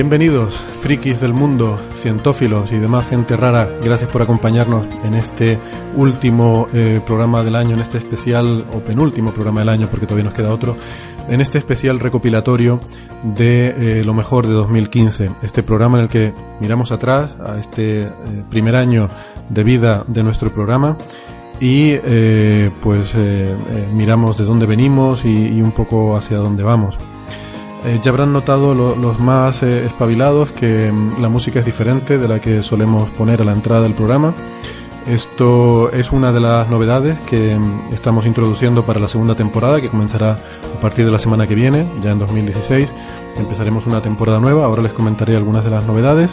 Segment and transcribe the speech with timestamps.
[0.00, 3.68] Bienvenidos, frikis del mundo, cientófilos y demás gente rara.
[3.84, 5.58] Gracias por acompañarnos en este
[5.94, 10.24] último eh, programa del año, en este especial, o penúltimo programa del año, porque todavía
[10.24, 10.74] nos queda otro,
[11.28, 12.80] en este especial recopilatorio
[13.24, 15.32] de eh, lo mejor de 2015.
[15.42, 18.10] Este programa en el que miramos atrás a este eh,
[18.48, 19.10] primer año
[19.50, 20.96] de vida de nuestro programa
[21.60, 21.96] y
[22.82, 23.14] pues
[23.92, 26.96] miramos de dónde venimos y, y un poco hacia dónde vamos.
[27.84, 32.28] Eh, ya habrán notado los más eh, espabilados que mm, la música es diferente de
[32.28, 34.34] la que solemos poner a la entrada del programa.
[35.06, 39.88] Esto es una de las novedades que mm, estamos introduciendo para la segunda temporada que
[39.88, 42.90] comenzará a partir de la semana que viene, ya en 2016.
[43.38, 46.30] Empezaremos una temporada nueva, ahora les comentaré algunas de las novedades.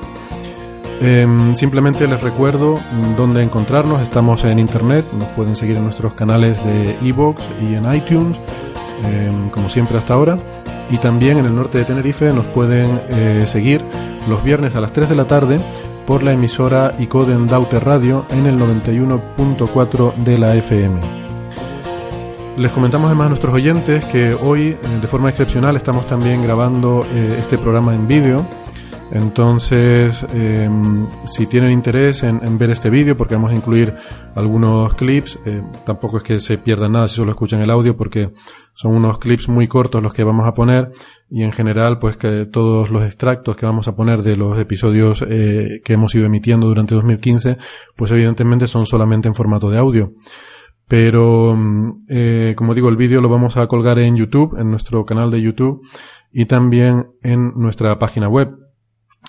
[0.99, 4.01] Em, simplemente les recuerdo mm, dónde encontrarnos.
[4.01, 8.37] Estamos en internet, nos pueden seguir en nuestros canales de iVoox y en iTunes,
[9.05, 10.37] em, como siempre hasta ahora
[10.89, 13.81] y también en el norte de Tenerife nos pueden eh, seguir
[14.27, 15.59] los viernes a las 3 de la tarde
[16.05, 20.99] por la emisora Icoden Daute Radio en el 91.4 de la FM.
[22.57, 27.05] Les comentamos además a nuestros oyentes que hoy, eh, de forma excepcional, estamos también grabando
[27.13, 28.45] eh, este programa en vídeo
[29.11, 33.93] entonces, em, si tienen interés en, ver este vídeo, porque vamos a incluir
[34.35, 38.31] algunos clips, eh, tampoco es que se pierdan nada si solo escuchan el audio, porque
[38.73, 40.91] son unos clips muy cortos los que vamos a poner
[41.29, 45.23] y en general, pues que todos los extractos que vamos a poner de los episodios
[45.27, 47.57] eh, que hemos ido emitiendo durante 2015,
[47.95, 50.13] pues evidentemente son solamente en formato de audio.
[50.87, 55.05] Pero, em, eh, como digo, el vídeo lo vamos a colgar en YouTube, en nuestro
[55.05, 55.81] canal de YouTube
[56.31, 58.66] y también en nuestra página web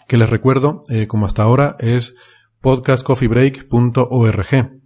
[0.08, 2.16] que les recuerdo, eh, como hasta ahora, es
[2.60, 4.80] podcastcoffeebreak.org.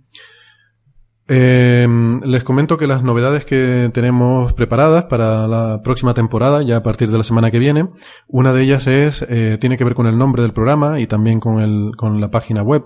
[1.28, 6.82] Em, les comento que las novedades que tenemos preparadas para la próxima temporada, ya a
[6.82, 7.88] partir de la semana que viene,
[8.26, 11.38] una de ellas es, eh, tiene que ver con el nombre del programa y también
[11.38, 12.82] con, el, con la página web.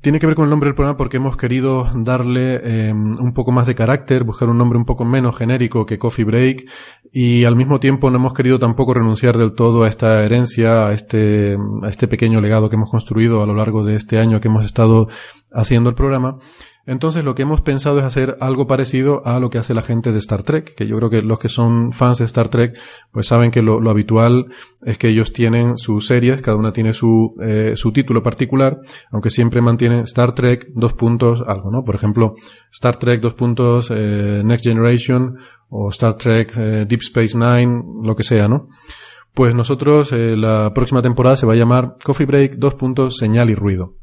[0.00, 3.50] Tiene que ver con el nombre del programa porque hemos querido darle eh, un poco
[3.50, 6.70] más de carácter, buscar un nombre un poco menos genérico que Coffee Break
[7.12, 10.92] y al mismo tiempo no hemos querido tampoco renunciar del todo a esta herencia, a
[10.92, 14.46] este, a este pequeño legado que hemos construido a lo largo de este año que
[14.46, 15.08] hemos estado
[15.52, 16.38] haciendo el programa.
[16.88, 20.10] Entonces lo que hemos pensado es hacer algo parecido a lo que hace la gente
[20.10, 22.78] de Star Trek, que yo creo que los que son fans de Star Trek
[23.12, 24.46] pues saben que lo, habitual
[24.82, 28.78] es que ellos tienen sus series, cada una tiene su, eh, su título particular,
[29.10, 31.84] aunque siempre mantienen Star Trek dos puntos algo, ¿no?
[31.84, 32.36] Por ejemplo,
[32.72, 35.36] Star Trek dos puntos eh, Next Generation
[35.68, 38.68] o Star Trek eh, Deep Space Nine, lo que sea, ¿no?
[39.34, 43.54] Pues nosotros la próxima temporada se va a llamar Coffee Break dos puntos señal y
[43.54, 43.98] ruido.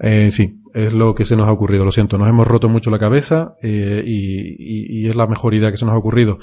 [0.00, 2.90] Eh, sí, es lo que se nos ha ocurrido, lo siento, nos hemos roto mucho
[2.90, 6.38] la cabeza eh, y, es la mejor idea que se nos ha ocurrido.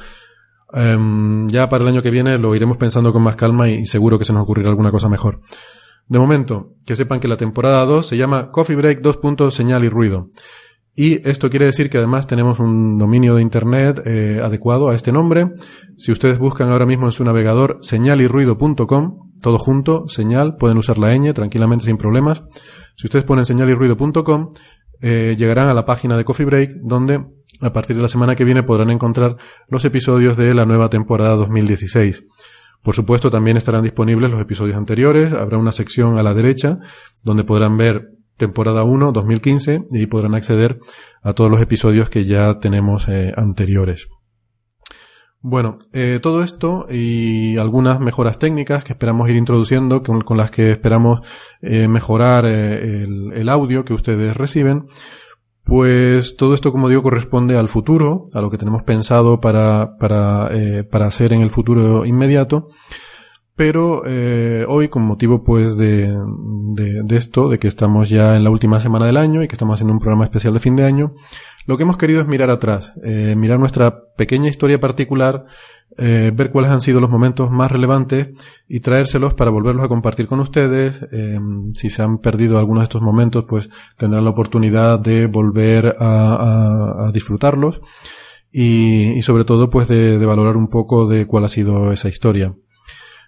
[0.73, 4.19] Em, ya para el año que viene lo iremos pensando con más calma y, seguro
[4.19, 5.41] que se nos ocurrirá alguna cosa mejor.
[6.07, 9.53] De momento, que sepan que la temporada 2 se llama Coffee Break 2.
[9.53, 10.29] Señal y ruido.
[10.95, 15.11] Y esto quiere decir que además tenemos un dominio de Internet eh, adecuado a este
[15.11, 15.51] nombre.
[15.97, 21.15] Si ustedes buscan ahora mismo en su navegador señalirruido.com, todo junto, señal, pueden usar la
[21.15, 22.43] ñ tranquilamente sin problemas.
[22.95, 24.49] Si ustedes ponen señalirruido.com,
[25.01, 27.23] eh, llegarán a la página de Coffee Break, donde
[27.61, 29.37] a partir de la semana que viene podrán encontrar
[29.67, 32.23] los episodios de la nueva temporada 2016.
[32.83, 35.33] Por supuesto, también estarán disponibles los episodios anteriores.
[35.33, 36.79] Habrá una sección a la derecha
[37.23, 40.79] donde podrán ver temporada 1, 2015, y podrán acceder
[41.23, 44.07] a todos los episodios que ya tenemos eh, anteriores.
[45.49, 50.71] Bueno, eh, todo esto y algunas mejoras técnicas que esperamos ir introduciendo, con, las que
[50.71, 51.21] esperamos
[51.61, 54.89] eh, mejorar el, el, audio que ustedes reciben,
[55.63, 60.49] pues todo esto, como digo, corresponde al futuro, a lo que tenemos pensado para, para,
[60.51, 62.67] eh, para hacer en el futuro inmediato.
[63.55, 66.13] Pero eh, hoy, con motivo pues de,
[66.73, 69.55] de, de, esto, de que estamos ya en la última semana del año y que
[69.55, 71.13] estamos haciendo un programa especial de fin de año,
[71.67, 75.45] lo que hemos querido es mirar atrás, eh, mirar nuestra pequeña historia particular
[75.97, 78.29] eh, ver cuáles han sido los momentos más relevantes
[78.67, 80.95] y traérselos para volverlos a compartir con ustedes.
[81.11, 81.39] Eh,
[81.73, 87.09] si se han perdido algunos de estos momentos, pues tendrán la oportunidad de volver a,
[87.13, 87.81] disfrutarlos
[88.51, 92.53] y, sobre todo pues de, valorar un poco de cuál ha sido esa historia.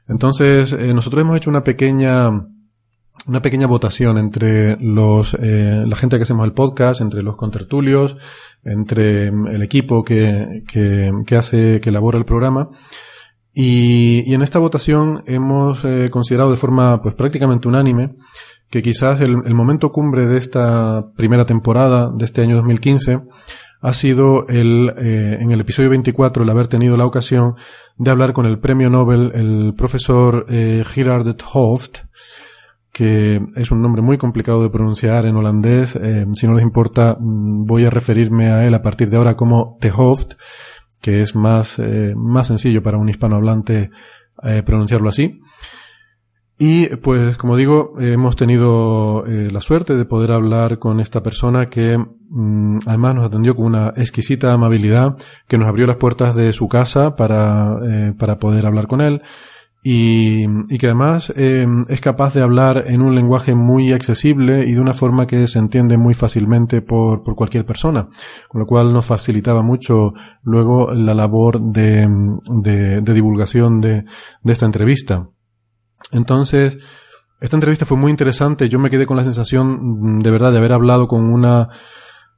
[0.08, 2.30] Entonces, nosotros hemos hecho una pequeña
[3.28, 8.16] una pequeña votación entre los la gente que hacemos el podcast, entre los contertulios,
[8.64, 12.70] entre el equipo que, que, hace, que elabora el programa.
[13.54, 18.16] Y, en esta votación hemos eh, considerado de forma pues prácticamente unánime
[18.70, 23.22] que quizás el, momento cumbre de esta primera temporada de este año 2015
[23.82, 27.56] ha sido el, eh, en el episodio 24 el haber tenido la ocasión
[27.98, 31.98] de hablar con el premio Nobel, el profesor eh, Gerard Hooft,
[33.00, 35.96] que es un nombre muy complicado de pronunciar en holandés.
[35.96, 39.38] Eh, si no les importa, mm, voy a referirme a él a partir de ahora
[39.38, 40.34] como Te Hoofd,
[41.00, 43.90] que es más, eh, más sencillo para un hispanohablante
[44.44, 45.40] eh, pronunciarlo así.
[46.58, 51.98] Y pues, como digo, hemos tenido la suerte de poder hablar con esta persona que
[51.98, 55.16] mm, además nos atendió con una exquisita amabilidad,
[55.48, 57.80] que nos abrió las puertas de su casa para,
[58.18, 59.22] para poder hablar con él
[59.82, 64.74] y, y que además eh, es capaz de hablar en un lenguaje muy accesible y
[64.74, 68.10] de una forma que se entiende muy fácilmente por, por cualquier persona,
[68.50, 72.08] con lo cual nos facilitaba mucho luego la labor de,
[72.52, 74.04] de, de divulgación de,
[74.44, 75.30] de esta entrevista.
[76.12, 76.78] Entonces,
[77.40, 78.68] esta entrevista fue muy interesante.
[78.68, 81.70] Yo me quedé con la sensación de verdad de haber hablado con una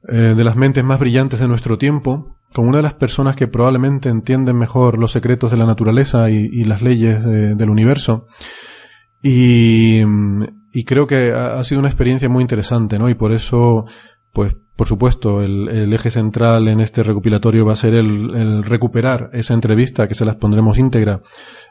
[0.08, 3.48] eh, de las mentes más brillantes de nuestro tiempo, con una de las personas que
[3.48, 8.26] probablemente entienden mejor los secretos de la naturaleza y, las leyes del universo.
[9.22, 10.02] Y,
[10.84, 13.08] creo que ha, sido una experiencia muy interesante, ¿no?
[13.08, 13.84] Y por eso,
[14.32, 19.54] pues, por supuesto, el, eje central en este recopilatorio va a ser el, recuperar esa
[19.54, 21.22] entrevista, que se las pondremos íntegra,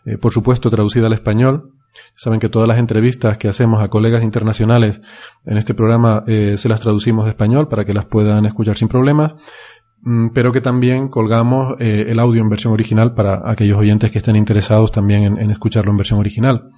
[0.06, 1.74] eh, por supuesto, traducida al español.
[2.16, 5.02] Saben que todas las entrevistas que hacemos a colegas internacionales
[5.46, 8.88] en este programa eh, se las traducimos de español para que las puedan escuchar sin
[8.88, 9.34] problemas.
[10.04, 14.18] Mm, pero que también colgamos eh, el audio en versión original para aquellos oyentes que
[14.18, 16.70] estén interesados también en, escucharlo en versión original.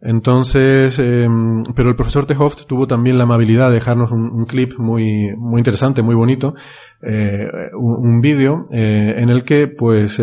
[0.00, 5.36] Entonces, em, pero el profesor Tehoft tuvo también la amabilidad de dejarnos un, clip muy,
[5.36, 6.56] muy interesante, muy bonito,
[7.02, 7.46] eh,
[7.78, 10.20] un, un vídeo eh, en el que, pues,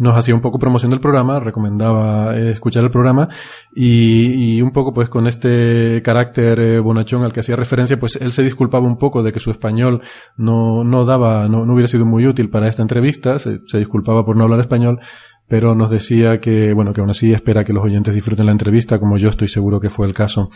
[0.00, 3.28] nos hacía un poco promoción del programa, recomendaba eh, escuchar el programa
[3.74, 8.16] y, y, un poco pues con este carácter eh, bonachón al que hacía referencia, pues
[8.16, 10.00] él se disculpaba un poco de que su español
[10.36, 14.24] no, no daba, no, no hubiera sido muy útil para esta entrevista, se, se disculpaba
[14.24, 15.00] por no hablar español,
[15.48, 18.98] pero nos decía que, bueno, que aún así espera que los oyentes disfruten la entrevista,
[18.98, 20.50] como yo estoy seguro que fue el caso.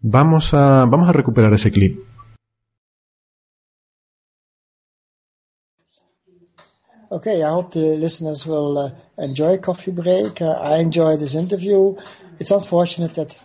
[0.00, 2.00] Vamos a, vamos a recuperar ese clip.
[7.12, 10.40] Okay, I hope the listeners will uh, enjoy Coffee Break.
[10.40, 11.96] Uh, I enjoy this interview.
[12.38, 13.36] It's unfortunate that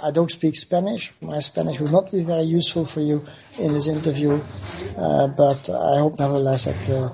[0.00, 1.12] I don't speak Spanish.
[1.20, 3.24] My Spanish will not be very useful for you
[3.58, 4.40] in this interview,
[4.96, 7.10] uh, but I hope nevertheless that uh,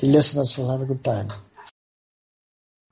[0.00, 1.28] the listeners will have a good time.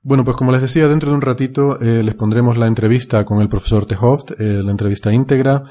[0.01, 3.41] Bueno, pues como les decía, dentro de un ratito eh, les pondremos la entrevista con
[3.41, 5.63] el profesor Tehoft, eh, la entrevista íntegra.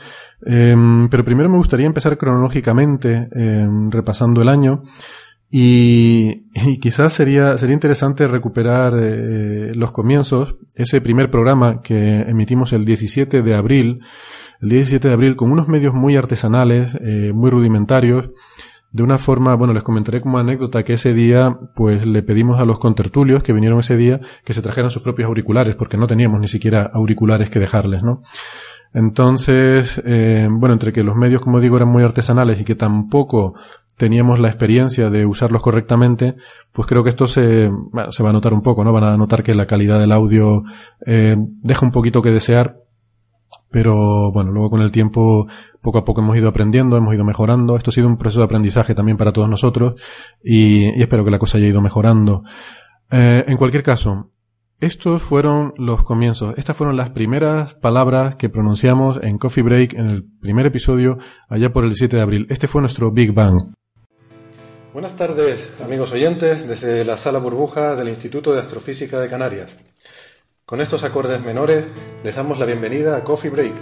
[0.45, 0.76] Eh,
[1.11, 4.83] pero primero me gustaría empezar cronológicamente, em, repasando el año.
[5.50, 6.50] Y,
[6.81, 13.43] quizás sería, sería interesante recuperar eh, los comienzos, ese primer programa que emitimos el 17
[13.43, 14.00] de abril,
[14.61, 18.31] el 17 de abril con unos medios muy artesanales, eh, muy rudimentarios,
[18.93, 22.65] de una forma, bueno, les comentaré como anécdota que ese día, pues le pedimos a
[22.65, 26.41] los contertulios que vinieron ese día que se trajeran sus propios auriculares, porque no teníamos
[26.41, 28.23] ni siquiera auriculares que dejarles, ¿no?
[28.95, 33.55] Entonces, eh, bueno, entre que los medios, como digo, eran muy artesanales y que tampoco
[33.97, 36.35] teníamos la experiencia de usarlos correctamente,
[36.73, 37.71] pues creo que esto se,
[38.11, 38.93] se va a notar un poco, ¿no?
[38.93, 40.62] Van a notar que la calidad del audio
[41.07, 42.76] eh, deja un poquito que desear,
[43.71, 45.47] pero bueno, luego con el tiempo,
[45.83, 47.76] poco a poco hemos ido aprendiendo, hemos ido mejorando.
[47.76, 50.00] Esto ha sido un proceso de aprendizaje también para todos nosotros
[50.43, 52.43] y, espero que la cosa haya ido mejorando.
[53.11, 54.31] Eh, en cualquier caso,
[54.79, 56.57] Estos fueron los comienzos.
[56.59, 61.17] Estas fueron las primeras palabras que pronunciamos en Coffee Break en el primer episodio
[61.49, 62.47] allá por el 7 de abril.
[62.50, 63.73] Este fue nuestro Big Bang.
[64.97, 69.71] Buenas tardes, amigos oyentes, desde la sala burbuja del Instituto de Astrofísica de Canarias.
[70.65, 71.85] Con estos acordes menores
[72.25, 73.75] les damos la bienvenida a Coffee Break,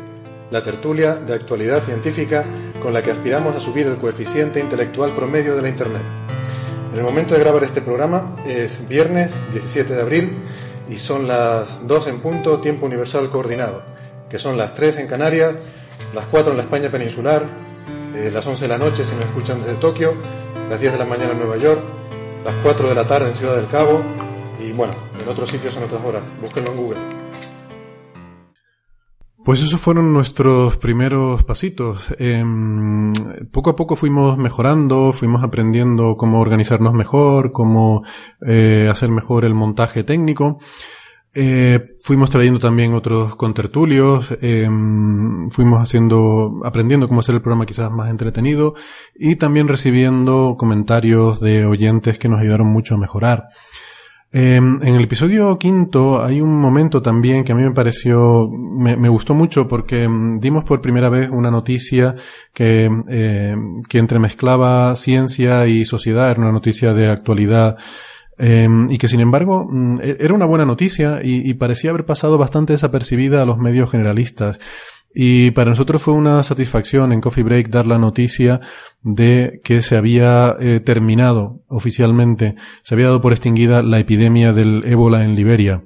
[0.51, 2.45] la tertulia de actualidad científica
[2.83, 6.03] con la que aspiramos a subir el coeficiente intelectual promedio de la Internet.
[6.93, 10.33] En el momento de grabar este programa es viernes 17 de abril
[10.91, 13.85] y son las 2 en punto, tiempo universal coordinado,
[14.29, 15.55] que son las 3 en Canarias,
[16.13, 17.45] las 4 en la España peninsular,
[18.17, 20.15] eh, las 11 de la noche si me escuchan desde Tokio,
[20.69, 21.83] las 10 de la mañana en Nueva York,
[22.45, 24.03] las 4 de la tarde en Ciudad del Cabo
[24.61, 27.01] y bueno, en otros sitios son otras horas, búsquenlo en Google.
[29.45, 32.03] Pues esos fueron nuestros primeros pasitos.
[32.19, 33.13] Em,
[33.53, 38.05] poco a poco fuimos mejorando, fuimos aprendiendo cómo organizarnos mejor, cómo
[38.41, 40.61] eh, hacer mejor el montaje técnico.
[41.37, 47.91] Eh, fuimos trayendo también otros contertulios, em, fuimos haciendo, aprendiendo cómo hacer el programa quizás
[47.91, 48.75] más entretenido
[49.17, 53.49] y también recibiendo comentarios de oyentes que nos ayudaron mucho a mejorar.
[54.31, 59.09] Em, en el episodio quinto hay un momento también que a mí me pareció, me,
[59.09, 62.15] gustó mucho porque em, dimos por primera vez una noticia
[62.53, 67.77] que, em, que entremezclaba ciencia y sociedad, era una noticia de actualidad
[68.39, 72.73] y que sin embargo mm, e, era una buena noticia y, parecía haber pasado bastante
[72.73, 74.59] desapercibida a los medios generalistas.
[75.17, 78.61] Y para nosotros fue una satisfacción en Coffee Break dar la noticia
[79.03, 84.83] de que se había eh, terminado oficialmente, se había dado por extinguida la epidemia del
[84.85, 85.85] ébola en Liberia.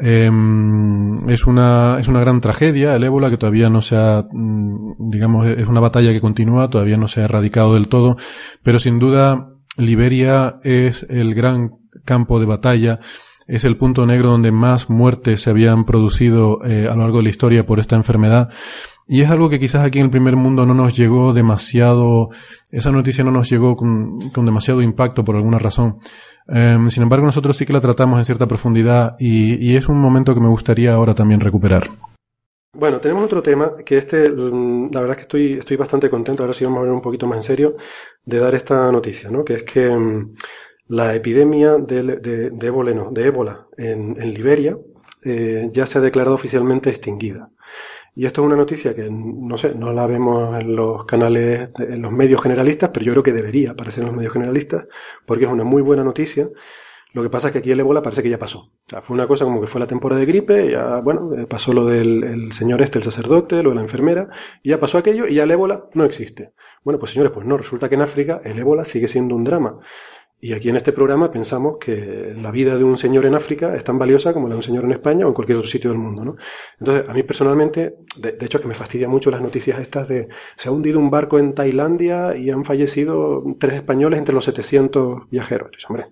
[0.00, 5.10] Em, es una es una gran tragedia el ébola que todavía no se ha mm,
[5.10, 8.16] digamos es una batalla que continúa todavía no se ha erradicado del todo
[8.62, 11.70] pero sin duda Liberia es el gran
[12.04, 13.00] campo de batalla
[13.48, 17.24] es el punto negro donde más muertes se habían producido eh, a lo largo de
[17.24, 18.50] la historia por esta enfermedad.
[19.08, 22.28] Y es algo que quizás aquí en el primer mundo no nos llegó demasiado,
[22.70, 25.96] esa noticia no nos llegó con, demasiado impacto por alguna razón.
[26.46, 30.34] Em, sin embargo, nosotros sí que la tratamos en cierta profundidad y, es un momento
[30.34, 31.88] que me gustaría ahora también recuperar.
[32.72, 36.42] Bueno, tenemos otro tema que este, mm, la verdad es que estoy, estoy bastante contento,
[36.42, 37.76] ahora sí vamos a ver un poquito más en serio,
[38.24, 39.44] de dar esta noticia, ¿no?
[39.44, 40.34] Que es que mm,
[40.88, 44.76] la epidemia de, de, ébola, en, Liberia
[45.24, 47.50] eh, ya se ha declarado oficialmente extinguida.
[48.14, 52.02] Y esto es una noticia que, no sé, no la vemos en los canales, en
[52.02, 54.86] los medios generalistas, pero yo creo que debería aparecer en los medios generalistas,
[55.26, 56.48] porque es una muy buena noticia.
[57.14, 58.58] Lo que pasa es que aquí el ébola parece que ya pasó.
[58.58, 61.46] O sea, fue una cosa como que fue la temporada de gripe, ya, bueno, eh,
[61.46, 64.28] pasó lo del señor este, el sacerdote, lo de la enfermera,
[64.62, 66.52] y ya pasó aquello, y ya el ébola no existe.
[66.84, 69.78] Bueno, pues señores, pues no, resulta que en África el ébola sigue siendo un drama.
[70.40, 73.82] Y aquí en este programa pensamos que la vida de un señor en África es
[73.82, 75.98] tan valiosa como la de un señor en España o en cualquier otro sitio del
[75.98, 76.36] mundo, ¿no?
[76.78, 80.68] Entonces, a mí personalmente, de, hecho, que me fastidia mucho las noticias estas de se
[80.68, 85.70] ha hundido un barco en Tailandia y han fallecido tres españoles entre los 700 viajeros.
[85.88, 86.06] hombre,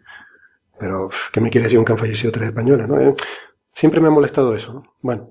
[0.79, 3.01] pero ¿qué me quiere decir un que han fallecido tres españoles, no?
[3.01, 3.15] Eh,
[3.73, 4.95] siempre me ha molestado eso, ¿no?
[5.03, 5.31] Bueno,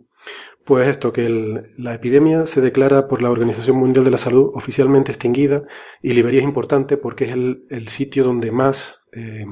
[0.66, 5.12] pues esto, que la epidemia se declara por la Organización Mundial de la Salud oficialmente
[5.12, 5.64] extinguida
[6.02, 9.46] y Liberia es importante porque es el, sitio donde más, eh,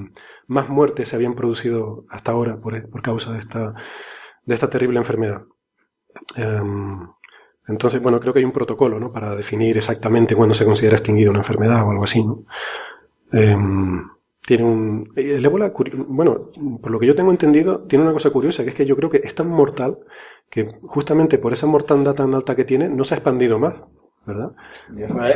[0.48, 3.76] más muertes se habían producido hasta ahora por, por causa de esta,
[4.44, 5.44] de esta terrible enfermedad.
[6.36, 7.08] Em,
[7.68, 9.12] entonces, bueno, creo que hay un protocolo ¿no?
[9.12, 12.24] para definir exactamente cuándo se considera extinguida una enfermedad o algo así.
[12.24, 12.44] ¿no?
[13.32, 14.10] Em,
[14.46, 15.12] tiene un.
[15.16, 15.74] El ébola,
[16.08, 16.50] bueno,
[16.82, 19.10] por lo que yo tengo entendido, tiene una cosa curiosa, que es que yo creo
[19.10, 19.98] que es tan mortal
[20.50, 23.74] que justamente por esa mortandad tan alta que tiene, no se ha expandido más,
[24.26, 24.52] ¿verdad?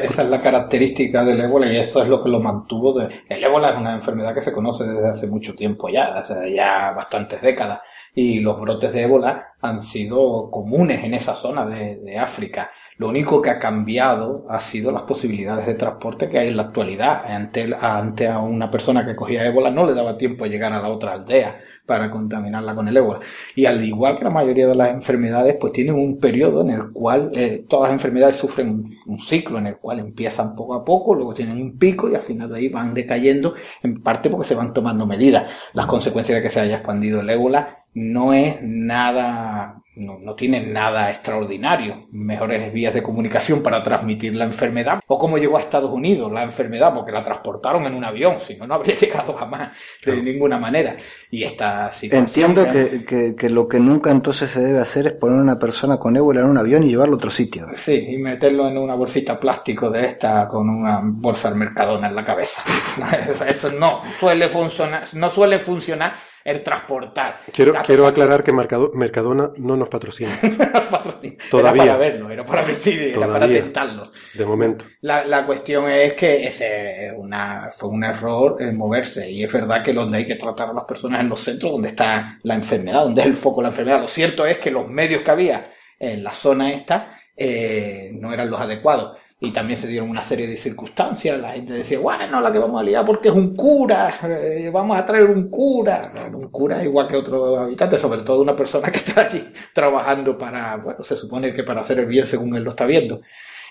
[0.04, 3.00] Esa es la característica del ébola y eso es lo que lo mantuvo.
[3.00, 3.08] De...
[3.28, 6.92] El ébola es una enfermedad que se conoce desde hace mucho tiempo ya, hace ya
[6.92, 7.82] bastantes décadas,
[8.14, 12.70] y los brotes de ébola han sido comunes en esa zona de, de África.
[12.98, 16.64] Lo único que ha cambiado ha sido las posibilidades de transporte que hay en la
[16.64, 17.26] actualidad.
[17.26, 20.82] Ante, ante a una persona que cogía ébola no le daba tiempo a llegar a
[20.82, 23.22] la otra aldea para contaminarla con el ébola.
[23.56, 26.92] Y al igual que la mayoría de las enfermedades, pues tienen un periodo en el
[26.92, 31.16] cual eh, todas las enfermedades sufren un, ciclo en el cual empiezan poco a poco,
[31.16, 34.56] luego tienen un pico y al final de ahí van decayendo, en parte porque se
[34.56, 35.50] van tomando medidas.
[35.74, 40.74] Las consecuencias de que se haya expandido el ébola no es nada no, no tienen
[40.74, 42.08] nada extraordinario.
[42.12, 45.00] Mejores vías de comunicación para transmitir la enfermedad.
[45.08, 48.56] O cómo llegó a Estados Unidos la enfermedad, porque la transportaron en un avión, si
[48.56, 49.72] no, no habría llegado jamás
[50.06, 50.98] de ninguna manera.
[51.32, 55.42] Y esta Entiendo que, que, lo que nunca entonces se debe hacer es poner a
[55.42, 57.68] una persona con ébola en un avión y llevarlo a otro sitio.
[57.76, 62.16] Sí, y meterlo en una bolsita plástico de esta con una bolsa al mercadona en
[62.16, 62.62] la cabeza.
[63.48, 66.14] Eso no suele funcionar, no suele funcionar
[66.48, 67.42] el transportar.
[67.52, 70.32] Quiero, quiero aclarar que Mercadona no nos patrocina.
[71.52, 71.84] Todavía.
[71.84, 74.04] Era para verlo, era para ver si era para tentarlo.
[74.34, 74.86] De momento.
[75.02, 79.92] La, la cuestión es que ese una, fue un error moverse y es verdad que
[79.92, 83.24] donde hay que tratar a las personas en los centros donde está la enfermedad, donde
[83.24, 84.00] es el foco de la enfermedad.
[84.00, 88.50] Lo cierto es que los medios que había en la zona esta eh, no eran
[88.50, 91.40] los adecuados y también se dieron una serie de circunstancias.
[91.40, 95.00] La gente decía, bueno, la que vamos a liar porque es un cura, eh, vamos
[95.00, 96.12] a traer un cura.
[96.34, 100.78] un cura igual que otro habitante, sobre todo una persona que está allí trabajando para,
[100.78, 103.22] bueno, se supone que para hacer el bien según él lo está viendo.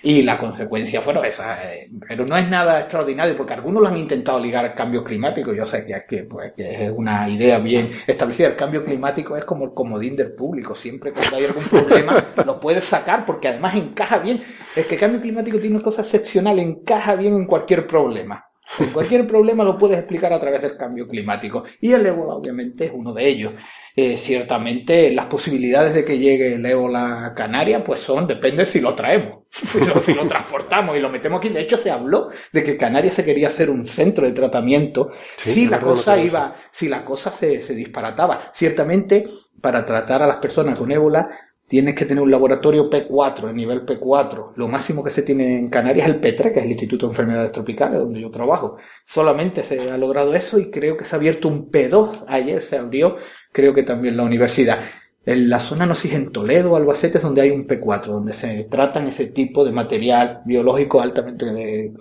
[0.03, 1.59] Y la consecuencia fueron esas.
[1.65, 5.53] Eh, pero no es nada extraordinario, porque algunos lo han intentado ligar al cambio climático.
[5.53, 8.49] Yo sé que, que, pues, que es una idea bien establecida.
[8.49, 10.75] El cambio climático es como el comodín del público.
[10.75, 12.15] Siempre cuando hay algún problema
[12.47, 14.43] lo puedes sacar, porque además encaja bien.
[14.75, 18.46] Es que el cambio climático tiene una cosa excepcional, encaja bien en cualquier problema.
[18.93, 21.65] Cualquier problema lo puedes explicar a través del cambio climático.
[21.81, 23.55] Y el ébola, obviamente, es uno de ellos.
[23.95, 28.81] Eh, ciertamente, las posibilidades de que llegue el ébola a Canarias, pues son, depende si
[28.81, 31.49] lo traemos, si lo, transportamos y lo metemos aquí.
[31.49, 35.67] De hecho, se habló de que Canarias se quería hacer un centro de tratamiento si
[35.67, 38.51] la cosa iba, si la cosa se, se disparataba.
[38.53, 39.25] Ciertamente,
[39.63, 43.85] para tratar a las personas con ébola, tienes que tener un laboratorio P4, el nivel
[43.85, 44.53] P4.
[44.57, 47.11] Lo máximo que se tiene en Canarias es el P3, que es el Instituto de
[47.11, 48.77] Enfermedades Tropicales, donde yo trabajo.
[49.05, 52.25] Solamente se ha logrado eso y creo que se ha abierto un P2.
[52.29, 53.17] Ayer se abrió,
[53.53, 54.79] creo que también la universidad.
[55.25, 58.65] En la zona, no sé en Toledo, Albacete, es donde hay un P4, donde se
[58.71, 61.93] tratan ese tipo de material biológico altamente eh,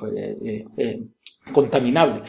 [0.46, 1.04] eh, eh,
[1.52, 2.22] contaminable.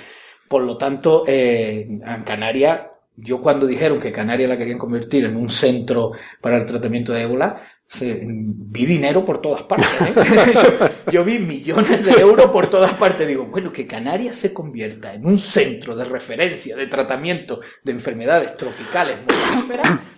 [0.49, 2.81] Por lo tanto, en Canarias
[3.17, 7.23] yo cuando dijeron que Canarias la querían convertir en un centro para el tratamiento de
[7.23, 7.63] ébola,
[8.01, 9.89] vi dinero por todas partes.
[10.01, 10.91] ¿eh?
[11.13, 13.27] yo, vi millones de euros por todas partes.
[13.27, 18.57] Digo, bueno, que Canarias se convierta en un centro de referencia de tratamiento de enfermedades
[18.57, 19.17] tropicales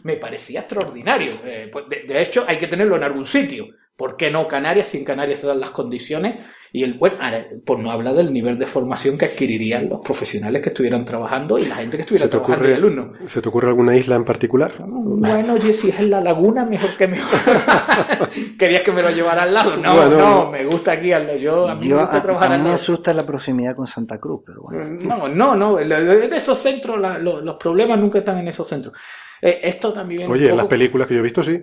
[0.03, 1.33] me parecía extraordinario.
[1.45, 3.69] Eh, pues, de, hecho, hay que tenerlo en algún sitio.
[3.97, 4.89] ¿Por qué no Canarias?
[4.89, 6.37] Si en Canarias se dan las condiciones
[6.73, 7.17] y el bueno,
[7.65, 11.67] por no hablar del nivel de formación que adquirirían los profesionales que estuvieran trabajando y
[11.67, 13.13] la gente que estuviera trabajando ocurre, alumno.
[13.27, 14.75] ¿Se te ocurre alguna isla en particular?
[14.87, 17.39] Bueno, oye, si es en la laguna, mejor que mejor.
[18.59, 19.77] ¿Querías que me lo llevara al lado?
[19.77, 21.39] No, no, me gusta aquí al lado.
[21.39, 24.43] Yo, a mí me gusta trabajar a mí me asusta la proximidad con Santa Cruz,
[24.45, 24.99] pero bueno.
[25.03, 25.79] No, no, no.
[25.79, 28.95] En esos centros, los, problemas nunca están en esos centros.
[29.41, 30.31] Eh, esto también.
[30.31, 31.63] Oye, en las películas que yo he visto, sí.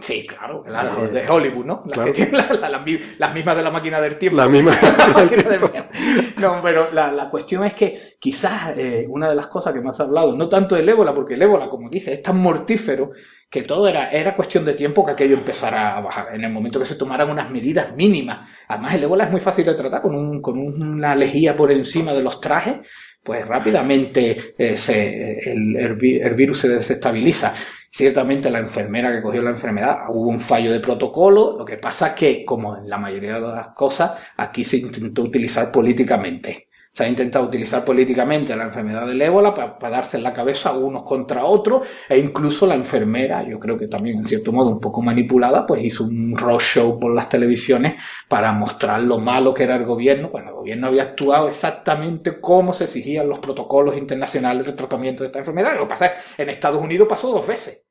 [0.00, 1.82] Sí, claro, las de Hollywood, ¿no?
[1.84, 4.38] Las, que las, mismas de la máquina del tiempo.
[4.38, 4.72] La misma.
[6.38, 10.04] no, pero la, cuestión es que quizás eh, una de las cosas que más ha
[10.04, 13.10] hablado, no tanto del ébola, porque el ébola, como dice, es tan mortífero
[13.50, 16.78] que todo era, era cuestión de tiempo que aquello empezara a bajar, en el momento
[16.78, 18.48] que se tomaran unas medidas mínimas.
[18.66, 22.14] Además, el ébola es muy fácil de tratar con, un, con una lejía por encima
[22.14, 22.76] de los trajes,
[23.22, 27.54] pues rápidamente eh, se, el, el virus se desestabiliza.
[27.96, 32.12] Ciertamente la enfermera que cogió la enfermedad hubo un fallo de protocolo, lo que pasa
[32.12, 37.08] que, como en la mayoría de las cosas, aquí se intentó utilizar políticamente se ha
[37.08, 41.82] intentado utilizar políticamente la enfermedad del ébola para, darse en la cabeza unos contra otros
[42.08, 45.82] e incluso la enfermera, yo creo que también en cierto modo un poco manipulada, pues
[45.82, 47.94] hizo un roadshow por las televisiones
[48.28, 52.72] para mostrar lo malo que era el gobierno, bueno, el gobierno había actuado exactamente como
[52.72, 55.74] se exigían los protocolos internacionales de tratamiento de esta enfermedad.
[55.74, 57.83] Lo que pasa es en Estados Unidos pasó dos veces.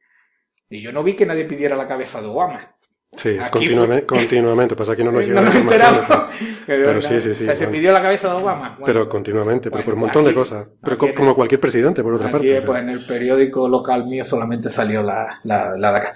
[0.73, 2.75] Y yo no vi que nadie pidiera la cabeza de Obama.
[3.15, 6.29] Sí, continuamente, continuamente, pasa que no nos llega no nos
[6.65, 7.45] Pero, sí, sí, sí.
[7.45, 8.77] se pidió la cabeza de Obama.
[8.83, 10.67] pero continuamente, pero por un montón de cosas.
[10.81, 12.61] Pero como cualquier presidente, por otra parte.
[12.61, 16.13] Pues en el periódico local mío solamente salió la, la, la de acá.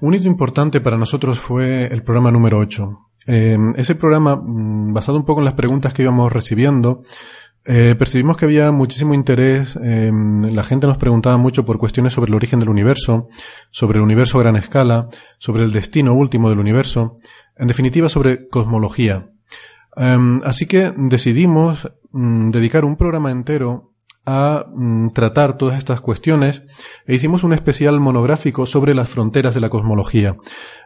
[0.00, 3.10] Un hito importante para nosotros fue el programa número 8.
[3.26, 7.02] Eh, ese programa, mm, basado un poco en las preguntas que íbamos recibiendo,
[7.64, 12.34] eh, percibimos que había muchísimo interés, la gente nos preguntaba mucho por cuestiones sobre el
[12.34, 13.28] origen del universo,
[13.70, 17.16] sobre el universo a gran escala, sobre el destino último del universo,
[17.56, 19.30] en definitiva sobre cosmología.
[19.96, 23.93] Em, así que decidimos mm, dedicar un programa entero
[24.26, 26.62] a mm, tratar todas estas cuestiones
[27.06, 30.36] e hicimos un especial monográfico sobre las fronteras de la cosmología.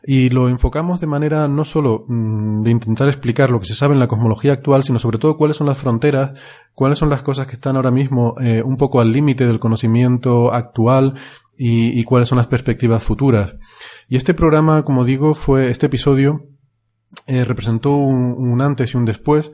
[0.03, 3.95] Y lo enfocamos de manera no solo mm, de intentar explicar lo que se sabe
[3.95, 6.39] en la cosmología actual, sino sobre todo cuáles son las fronteras,
[6.75, 10.53] cuáles son las cosas que están ahora mismo eh, un poco al límite del conocimiento
[10.53, 11.15] actual
[11.61, 13.57] y, cuáles son las perspectivas futuras.
[14.09, 16.47] Y este programa, como digo, fue, este episodio
[17.27, 19.51] eh, representó un antes y un después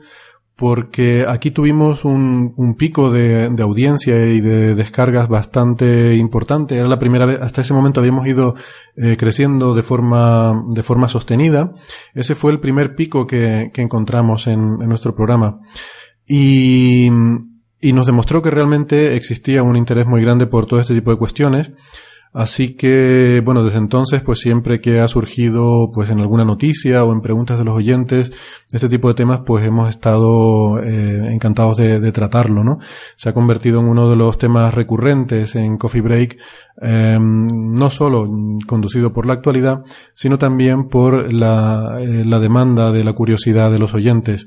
[0.55, 6.77] porque aquí tuvimos un, pico de, audiencia y de descargas bastante importante.
[6.77, 8.55] Era la primera vez, hasta ese momento habíamos ido
[8.95, 11.73] eh, creciendo de forma, de forma sostenida.
[12.13, 15.59] Ese fue el primer pico que, que encontramos en, en nuestro programa.
[16.25, 17.09] Y,
[17.81, 21.17] y nos demostró que realmente existía un interés muy grande por todo este tipo de
[21.17, 21.71] cuestiones.
[22.35, 27.13] Así que, bueno, desde entonces, pues siempre que ha surgido, pues en alguna noticia o
[27.13, 28.29] en preguntas de los oyentes,
[28.73, 32.79] este tipo de temas, pues hemos estado eh, encantados de, tratarlo, ¿no?
[33.15, 36.37] Se ha convertido en uno de los temas recurrentes en Coffee Break,
[36.81, 38.29] em, no solo
[38.67, 43.79] conducido por la actualidad, sino también por la, eh, la demanda de la curiosidad de
[43.79, 44.45] los oyentes.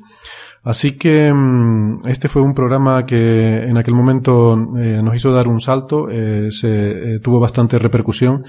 [0.68, 5.48] Así que mm, este fue un programa que en aquel momento eh, nos hizo dar
[5.48, 8.44] un salto, eh, se eh, tuvo bastante repercusión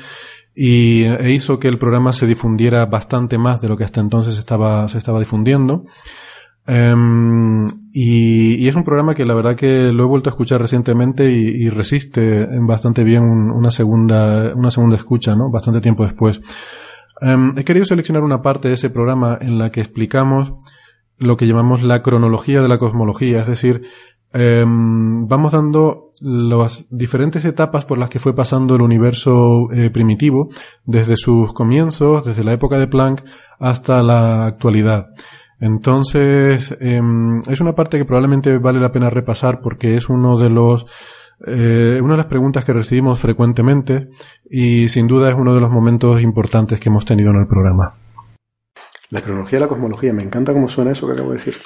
[0.53, 4.37] y e hizo que el programa se difundiera bastante más de lo que hasta entonces
[4.37, 5.85] estaba, se estaba difundiendo.
[6.67, 11.31] Em, y, es un programa que la verdad que lo he vuelto a escuchar recientemente
[11.31, 15.49] y, resiste bastante bien una segunda, una segunda escucha, ¿no?
[15.49, 16.41] Bastante tiempo después.
[17.21, 20.55] Em, he querido seleccionar una parte de ese programa en la que explicamos
[21.19, 23.83] lo que llamamos la cronología de la cosmología, es decir,
[24.33, 30.49] em, vamos dando las diferentes etapas por las que fue pasando el universo eh, primitivo,
[30.85, 33.23] desde sus comienzos, desde la época de Planck
[33.59, 35.09] hasta la actualidad.
[35.59, 40.49] Entonces, em, es una parte que probablemente vale la pena repasar porque es uno de
[40.49, 40.85] los
[41.47, 44.09] eh, una de las preguntas que recibimos frecuentemente
[44.49, 47.93] y sin duda es uno de los momentos importantes que hemos tenido en el programa.
[49.09, 51.57] La cronología de la cosmología, me encanta cómo suena eso que acabo de decir.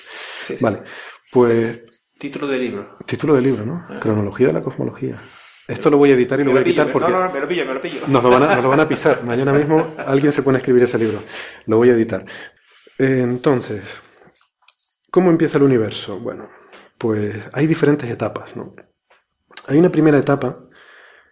[0.60, 0.84] Vale,
[1.32, 1.82] pues...
[2.18, 2.98] Título de libro.
[3.06, 3.86] Título de libro, ¿no?
[3.90, 4.00] Ah.
[4.00, 5.22] Cronología de la cosmología.
[5.68, 7.12] Esto lo voy a editar y lo voy a quitar porque...
[7.12, 8.08] No, no, me lo pillo, me lo pillo.
[8.08, 9.24] Nos lo, van a, nos lo van a pisar.
[9.24, 11.24] Mañana mismo alguien se pone a escribir ese libro.
[11.68, 12.26] Lo voy a editar.
[12.98, 13.82] Entonces,
[15.10, 16.20] ¿cómo empieza el universo?
[16.20, 16.50] Bueno,
[16.98, 18.76] pues hay diferentes etapas, ¿no?
[19.68, 20.66] Hay una primera etapa,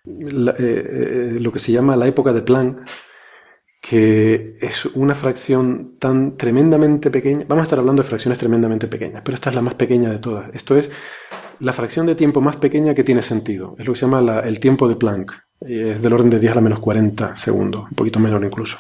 [0.06, 2.88] eh, eh, lo que se llama la época de Planck,
[3.82, 7.46] que es una fracción tan tremendamente pequeña.
[7.48, 10.20] Vamos a estar hablando de fracciones tremendamente pequeñas, pero esta es la más pequeña de
[10.20, 10.52] todas.
[10.54, 10.92] Esto es
[11.60, 13.76] la fracción de tiempo más pequeña que tiene sentido.
[13.80, 15.34] Es lo que se llama el tiempo de Planck.
[15.62, 18.78] Es del orden de 10 a la menos 40 segundos, un poquito menor incluso.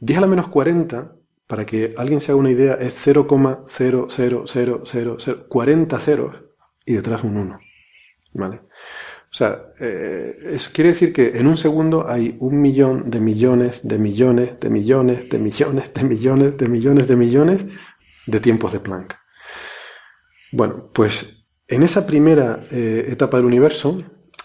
[0.00, 1.12] 10 a la menos 40,
[1.46, 6.36] para que alguien se haga una idea, es 0,00000, 40 ceros
[6.86, 7.60] y detrás un 1.
[8.32, 8.60] ¿Vale?
[9.32, 13.80] O sea, eh, eso quiere decir que en un segundo hay un millón de millones
[13.86, 17.64] de millones de millones de millones de millones de millones de millones
[18.26, 19.14] de tiempos de Planck.
[20.50, 23.98] Bueno, pues en esa primera eh, etapa del universo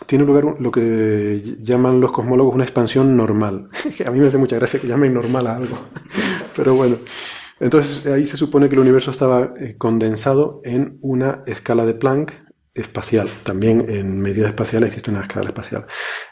[0.06, 3.70] tiene lugar lo que llaman los cosmólogos una expansión normal.
[4.06, 5.78] a mí me hace mucha gracia que llamen normal a algo.
[6.56, 6.98] Pero bueno,
[7.60, 12.45] entonces ahí se supone que el universo estaba eh, condensado en una escala de Planck
[12.76, 13.30] espacial.
[13.44, 15.86] También en medida espacial existe una escala espacial.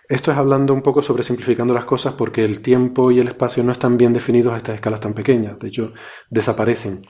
[0.09, 3.63] Esto es hablando un poco sobre simplificando las cosas porque el tiempo y el espacio
[3.63, 5.57] no están bien definidos a estas escalas tan pequeñas.
[5.57, 5.93] De hecho,
[6.29, 7.01] desaparecen.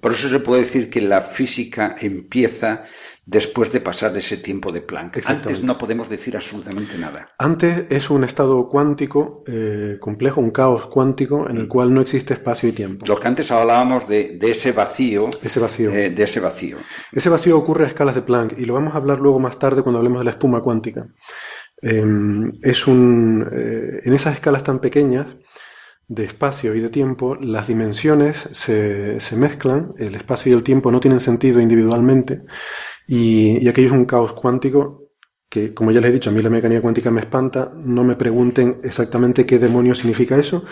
[0.00, 2.84] Por eso se puede decir que la física empieza
[3.24, 5.20] después de pasar ese tiempo de Planck.
[5.26, 7.28] Antes no podemos decir absolutamente nada.
[7.38, 12.34] Antes es un estado cuántico eh, complejo, un caos cuántico en el cual no existe
[12.34, 13.06] espacio y tiempo.
[13.06, 15.30] Lo que antes hablábamos de, ese vacío.
[15.42, 15.92] Ese vacío.
[15.92, 16.78] Eh, de ese vacío.
[17.12, 19.82] Ese vacío ocurre a escalas de Planck y lo vamos a hablar luego más tarde
[19.82, 21.06] cuando hablemos de la espuma cuántica.
[21.80, 25.26] Em, es un, eh, en esas escalas tan pequeñas
[26.08, 30.92] de espacio y de tiempo, las dimensiones se, se mezclan, el espacio y el tiempo
[30.92, 32.42] no tienen sentido individualmente
[33.06, 35.10] y, aquello es un caos cuántico
[35.48, 37.72] que, como ya les he dicho, a mí la mecánica cuántica me espanta.
[37.76, 40.64] No me pregunten exactamente qué demonio significa eso,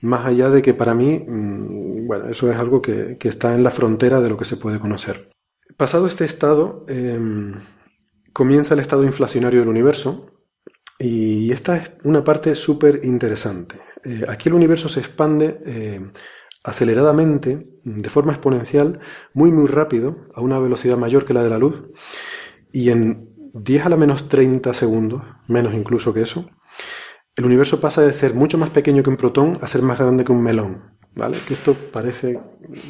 [0.00, 3.70] más allá de que para mí, mm, bueno, eso es algo que, está en la
[3.70, 5.28] frontera de lo que se puede conocer.
[5.76, 7.54] Pasado este estado, em,
[8.32, 10.30] comienza el estado inflacionario del universo
[10.98, 13.76] y esta es una parte súper interesante.
[14.04, 16.00] Eh, aquí el universo se expande eh,
[16.64, 19.00] aceleradamente, de forma exponencial,
[19.34, 21.84] muy muy rápido, a una velocidad mayor que la de la luz,
[22.72, 26.48] y en 10 a la menos 30 segundos, menos incluso que eso,
[27.34, 30.24] el universo pasa de ser mucho más pequeño que un protón a ser más grande
[30.24, 30.92] que un melón.
[31.14, 31.36] ¿Vale?
[31.46, 32.40] Que esto parece.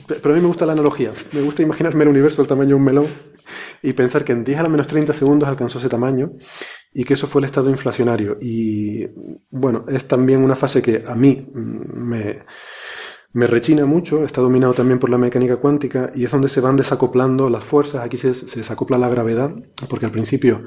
[0.06, 1.12] Pero a mí me gusta la analogía.
[1.32, 3.06] Me gusta imaginarme el universo del tamaño de un melón
[3.82, 6.32] y pensar que en 10 a la menos 30 segundos alcanzó ese tamaño
[6.92, 8.38] y que eso fue el estado inflacionario.
[8.40, 9.08] Y
[9.50, 12.44] bueno, es también una fase que a mí me,
[13.32, 16.76] me rechina mucho, está dominado también por la mecánica cuántica y es donde se van
[16.76, 18.04] desacoplando las fuerzas.
[18.04, 19.50] Aquí se, desacopla la gravedad,
[19.88, 20.64] porque al principio,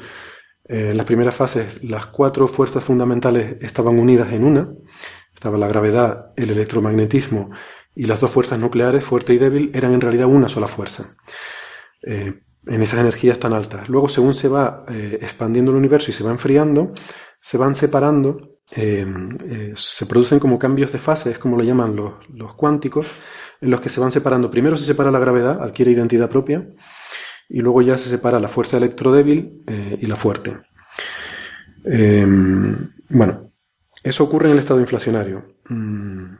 [0.68, 4.70] eh, en las primeras fases, las cuatro fuerzas fundamentales estaban unidas en una.
[5.34, 7.52] Estaba la gravedad, el electromagnetismo
[7.94, 11.16] y las dos fuerzas nucleares, fuerte y débil, eran en realidad una sola fuerza.
[12.02, 13.90] Eh, en esas energías tan altas.
[13.90, 16.94] Luego, según se va eh, expandiendo el universo y se va enfriando,
[17.40, 21.96] se van separando Em, eh, se producen como cambios de fase, es como lo llaman
[21.96, 23.08] los, cuánticos,
[23.62, 24.50] en los que se van separando.
[24.50, 26.68] Primero se separa la gravedad, adquiere identidad propia,
[27.48, 30.58] y luego ya se separa la fuerza electrodébil eh, y la fuerte.
[31.84, 33.52] Em, bueno,
[34.04, 35.46] eso ocurre en el estado inflacionario.
[35.70, 36.36] Mm,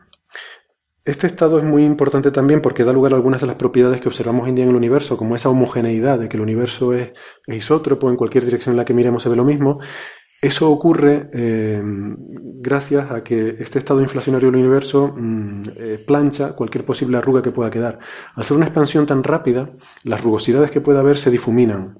[1.06, 4.08] este estado es muy importante también porque da lugar a algunas de las propiedades que
[4.08, 7.12] observamos hoy en día en el universo, como esa homogeneidad de que el universo es,
[7.46, 9.78] isótropo, en cualquier dirección en la que miremos se ve lo mismo.
[10.46, 16.84] Eso ocurre eh, gracias a que este estado inflacionario del universo mm, eh, plancha cualquier
[16.84, 17.98] posible arruga que pueda quedar.
[18.36, 19.70] Al ser una expansión tan rápida,
[20.04, 21.98] las rugosidades que pueda haber se difuminan.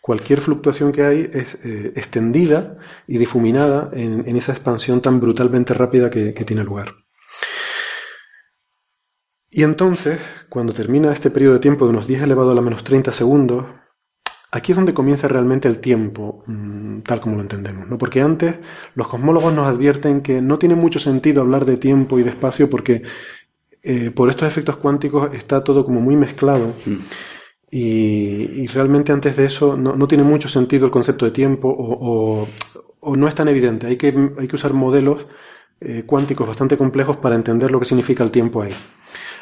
[0.00, 6.10] Cualquier fluctuación que hay es eh, extendida y difuminada en, esa expansión tan brutalmente rápida
[6.10, 6.96] que tiene lugar.
[9.50, 12.82] Y entonces, cuando termina este periodo de tiempo de unos 10 elevado a la menos
[12.82, 13.66] 30 segundos,
[14.52, 17.88] aquí es donde comienza realmente el tiempo, mm, tal como lo entendemos.
[17.88, 17.98] ¿no?
[17.98, 18.56] Porque antes
[18.94, 22.68] los cosmólogos nos advierten que no tiene mucho sentido hablar de tiempo y de espacio
[22.68, 23.02] porque
[23.82, 26.74] eh, por estos efectos cuánticos está todo como muy mezclado.
[26.86, 26.96] Mm.
[27.72, 32.48] Y, realmente antes de eso no, tiene mucho sentido el concepto de tiempo o,
[33.16, 33.86] no es tan evidente.
[33.86, 34.08] Hay que,
[34.38, 35.26] hay que usar modelos
[35.80, 38.74] eh, cuánticos bastante complejos para entender lo que significa el tiempo ahí.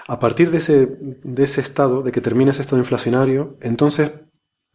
[0.07, 4.13] A partir de ese, de ese estado, de que termina ese estado inflacionario, entonces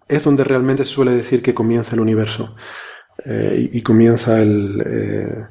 [0.07, 2.55] es donde realmente se suele decir que comienza el universo
[3.25, 5.45] eh, y, comienza el, eh,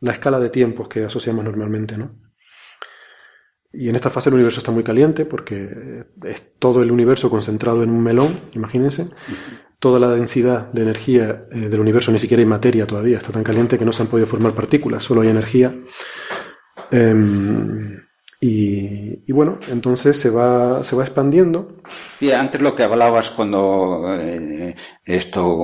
[0.00, 2.24] la escala de tiempos que asociamos normalmente, ¿no?
[3.76, 7.82] Y en esta fase el universo está muy caliente porque es todo el universo concentrado
[7.82, 9.08] en un melón, imagínense.
[9.80, 13.42] Toda la densidad de energía eh, del universo, ni siquiera hay materia todavía, está tan
[13.42, 15.74] caliente que no se han podido formar partículas, solo hay energía.
[16.92, 18.03] Em,
[18.46, 21.76] y, bueno, entonces se va, se va expandiendo.
[22.20, 25.58] Y antes lo que hablabas cuando eh, esto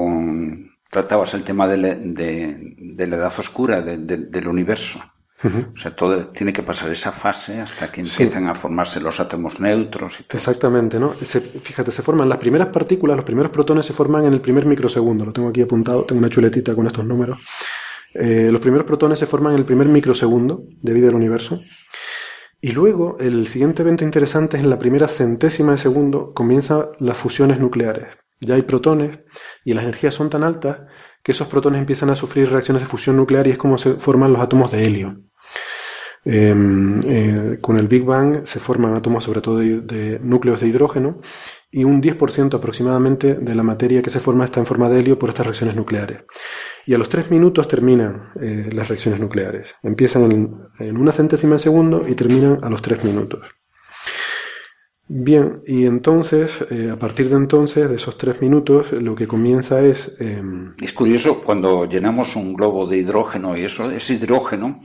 [0.88, 4.98] tratabas el tema de, la edad oscura del universo.
[5.42, 9.60] O sea, todo tiene que pasar esa fase hasta que empiecen a formarse los átomos
[9.60, 10.20] neutros.
[10.20, 11.12] Y Exactamente, ¿no?
[11.12, 15.26] fíjate, se forman las primeras partículas, los primeros protones se forman en el primer microsegundo.
[15.26, 17.38] Lo tengo aquí apuntado, tengo una chuletita con estos números.
[18.14, 21.62] Eh, los primeros protones se forman en el primer microsegundo de vida del universo.
[22.60, 27.16] Y luego, el siguiente evento interesante es en la primera centésima de segundo comienzan las
[27.16, 28.18] fusiones nucleares.
[28.40, 29.20] Ya hay protones
[29.64, 30.80] y las energías son tan altas
[31.22, 34.32] que esos protones empiezan a sufrir reacciones de fusión nuclear y es como se forman
[34.32, 35.20] los átomos de helio.
[36.24, 41.20] Em, eh, con el Big Bang se forman átomos sobre todo de, núcleos de hidrógeno
[41.70, 45.18] y un 10% aproximadamente de la materia que se forma está en forma de helio
[45.18, 46.24] por estas reacciones nucleares.
[46.86, 49.74] Y a los tres minutos terminan eh, las reacciones nucleares.
[49.82, 50.32] Empiezan
[50.78, 53.40] en, una centésima de segundo y terminan a los tres minutos.
[55.06, 59.80] Bien, y entonces, eh, a partir de entonces, de esos tres minutos, lo que comienza
[59.82, 60.14] es...
[60.20, 64.80] Em, es curioso, cuando llenamos un globo de hidrógeno y eso, ese hidrógeno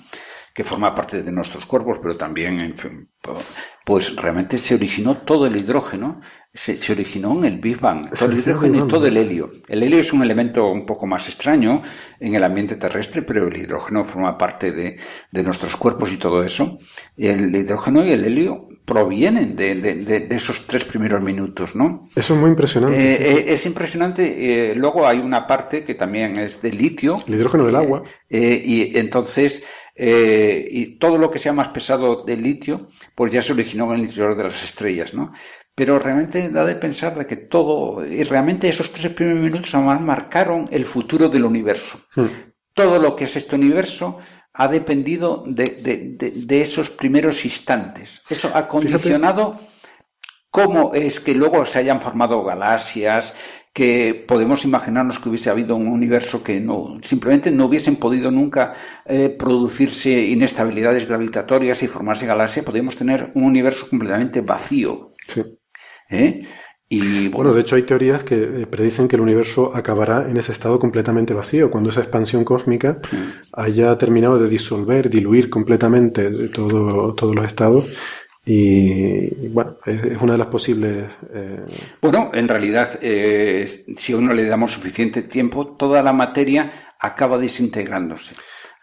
[0.56, 2.74] que forma parte de nuestros cuerpos, pero también,
[3.84, 6.22] pues realmente se originó todo el hidrógeno,
[6.54, 9.52] se, originó en el Big Bang, todo el hidrógeno y todo el helio.
[9.68, 11.82] El helio es un elemento un poco más extraño
[12.22, 16.80] en el ambiente terrestre, pero el hidrógeno forma parte de, nuestros cuerpos y todo eso.
[17.18, 22.08] El hidrógeno y el helio provienen de, esos tres primeros minutos, ¿no?
[22.16, 22.98] Eso es muy impresionante.
[22.98, 24.72] Eh, eh, es impresionante.
[24.72, 27.18] Eh, luego hay una parte que también es de litio.
[27.28, 28.04] El hidrógeno del agua.
[28.30, 29.66] y entonces
[29.96, 34.00] eh, y todo lo que sea más pesado del litio, pues ya se originó en
[34.00, 35.34] el interior de las estrellas, ¿no?
[35.74, 40.66] Pero realmente da de pensar de que todo, y realmente esos tres primeros minutos marcaron
[40.72, 42.00] el futuro del universo.
[42.16, 42.28] Hmm.
[42.74, 44.20] Todo lo que es este universo
[44.54, 48.24] ha dependido de, esos primeros instantes.
[48.30, 49.60] Eso ha condicionado
[50.50, 53.36] cómo es que luego se hayan formado galaxias,
[53.76, 58.74] que podemos imaginarnos que hubiese habido un universo que no simplemente no hubiesen podido nunca
[59.06, 65.12] eh, producirse inestabilidades gravitatorias y formarse galaxias, podríamos tener un universo completamente vacío.
[65.28, 65.44] Sí.
[66.10, 66.48] ¿Eh?
[66.88, 70.54] Y, bueno, de hecho hay teorías que eh, predicen que el universo acabará en ese
[70.54, 73.00] estado completamente vacío, cuando esa expansión cósmica
[73.52, 77.86] haya terminado de disolver, diluir completamente todo, todos los estados
[78.46, 81.06] y bueno, es, una de las posibles.
[81.34, 81.64] Eh...
[82.02, 87.38] Bueno, en realidad, eh, si a uno le damos suficiente tiempo, toda la materia acaba
[87.40, 88.36] desintegrándose.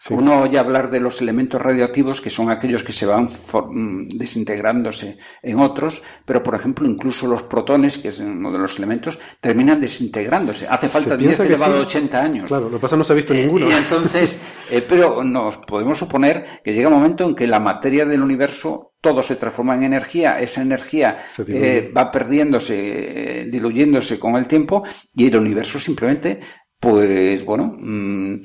[0.09, 5.17] Uno oye hablar de los elementos radioactivos, que son aquellos que se van mm, desintegrándose
[5.41, 9.79] en otros, pero por ejemplo, incluso los protones, que es uno de los elementos, terminan
[9.79, 10.67] desintegrándose.
[10.67, 12.47] Hace falta 10 elevado a 80 años.
[12.47, 13.69] Claro, lo que pasa no se ha visto ninguno.
[13.69, 18.05] Y entonces, eh, pero nos podemos suponer que llega un momento en que la materia
[18.05, 24.35] del universo todo se transforma en energía, esa energía eh, va perdiéndose, eh, diluyéndose con
[24.35, 24.83] el tiempo
[25.15, 26.39] y el universo simplemente,
[26.79, 28.41] pues bueno, mm,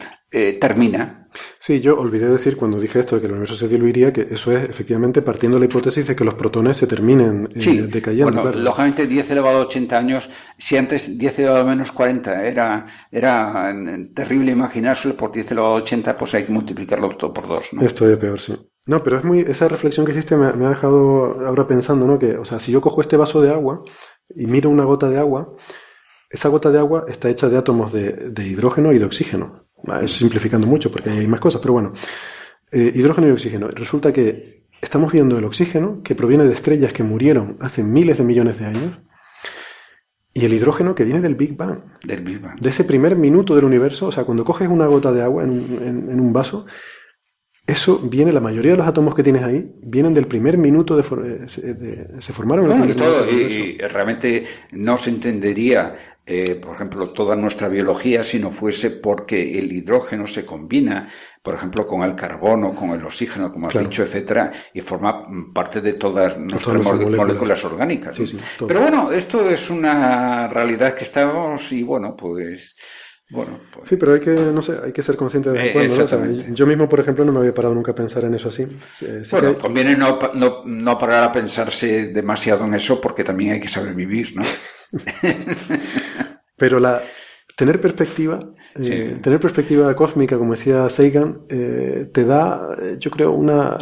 [0.60, 1.17] termina
[1.58, 4.56] Sí, yo olvidé decir cuando dije esto de que el universo se diluiría, que eso
[4.56, 8.42] es efectivamente partiendo de la hipótesis de que los protones se terminen eh, decayendo.
[8.42, 12.86] Bueno, lógicamente 10 elevado a 80 años, si antes 10 elevado a menos 40 era,
[13.10, 13.74] era
[14.14, 17.72] terrible imaginárselo, por 10 elevado a 80 pues hay que multiplicarlo todo por dos.
[17.72, 17.82] ¿no?
[17.82, 18.56] Esto es peor, sí.
[18.86, 22.18] No, pero es muy, esa reflexión que hiciste me, me, ha dejado ahora pensando, ¿no?
[22.18, 23.82] Que, o sea, si yo cojo este vaso de agua
[24.34, 25.54] y miro una gota de agua,
[26.30, 29.67] esa gota de agua está hecha de átomos de, de hidrógeno y de oxígeno.
[30.06, 31.92] Simplificando mucho porque hay más cosas, pero bueno.
[32.70, 33.68] Eh, hidrógeno y oxígeno.
[33.68, 38.24] Resulta que estamos viendo el oxígeno que proviene de estrellas que murieron hace miles de
[38.24, 38.98] millones de años
[40.34, 41.80] y el hidrógeno que viene del Big Bang.
[42.04, 42.60] Del Big Bang.
[42.60, 45.78] De ese primer minuto del universo, o sea, cuando coges una gota de agua en,
[45.82, 46.66] en, en un vaso,
[47.68, 51.02] eso viene, la mayoría de los átomos que tienes ahí vienen del primer minuto de,
[51.02, 55.94] de, de se formaron en el primer y, todo, y, y, realmente no se entendería,
[56.30, 61.08] eh, por ejemplo, toda nuestra biología si no fuese porque el hidrógeno se combina,
[61.42, 63.88] por ejemplo, con el carbono, con el oxígeno, como has claro.
[63.88, 68.14] dicho, etcétera, y forma parte de todas nuestras moléculas, moléculas orgánicas.
[68.14, 72.76] Sí, sí, Pero bueno, esto es una realidad que estamos y bueno, pues
[73.30, 73.88] bueno, pues...
[73.88, 75.96] Sí, pero hay que, no sé, hay que ser consciente de en cuando.
[75.96, 76.04] ¿no?
[76.04, 78.50] O sea, yo mismo, por ejemplo, no me había parado nunca a pensar en eso
[78.50, 78.66] así.
[78.92, 83.60] Sí, bueno, conviene no, no, no, parar a pensarse demasiado en eso porque también hay
[83.60, 84.42] que saber vivir, ¿no?
[86.56, 87.02] pero la,
[87.56, 88.38] tener perspectiva,
[88.76, 88.92] eh, sí.
[88.92, 93.76] eh, tener perspectiva cósmica, como decía Sagan, eh, te da, yo creo, una...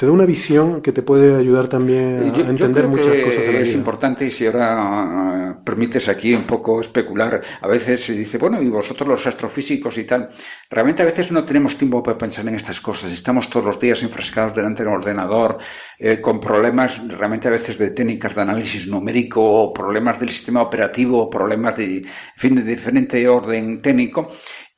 [0.00, 3.16] Eh, te da una visión que te puede ayudar también a yo, entender yo muchas
[3.22, 3.78] cosas de la es vida.
[3.78, 8.62] importante y si ahora uh, permites aquí un poco especular, a veces se dice, bueno,
[8.62, 10.30] y vosotros los astrofísicos y tal,
[10.70, 14.02] realmente a veces no tenemos tiempo para pensar en estas cosas, estamos todos los días
[14.02, 15.58] enfrascados delante de un ordenador,
[15.98, 21.28] eh, con problemas realmente a veces de técnicas de análisis numérico, problemas del sistema operativo,
[21.28, 22.04] problemas de, en
[22.36, 24.28] fin, de diferente orden técnico,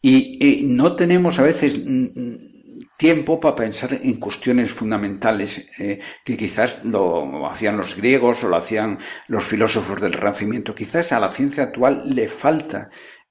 [0.01, 1.81] y, y no tenemos a veces
[2.96, 8.57] tiempo para pensar en cuestiones fundamentales eh, que quizás lo hacían los griegos o lo
[8.57, 10.74] hacían los filósofos del Renacimiento.
[10.74, 12.90] Quizás a la ciencia actual le falta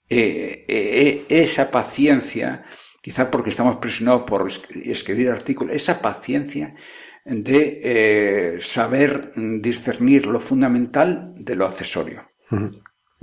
[0.10, 2.66] eh, eh, esa paciencia,
[3.02, 4.48] quizás porque estamos presionados por
[4.84, 6.76] escribir artículos, esa paciencia
[7.24, 12.32] de saber discernir lo fundamental de lo accesorio.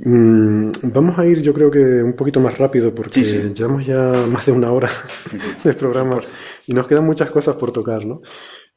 [0.00, 3.52] Mm, vamos a ir, yo creo que un poquito más rápido porque Sí, sí.
[3.54, 4.88] llevamos ya más de una hora
[5.64, 6.18] de programa
[6.66, 8.20] y nos quedan muchas cosas por tocar, ¿no?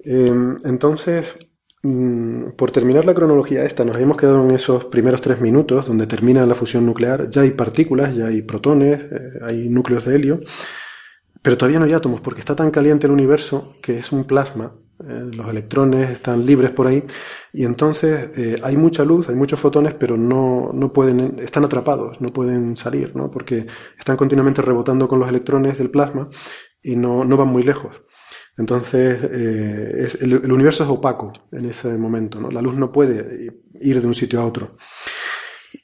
[0.04, 0.34] Eh,
[0.66, 1.36] entonces,
[1.84, 6.08] mm, por terminar la cronología esta, nos habíamos quedado en esos primeros tres minutos donde
[6.08, 7.30] termina la fusión nuclear.
[7.30, 10.42] Ya hay partículas, ya hay protones, eh, hay núcleos de helio,
[11.42, 14.74] pero todavía no hay átomos porque está tan caliente el universo que es un plasma.
[15.08, 17.04] Eh, los electrones están libres por ahí
[17.54, 22.22] y entonces eh, hay mucha luz, hay muchos fotones, pero no, no pueden, están atrapados,
[22.22, 23.32] no pueden salir, ¿no?
[23.32, 23.66] Porque
[23.98, 26.30] están continuamente rebotando con los electrones del plasma
[26.84, 28.02] y no, no van muy lejos.
[28.58, 32.52] Entonces, eh, el, universo es opaco en ese momento, ¿no?
[32.52, 34.78] La luz no puede ir de un sitio a otro.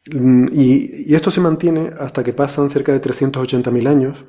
[0.06, 4.26] Y, y esto se mantiene hasta que pasan cerca de 380.000 años,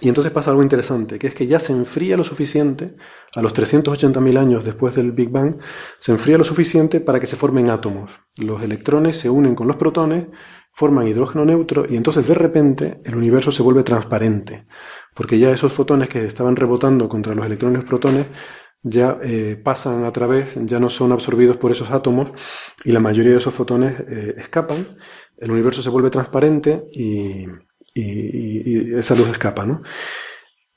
[0.00, 2.96] y entonces pasa algo interesante, que es que ya se enfría lo suficiente,
[3.34, 5.56] a los 380.000 años después del Big Bang,
[5.98, 8.10] se enfría lo suficiente para que se formen átomos.
[8.36, 10.26] Los electrones se unen con los protones,
[10.72, 14.66] forman hidrógeno neutro y entonces de repente el universo se vuelve transparente,
[15.14, 18.26] porque ya esos fotones que estaban rebotando contra los electrones y los protones
[18.82, 22.32] ya eh, pasan a través, ya no son absorbidos por esos átomos
[22.84, 24.96] y la mayoría de esos fotones eh, escapan,
[25.38, 27.46] el universo se vuelve transparente y
[27.94, 29.82] y, esa luz escapa, ¿no?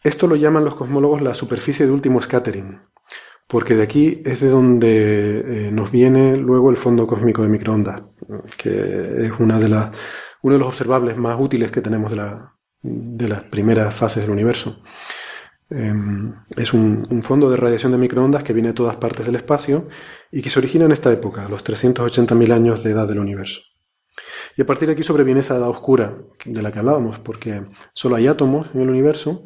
[0.03, 2.79] Esto lo llaman los cosmólogos la superficie de último scattering,
[3.47, 8.03] porque de aquí es de donde eh, nos viene luego el fondo cósmico de microondas,
[8.57, 9.97] que es una de las,
[10.41, 14.31] uno de los observables más útiles que tenemos de, la, de las primeras fases del
[14.31, 14.83] universo.
[15.71, 15.93] Eh,
[16.55, 19.87] es un, un, fondo de radiación de microondas que viene de todas partes del espacio
[20.31, 23.61] y que se origina en esta época, los 380.000 años de edad del universo.
[24.57, 27.63] Y a partir de aquí sobreviene esa edad oscura de la que hablábamos, porque
[27.93, 29.43] solo hay átomos en el universo,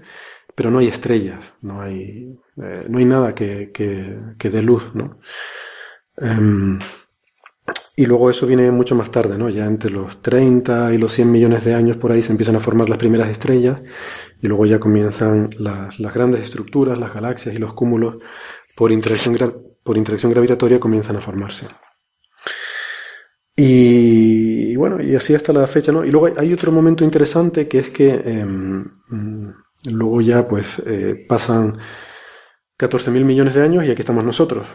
[0.56, 4.84] pero no hay estrellas, no hay, eh, no hay nada que, que, que dé luz,
[4.94, 5.20] ¿no?
[6.18, 6.78] Um,
[7.96, 9.50] y luego eso viene mucho más tarde, ¿no?
[9.50, 12.60] Ya entre los 30 y los 100 millones de años por ahí se empiezan a
[12.60, 13.80] formar las primeras estrellas
[14.42, 18.18] y luego ya comienzan las grandes estructuras, las galaxias y los cúmulos
[18.76, 19.36] por interacción,
[19.84, 21.68] por interacción gravitatoria comienzan a formarse.
[23.62, 26.06] Y, bueno, y así hasta la fecha, ¿no?
[26.06, 28.46] Y luego hay, otro momento interesante que es que eh,
[29.92, 31.78] luego ya pues eh, pasan
[32.78, 34.66] 14.000 millones de años y aquí estamos nosotros.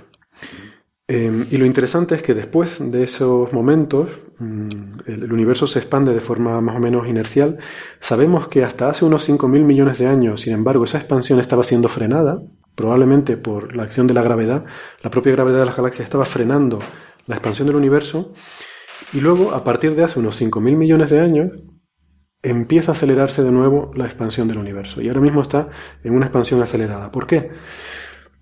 [1.09, 4.68] Em, y lo interesante es que después de esos momentos, mm,
[5.07, 7.57] el, universo se expande de forma más o menos inercial.
[8.01, 11.89] Sabemos que hasta hace unos 5.000 millones de años, sin embargo, esa expansión estaba siendo
[11.89, 12.43] frenada,
[12.74, 14.66] probablemente por la acción de la gravedad.
[15.03, 16.80] La propia gravedad de las galaxias estaba frenando
[17.26, 18.35] la expansión del universo.
[19.14, 21.52] Y luego, a partir de hace unos 5.000 millones de años,
[22.42, 25.00] empieza a acelerarse de nuevo la expansión del universo.
[25.00, 25.68] Y ahora mismo está
[26.02, 27.10] en una expansión acelerada.
[27.10, 27.50] ¿Por qué?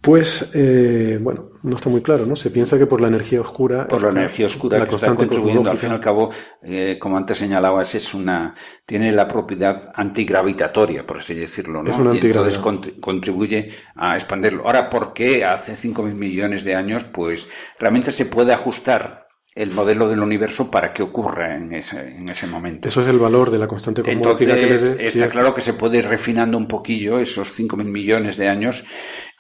[0.01, 2.35] Pues, eh, bueno, no está muy claro, ¿no?
[2.35, 3.87] Se piensa que por la energía oscura.
[3.87, 5.71] Por la energía oscura la que está contribuyendo.
[5.71, 8.53] Al fin y al cabo, eh, como antes señalabas, es una,
[8.85, 11.93] tiene la propiedad antigravitatoria, por así decirlo, ¿no?
[11.93, 12.59] Es una y entonces
[13.01, 14.65] contribuye a expandirlo.
[14.67, 17.05] Ahora, ¿por qué hace 5.000 millones de años?
[17.05, 17.49] Pues
[17.79, 19.22] realmente se puede ajustar
[19.55, 22.89] el modelo del universo para que ocurra en ese, en ese momento.
[22.89, 25.99] Eso es el valor de la constante cosmológica que le Está claro que se puede
[25.99, 28.85] ir refinando un poquillo esos 5.000 millones de años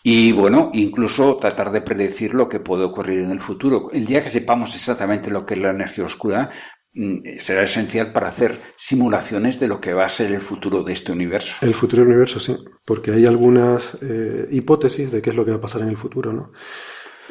[0.02, 3.90] y bueno, incluso tratar de predecir lo que puede ocurrir en el futuro.
[3.92, 6.50] El día que sepamos exactamente lo que es la energía oscura,
[6.92, 10.92] mm, será esencial para hacer simulaciones de lo que va a ser el futuro de
[10.92, 11.64] este universo.
[11.64, 12.54] El futuro del universo, sí,
[12.84, 15.96] porque hay algunas eh, hipótesis de qué es lo que va a pasar en el
[15.96, 16.52] futuro, ¿no?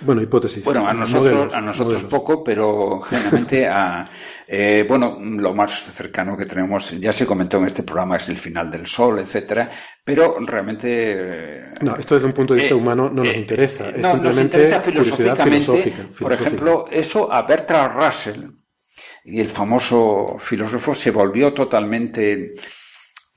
[0.02, 0.64] Bueno, hipótesis.
[0.64, 4.10] Bueno, a nosotros, a nosotros poco, pero generalmente a,
[4.48, 8.38] eh, bueno, lo más cercano que tenemos, ya se comentó en este programa, es el
[8.38, 9.70] final del sol, etcétera,
[10.04, 10.88] pero realmente.
[10.90, 14.12] Eh, no, esto desde un punto de vista eh, humano no nos interesa, es no,
[14.12, 18.44] simplemente nos interesa filosóficamente, Por ejemplo, eso a Bertrand Russell,
[19.24, 22.56] y el famoso filósofo se volvió totalmente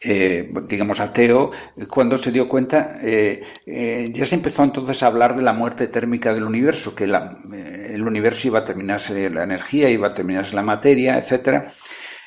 [0.06, 1.50] eh, digamos, ateo,
[1.88, 5.88] cuando se dio cuenta, eh, eh, ya se empezó entonces a hablar de la muerte
[5.88, 10.62] térmica del universo, que el universo iba a terminarse la energía, iba a terminarse la
[10.62, 11.72] materia, etcétera.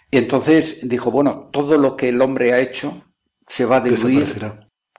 [0.09, 3.03] Y entonces dijo, bueno, todo lo que el hombre ha hecho
[3.47, 4.27] se va a diluir,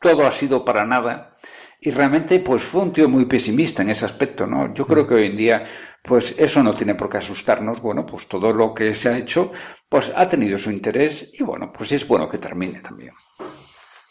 [0.01, 1.35] todo ha sido para nada.
[1.81, 4.75] Y realmente, pues fue un tío muy pesimista en ese aspecto, ¿no?
[4.75, 5.65] Yo creo que hoy en día,
[6.03, 7.81] pues eso no tiene por qué asustarnos.
[7.81, 9.53] Bueno, pues todo lo que se ha hecho,
[9.89, 13.13] pues ha tenido su interés y bueno, pues es bueno que termine también.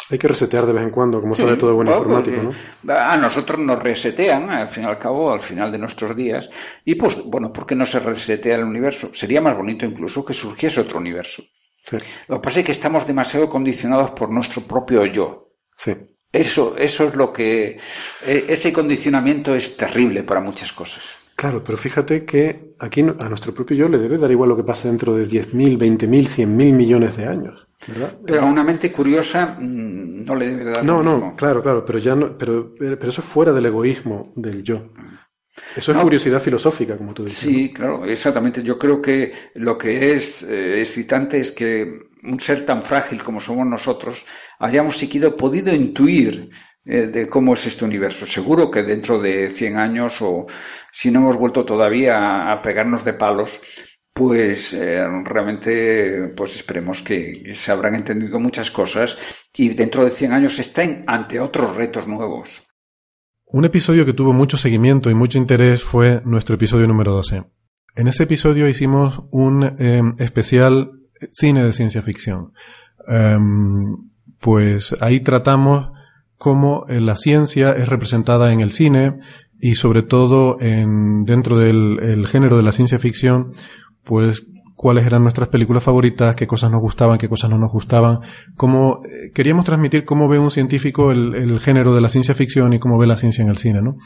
[0.10, 2.94] Hay que resetear de vez en cuando, como sabe todo buen informático, ¿no?
[2.94, 6.50] A nosotros nos resetean, al fin y al cabo, al final de nuestros días.
[6.86, 9.14] Y pues, bueno, ¿por qué no se resetea el universo?
[9.14, 11.44] Sería más bonito incluso que surgiese otro universo.
[12.30, 15.50] Lo que pasa es que estamos demasiado condicionados por nuestro propio yo.
[15.76, 15.94] Sí.
[16.32, 17.78] Eso, eso es lo que.
[18.26, 21.04] E, ese condicionamiento es terrible para muchas cosas.
[21.36, 24.64] Claro, pero fíjate que aquí a nuestro propio yo le debe dar igual lo que
[24.64, 27.68] pase dentro de 10.000, 20.000, 100.000 millones de años.
[27.88, 28.18] ¿verdad?
[28.26, 32.00] Pero a una mente curiosa mm, no le debe dar No, no, claro, claro, pero
[32.00, 34.90] ya no, pero, pero eso es fuera del egoísmo del yo.
[35.76, 37.40] Eso es curiosidad filosófica, como tú dices.
[37.40, 38.64] Sí, claro, exactamente.
[38.64, 43.40] Yo creo que lo que es eh, excitante es que un ser tan frágil como
[43.40, 44.24] somos nosotros
[44.60, 46.50] hayamos siquiera podido intuir
[46.86, 48.26] eh, de cómo es este universo.
[48.26, 50.46] Seguro que dentro de 100 años o
[50.92, 53.60] si no hemos vuelto todavía a pegarnos de palos,
[54.14, 59.18] pues eh, realmente pues esperemos que se habrán entendido muchas cosas
[59.54, 62.50] y dentro de 100 años estén ante otros retos nuevos.
[63.46, 67.44] Un episodio que tuvo mucho seguimiento y mucho interés fue nuestro episodio número 12.
[67.96, 70.92] En ese episodio hicimos un eh, especial
[71.32, 72.54] cine de ciencia ficción.
[73.08, 73.98] Em,
[74.40, 75.90] pues ahí tratamos
[76.38, 79.20] cómo eh, la ciencia es representada en el cine
[79.60, 83.54] y sobre todo en, dentro del género de la ciencia ficción,
[84.04, 84.46] pues
[84.78, 88.20] cuáles eran nuestras películas favoritas, qué cosas nos gustaban, qué cosas no nos gustaban,
[88.56, 92.80] cómo eh, queríamos transmitir cómo ve un científico el, género de la ciencia ficción y
[92.80, 93.98] cómo ve la ciencia en el cine, ¿no?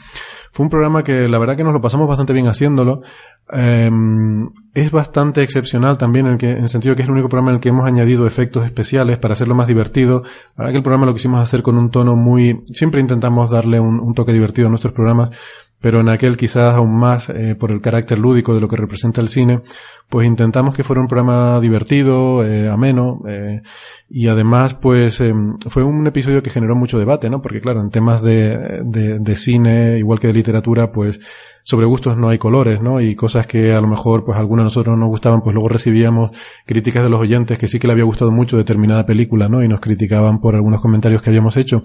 [0.50, 3.02] Fue un programa que la verdad que nos lo pasamos bastante bien haciéndolo.
[3.50, 7.60] Em, es bastante excepcional también en, el sentido que es el único programa en el
[7.60, 10.22] que hemos añadido efectos especiales para hacerlo más divertido.
[10.56, 13.78] La verdad que el programa lo quisimos hacer con un tono muy, siempre intentamos darle
[13.78, 15.36] un, un toque divertido a nuestros programas,
[15.82, 19.20] pero en aquel quizás aún más eh, por el carácter lúdico de lo que representa
[19.20, 19.62] el cine,
[20.08, 23.62] pues intentamos que fuera un programa divertido, eh, ameno, eh,
[24.08, 27.42] y además pues em, fue un episodio que generó mucho debate, ¿no?
[27.42, 31.18] Porque claro, en temas de, de, cine, igual que de literatura, pues
[31.64, 33.00] sobre gustos no hay colores, ¿no?
[33.00, 35.68] Y cosas que a lo mejor pues algunos de nosotros no nos gustaban, pues luego
[35.68, 36.30] recibíamos
[36.64, 39.64] críticas de los oyentes que sí que le había gustado mucho determinada película, ¿no?
[39.64, 41.82] Y nos criticaban por algunos comentarios que habíamos hecho.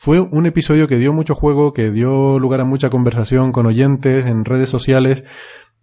[0.00, 4.26] Fue un episodio que dio mucho juego, que dio lugar a mucha conversación con oyentes
[4.26, 5.24] en redes sociales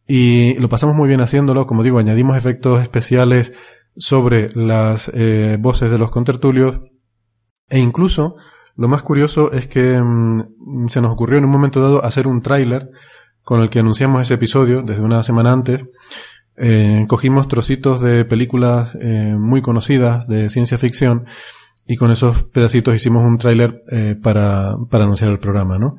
[0.08, 1.68] y lo pasamos muy bien haciéndolo.
[1.68, 3.52] Como digo, añadimos efectos especiales
[3.98, 6.80] sobre las eh, voces de los contertulios
[7.68, 8.38] e incluso
[8.78, 12.42] lo más curioso es que mm, se nos ocurrió en un momento dado hacer un
[12.42, 12.92] tráiler
[13.44, 15.84] con el que anunciamos ese episodio desde una semana antes.
[16.56, 21.26] Eh, cogimos trocitos de películas eh, muy conocidas de ciencia ficción
[21.88, 25.98] y con esos pedacitos hicimos un tráiler eh, para, para anunciar el programa, ¿no?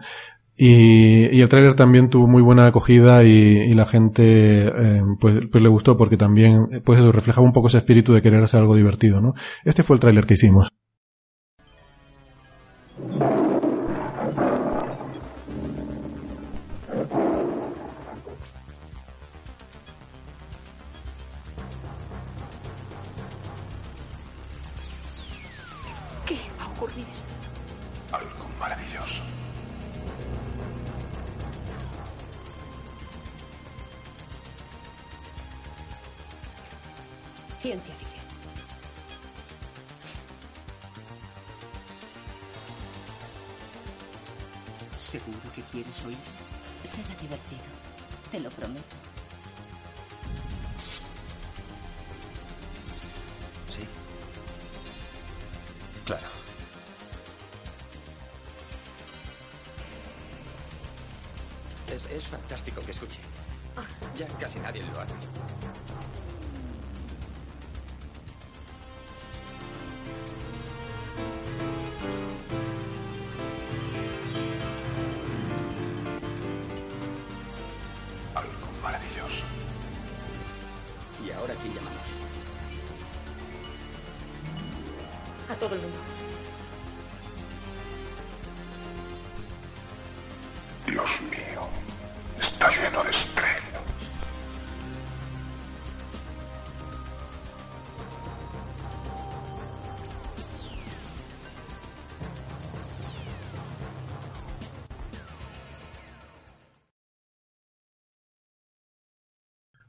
[0.59, 5.69] Y, el tráiler también tuvo muy buena acogida y, la gente eh, pues, pues, le
[5.69, 9.35] gustó porque también pues reflejaba un poco ese espíritu de querer hacer algo divertido, ¿no?
[9.65, 10.69] Este fue el tráiler que hicimos.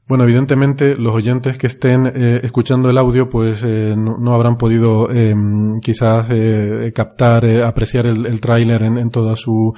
[0.08, 5.10] Bueno, evidentemente los oyentes que estén eh, escuchando el audio pues eh, no, habrán podido
[5.10, 9.74] em, quizás eh, captar, apreciar el, el tráiler en, toda su,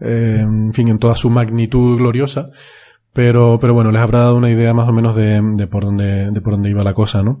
[0.00, 2.48] em, fin, en toda su magnitud gloriosa,
[3.12, 6.30] pero, pero bueno, les habrá dado una idea más o menos de, de por dónde,
[6.30, 7.38] de por dónde iba la cosa, ¿no?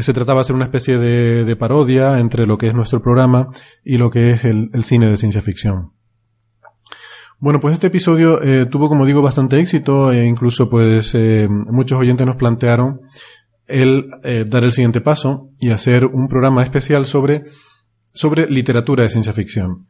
[0.00, 3.48] se trataba de hacer una especie de, parodia entre lo que es nuestro programa
[3.82, 5.93] y lo que es el cine de ciencia ficción.
[7.44, 11.98] Bueno, pues este episodio eh, tuvo, como digo, bastante éxito e incluso pues eh, muchos
[11.98, 13.02] oyentes nos plantearon
[13.66, 17.44] el eh, dar el siguiente paso y hacer un programa especial sobre,
[18.14, 19.88] sobre literatura de ciencia ficción.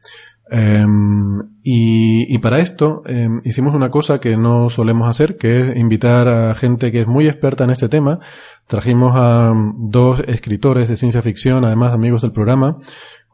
[0.51, 5.77] Em, y, y, para esto em, hicimos una cosa que no solemos hacer, que es
[5.77, 8.19] invitar a gente que es muy experta en este tema.
[8.67, 12.79] Trajimos a dos escritores de ciencia ficción, además amigos del programa,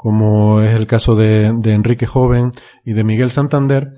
[0.02, 2.52] como es el caso de, de Enrique Joven
[2.84, 3.94] y de Miguel Santander,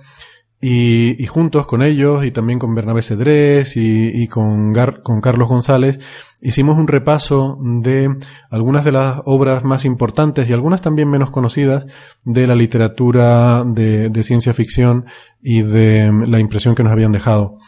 [0.66, 4.74] y, juntos con ellos y también con Bernabé Cedrés y, y con,
[5.04, 6.00] con, Carlos González
[6.42, 8.16] hicimos un repaso de
[8.50, 11.86] algunas de las obras más importantes y algunas también menos conocidas
[12.24, 15.06] de la literatura de, de ciencia ficción
[15.42, 17.60] y de la impresión que nos habían dejado.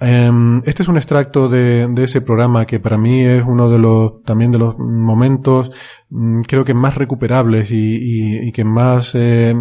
[0.00, 4.22] Em, este es un extracto de, ese programa que para mí es uno de los
[4.22, 5.72] también de los momentos
[6.10, 9.54] mm, creo que más recuperables y, que más eh,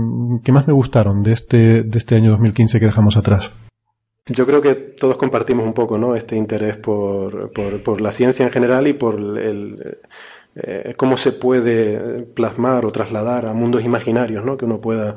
[0.44, 3.52] que más me gustaron de este de este año 2015 que dejamos atrás.
[4.28, 6.16] Yo creo que todos compartimos un poco ¿no?
[6.16, 9.98] este interés por, por, la ciencia en general y por el,
[10.56, 14.58] eh, cómo se puede plasmar o trasladar a mundos imaginarios ¿no?
[14.58, 15.16] que uno pueda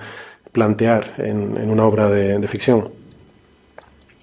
[0.53, 2.99] plantear en, una obra de ficción.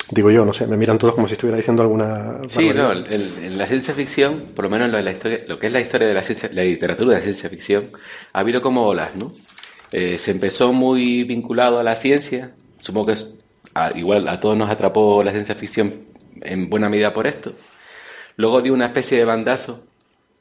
[0.10, 2.40] Digo yo, no sé, me miran todos como si estuviera diciendo alguna.
[2.48, 5.68] Sí, no, en la ciencia ficción, por lo menos lo, de la historia, lo que
[5.68, 7.90] es la historia de la, ciencia, la literatura de la ciencia ficción,
[8.32, 9.34] ha habido como olas, ¿no?
[9.92, 13.36] Eh, se empezó muy vinculado a la ciencia, supongo que es,
[13.96, 16.06] igual a todos nos atrapó la ciencia ficción
[16.42, 17.54] en buena medida por esto.
[18.38, 19.84] Luego dio una especie de bandazo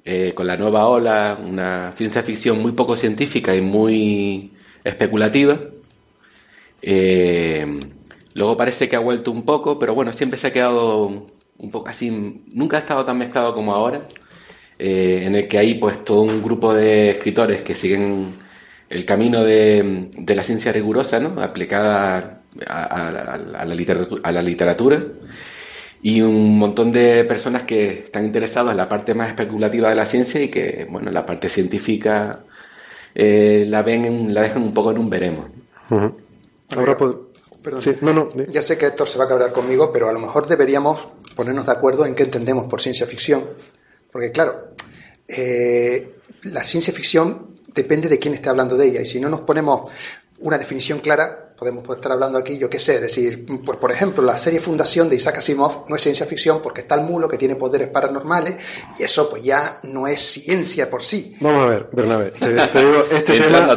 [0.04, 4.52] eh, con la nueva ola, una ciencia ficción muy poco científica y muy
[4.84, 5.58] especulativa.
[6.82, 7.80] Eh,
[8.36, 11.06] Luego parece que ha vuelto un poco, pero bueno, siempre se ha quedado
[11.56, 12.10] un poco así,
[12.48, 14.02] nunca ha estado tan mezclado como ahora,
[14.78, 18.34] eh, en el que hay pues todo un grupo de escritores que siguen
[18.90, 21.40] el camino de, la ciencia rigurosa, ¿no?
[21.40, 25.02] aplicada a, la literatura, a la literatura
[26.02, 30.04] y un montón de personas que están interesadas en la parte más especulativa de la
[30.04, 32.40] ciencia y que, bueno, la parte científica
[33.14, 35.46] eh, la ven, la dejan un poco en un veremos.
[36.76, 36.98] Ahora,
[37.66, 37.82] Perdón.
[38.48, 41.00] Ya sé que Héctor se va a cabrear conmigo, pero a lo mejor deberíamos
[41.34, 43.44] ponernos de acuerdo en qué entendemos por ciencia ficción.
[44.12, 44.68] Porque, claro,
[45.26, 46.14] eh,
[46.44, 49.00] la ciencia ficción depende de quién esté hablando de ella.
[49.00, 49.90] Y si no nos ponemos
[50.38, 54.36] una definición clara, podemos estar hablando aquí, yo qué sé, decir, pues por ejemplo, la
[54.36, 57.56] serie Fundación de Isaac Asimov no es ciencia ficción porque está el mulo que tiene
[57.56, 58.56] poderes paranormales
[58.98, 61.34] y eso pues ya no es ciencia por sí.
[61.40, 63.76] Vamos a ver, Bernabé, te, digo, este tema.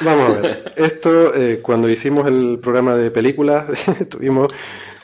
[0.00, 0.72] Vamos a ver.
[0.76, 3.66] Esto, eh, cuando hicimos el programa de películas,
[4.08, 4.48] tuvimos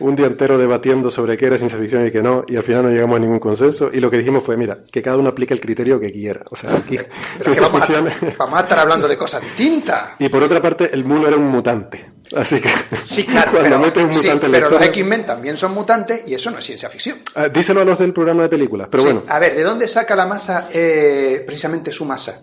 [0.01, 2.85] un día entero debatiendo sobre qué era ciencia ficción y qué no, y al final
[2.85, 3.91] no llegamos a ningún consenso.
[3.93, 6.43] Y lo que dijimos fue, mira, que cada uno aplique el criterio que quiera.
[6.51, 6.97] O sea, aquí
[7.61, 8.01] vamos, a,
[8.39, 10.13] vamos, a, estar hablando de cosas distintas.
[10.19, 12.13] Y por otra parte, el mulo era un mutante.
[12.37, 12.69] Así que
[13.05, 16.65] sí, claro, pero, un mutante pero los X-Men también son mutantes y eso no es
[16.65, 17.19] ciencia ficción.
[17.35, 19.23] Ah, díselo a los del programa de películas, pero bueno.
[19.29, 22.43] A ver, ¿de dónde saca la masa eh, precisamente su masa?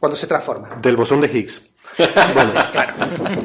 [0.00, 0.76] Cuando se transforma.
[0.80, 1.70] Del bosón de Higgs.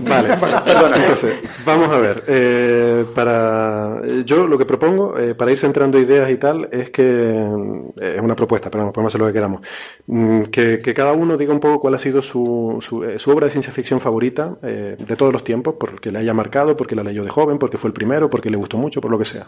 [0.04, 0.98] Vale, perdona.
[0.98, 2.24] Entonces, vamos a ver.
[2.28, 7.04] Eh, para yo lo que propongo eh, para ir centrando ideas y tal es que
[7.04, 9.62] eh, es una propuesta, pero podemos hacer lo que queramos.
[10.08, 13.74] Mm, que, cada uno diga un poco cuál ha sido su, su, obra de ciencia
[13.74, 17.58] ficción favorita de todos los tiempos, porque le haya marcado, porque la leyó de joven,
[17.58, 19.48] porque fue el primero, porque le gustó mucho, por lo que sea.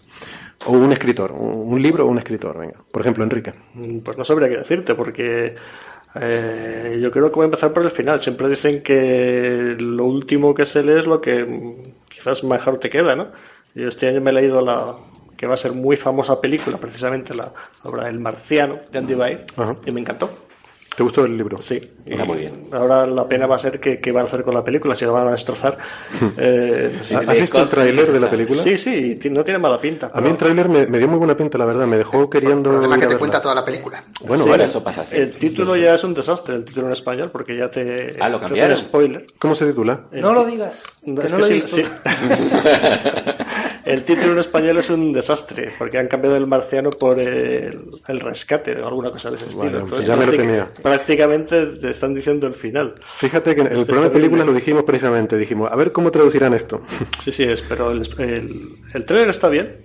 [0.66, 2.58] O un escritor, un libro o un escritor.
[2.58, 3.54] Venga, por ejemplo, Enrique.
[4.04, 5.56] Pues no sabría qué decirte, porque
[6.22, 8.22] eh, yo creo que voy a empezar por el final.
[8.22, 13.16] Siempre dicen que lo último que se lee es lo que quizás mejor te queda,
[13.16, 13.28] ¿no?
[13.76, 14.96] Yo este año me he leído la
[15.38, 17.54] que va a ser muy famosa película, precisamente la
[17.84, 19.42] obra El Marciano de Andy Bay,
[19.86, 20.47] y me encantó.
[20.98, 21.62] ¿Te gustó el libro?
[21.62, 21.80] Sí.
[22.08, 22.70] Está muy bien.
[22.72, 25.12] Ahora la pena va a ser que, van a hacer con la película, si la
[25.12, 25.78] van a destrozar.
[26.38, 28.64] eh, ¿Has visto el tráiler de la película?
[28.64, 30.10] Sí, sí, no tiene mala pinta.
[30.12, 31.86] A mí el tráiler me, dio muy buena pinta, la verdad.
[31.86, 32.72] Me dejó queriendo...
[32.72, 34.04] El problema que te cuenta toda la película.
[34.22, 35.06] Bueno, sí, eso pasa.
[35.12, 38.18] El título ya es un desastre, el título en español, porque ya te...
[38.20, 38.80] Ah, lo cambiaron.
[38.80, 39.24] spoiler.
[39.38, 40.02] ¿Cómo se titula?
[40.14, 40.82] no lo digas.
[41.06, 41.62] que no lo sí,
[43.88, 48.76] El título en español es un desastre, porque han cambiado el marciano por el, rescate
[48.82, 50.02] o alguna cosa de ese estilo.
[50.02, 50.70] ya me lo tenía.
[50.84, 52.96] Prácticamente te están diciendo el final.
[53.16, 56.54] Fíjate que en el programa de películas lo dijimos precisamente, dijimos, a ver cómo traducirán
[56.54, 56.82] esto.
[57.24, 58.02] Sí, sí, es, pero el,
[58.94, 59.78] el, trailer está bien.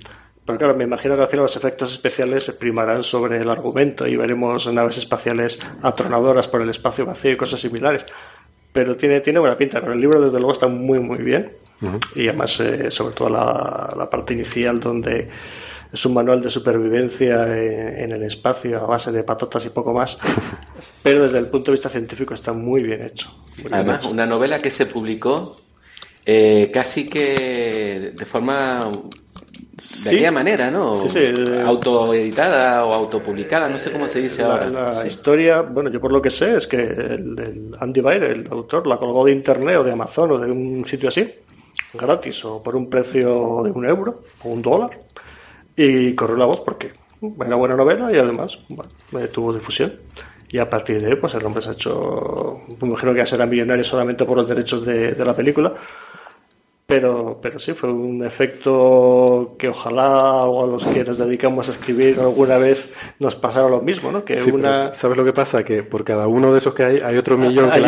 [0.45, 4.09] Pero claro, me imagino que al final los efectos especiales se primarán sobre el argumento
[4.09, 8.05] y veremos naves espaciales atronadoras por el espacio vacío y cosas similares.
[8.73, 9.81] Pero tiene, tiene buena pinta.
[9.81, 11.53] Pero el libro, desde luego, está muy, muy bien.
[12.15, 15.29] Y además, eh, sobre todo la, parte inicial donde
[15.93, 20.19] es un manual de supervivencia en, el espacio a base de patotas y poco más,
[21.03, 23.31] pero desde el punto de vista científico está muy bien hecho.
[23.71, 25.61] Además, una novela que se publicó
[26.25, 28.91] eh, casi que de forma
[30.05, 31.09] de aquella manera, ¿no?
[31.09, 31.21] Sí,
[31.65, 34.93] Autoeditada o autopublicada, no sé cómo se dice la, ahora.
[34.95, 38.87] La historia, bueno, yo por lo que sé es que el, Andy Bayer, el autor,
[38.87, 41.29] la colgó de internet o de Amazon o de un sitio así
[41.95, 44.91] gratis o por un precio de un euro o un dólar.
[45.77, 46.93] Y corrió la voz porque
[47.45, 49.93] era buena novela y además bueno, tuvo difusión.
[50.49, 53.27] Y a partir de ahí, pues el hombre se ha hecho, me imagino que ya
[53.27, 55.73] será millonario solamente por los derechos de, de la película,
[56.93, 61.73] pero, pero sí, fue un efecto que ojalá o a los que nos dedicamos a
[61.73, 64.27] escribir alguna vez nos pasara lo mismo, ¿no?
[64.27, 64.93] Que una...
[64.93, 65.65] ¿Sabes lo que pasa?
[65.65, 67.71] Que por cada uno de esos que hay, hay otro millón.
[67.73, 67.83] hay,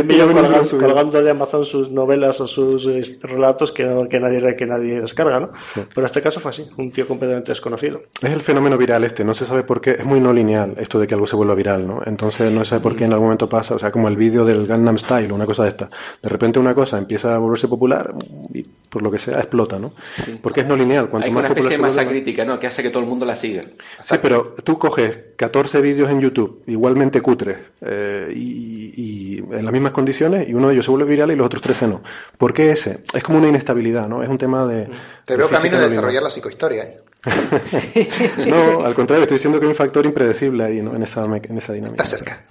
[0.00, 0.26] un millón,
[0.80, 5.38] colgando, de Amazon sus novelas o sus eh, relatos que, que, nadie, que nadie descarga,
[5.38, 5.52] ¿no?
[5.74, 8.02] Pero en este caso fue así, un tío completamente desconocido.
[8.20, 10.98] Es el fenómeno viral este, no se sabe por qué, es muy no lineal esto
[10.98, 12.00] de que algo se vuelva viral, ¿no?
[12.04, 14.44] Entonces no se sabe por qué en algún momento pasa, o sea, como el vídeo
[14.44, 15.88] del Gangnam Style una cosa de esta.
[16.20, 18.14] De repente una cosa empieza a volverse popular
[18.52, 19.94] y por lo que sea explota, ¿no?
[20.42, 21.08] Porque es no lineal.
[21.08, 22.60] Cuanto Hay más una especie de masa crítica, ¿no?
[22.60, 23.62] Que hace que todo el mundo la siga.
[24.04, 29.92] Sí, pero tú coges 14 vídeos en YouTube, igualmente cutres, eh, y, en las mismas
[29.92, 32.02] condiciones, y uno de ellos se vuelve viral y los otros 13 no.
[32.36, 33.00] ¿Por qué ese?
[33.12, 34.22] Es como una inestabilidad, ¿no?
[34.22, 34.88] Es un tema de...
[35.24, 37.00] Te veo camino de desarrollar la psicohistoria, ¿eh?
[38.46, 40.94] no, al contrario, estoy diciendo que hay un factor impredecible ahí, ¿no?
[40.94, 42.02] En esa, en esa dinámica.
[42.02, 42.44] Está cerca.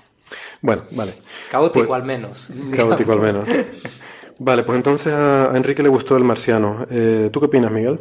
[0.62, 1.14] Bueno, vale.
[1.50, 2.48] Caótico pues al menos.
[2.76, 3.48] Caótico al menos.
[4.44, 6.88] Vale, pues entonces a Enrique le gustó el marciano.
[6.90, 8.00] Eh, ¿Tú qué opinas, Miguel?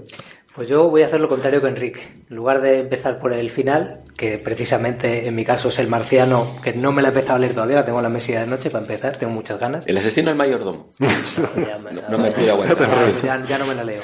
[0.54, 2.00] Pues yo voy a hacer lo contrario que Enrique.
[2.30, 6.56] En lugar de empezar por el final, que precisamente en mi caso es el marciano,
[6.62, 8.46] que no me la he empezado a leer todavía, la tengo en la mesilla de
[8.46, 9.86] noche para empezar, tengo muchas ganas.
[9.86, 10.88] El asesino el mayordomo.
[10.98, 11.78] ya,
[12.08, 12.46] no, me estoy
[13.22, 14.00] Ya, ya, no me la leo.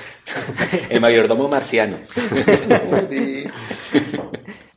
[0.90, 1.96] el mayordomo marciano.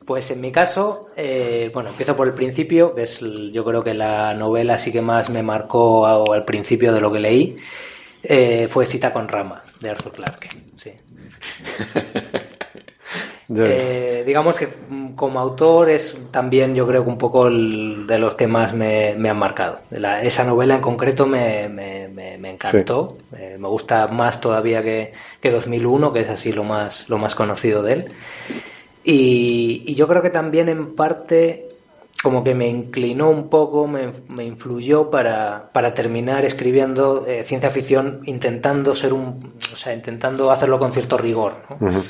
[0.09, 3.19] Pues en mi caso, eh, bueno, empiezo por el principio, que es
[3.53, 7.19] yo creo que la novela sí que más me marcó al principio de lo que
[7.19, 7.57] leí,
[8.23, 10.49] eh, fue Cita con Rama, de Arthur Clarke.
[10.77, 10.93] Sí.
[13.51, 18.19] Eh, digamos que mm, como autor es también yo creo que un poco el, de
[18.19, 19.79] los que más me, han marcado.
[20.21, 21.65] esa novela en concreto me,
[22.43, 27.33] encantó, me gusta más todavía que, que 2001, que es así lo más, lo más
[27.33, 28.11] conocido de él.
[29.03, 31.65] Y, yo creo que también en parte
[32.21, 38.21] como que me inclinó un poco, me, influyó para, para, terminar escribiendo eh, ciencia ficción
[38.25, 42.03] intentando ser un, o sea, intentando hacerlo con cierto rigor, ¿no?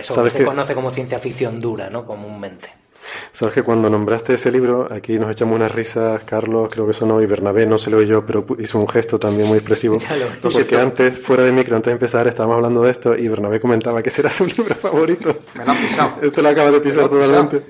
[0.00, 2.06] eso que se conoce como ciencia ficción dura, ¿no?
[2.06, 2.83] Comúnmente.
[3.32, 7.20] Sabes que cuando nombraste ese libro, aquí nos echamos unas risas, Carlos, creo que sonó,
[7.20, 9.98] y Bernabé, no se lo yo, pero hizo un gesto también muy expresivo.
[10.42, 14.02] porque antes, fuera de micro, antes de empezar, estábamos hablando de esto y Bernabé comentaba
[14.02, 15.36] que será su libro favorito.
[15.54, 16.14] Me lo han pisado.
[16.22, 17.66] Esto lo acaba de pisar totalmente.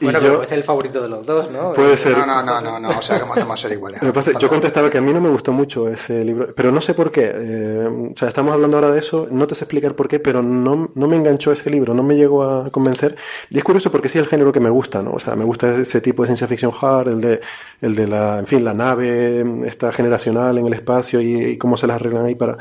[0.00, 1.72] Bueno, pero es el favorito de los dos, ¿no?
[1.72, 2.16] Puede ser.
[2.16, 4.00] No, no, no, no, no, o sea, que vamos a ser iguales.
[4.38, 7.10] yo contestaba que a mí no me gustó mucho ese libro, pero no sé por
[7.10, 7.30] qué.
[7.34, 10.42] Eh, o sea, estamos hablando ahora de eso, no te sé explicar por qué, pero
[10.42, 13.16] no, no me enganchó ese libro, no me llegó a convencer.
[13.50, 15.12] Y es curioso porque sí es el género que me gusta, ¿no?
[15.12, 17.40] O sea, me gusta ese tipo de ciencia ficción hard, el de,
[17.80, 21.86] el de la, en fin, la nave, esta generacional en el espacio y, cómo se
[21.86, 22.56] las arreglan ahí para...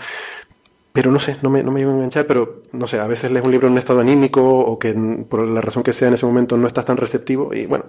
[0.98, 3.46] Pero no sé, no me, no me a enganchar, pero no sé, a veces lees
[3.46, 4.96] un libro en un estado anímico o que
[5.30, 7.86] por la razón que sea en ese momento no estás tan receptivo y bueno,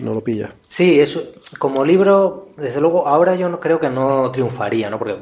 [0.00, 0.52] no lo pilla.
[0.68, 1.22] Sí, eso,
[1.58, 4.98] como libro, desde luego, ahora yo no creo que no triunfaría, ¿no?
[4.98, 5.16] Porque,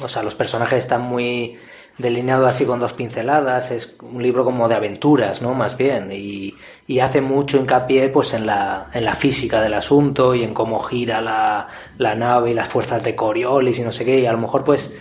[0.00, 1.58] o sea, los personajes están muy
[1.98, 5.54] delineados así con dos pinceladas, es un libro como de aventuras, ¿no?
[5.54, 6.54] Más bien, y,
[6.86, 10.78] y hace mucho hincapié pues en la, en la física del asunto y en cómo
[10.78, 11.66] gira la,
[11.98, 14.62] la nave y las fuerzas de Coriolis y no sé qué, y a lo mejor
[14.62, 14.96] pues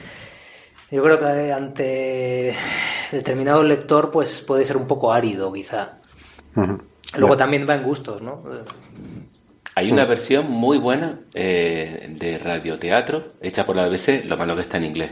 [0.94, 2.56] yo creo que ante
[3.12, 5.98] determinado lector pues puede ser un poco árido quizá.
[7.18, 8.44] Luego también va en gustos, ¿no?
[9.74, 14.62] Hay una versión muy buena eh, de radioteatro hecha por la BBC, lo malo que
[14.62, 15.12] está en inglés.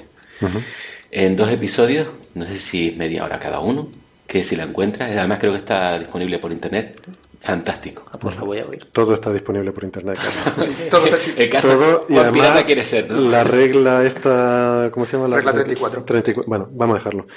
[1.09, 3.89] En dos episodios, no sé si media hora cada uno,
[4.27, 7.01] que si la encuentras, además creo que está disponible por internet.
[7.41, 8.05] Fantástico.
[8.11, 8.87] Ah, pues la voy a oír.
[8.91, 10.17] Todo está disponible por internet.
[10.59, 15.27] sí, todo está El caso y además, quiere ser, La regla esta, ¿cómo se llama?
[15.27, 16.03] La regla 34.
[16.03, 16.47] 34.
[16.47, 17.27] Bueno, vamos a dejarlo.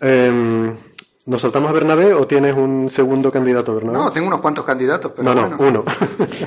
[0.00, 0.74] Eh,
[1.26, 3.98] ¿Nos saltamos a Bernabé o tienes un segundo candidato, Bernabé?
[3.98, 5.84] No, tengo unos cuantos candidatos, pero no, no, uno.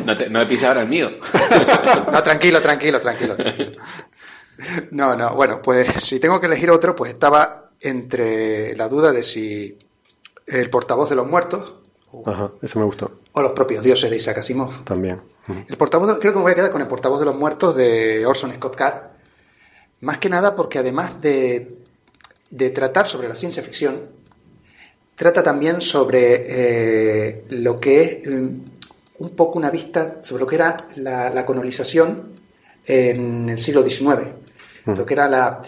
[0.05, 1.09] no, te, no he pisado ahora el mío.
[2.11, 3.71] no, tranquilo, tranquilo, tranquilo, tranquilo.
[4.91, 9.23] No, no, bueno, pues si tengo que elegir otro, pues estaba entre la duda de
[9.23, 9.77] si
[10.47, 11.75] el portavoz de los muertos.
[12.25, 13.19] Ajá, ese me gustó.
[13.33, 14.83] O los propios dioses de Isaac Asimov.
[14.83, 15.21] También.
[15.47, 18.25] El portavoz, creo que me voy a quedar con el portavoz de los muertos de
[18.25, 18.95] Orson Scott Card.
[20.01, 21.75] Más que nada porque además de,
[22.49, 24.09] de tratar sobre la ciencia ficción,
[25.15, 28.47] trata también sobre eh, lo que es mm,
[29.19, 32.39] un poco una vista sobre lo que era la, colonización
[32.85, 34.29] en el siglo XIX,
[34.85, 35.61] lo que era la,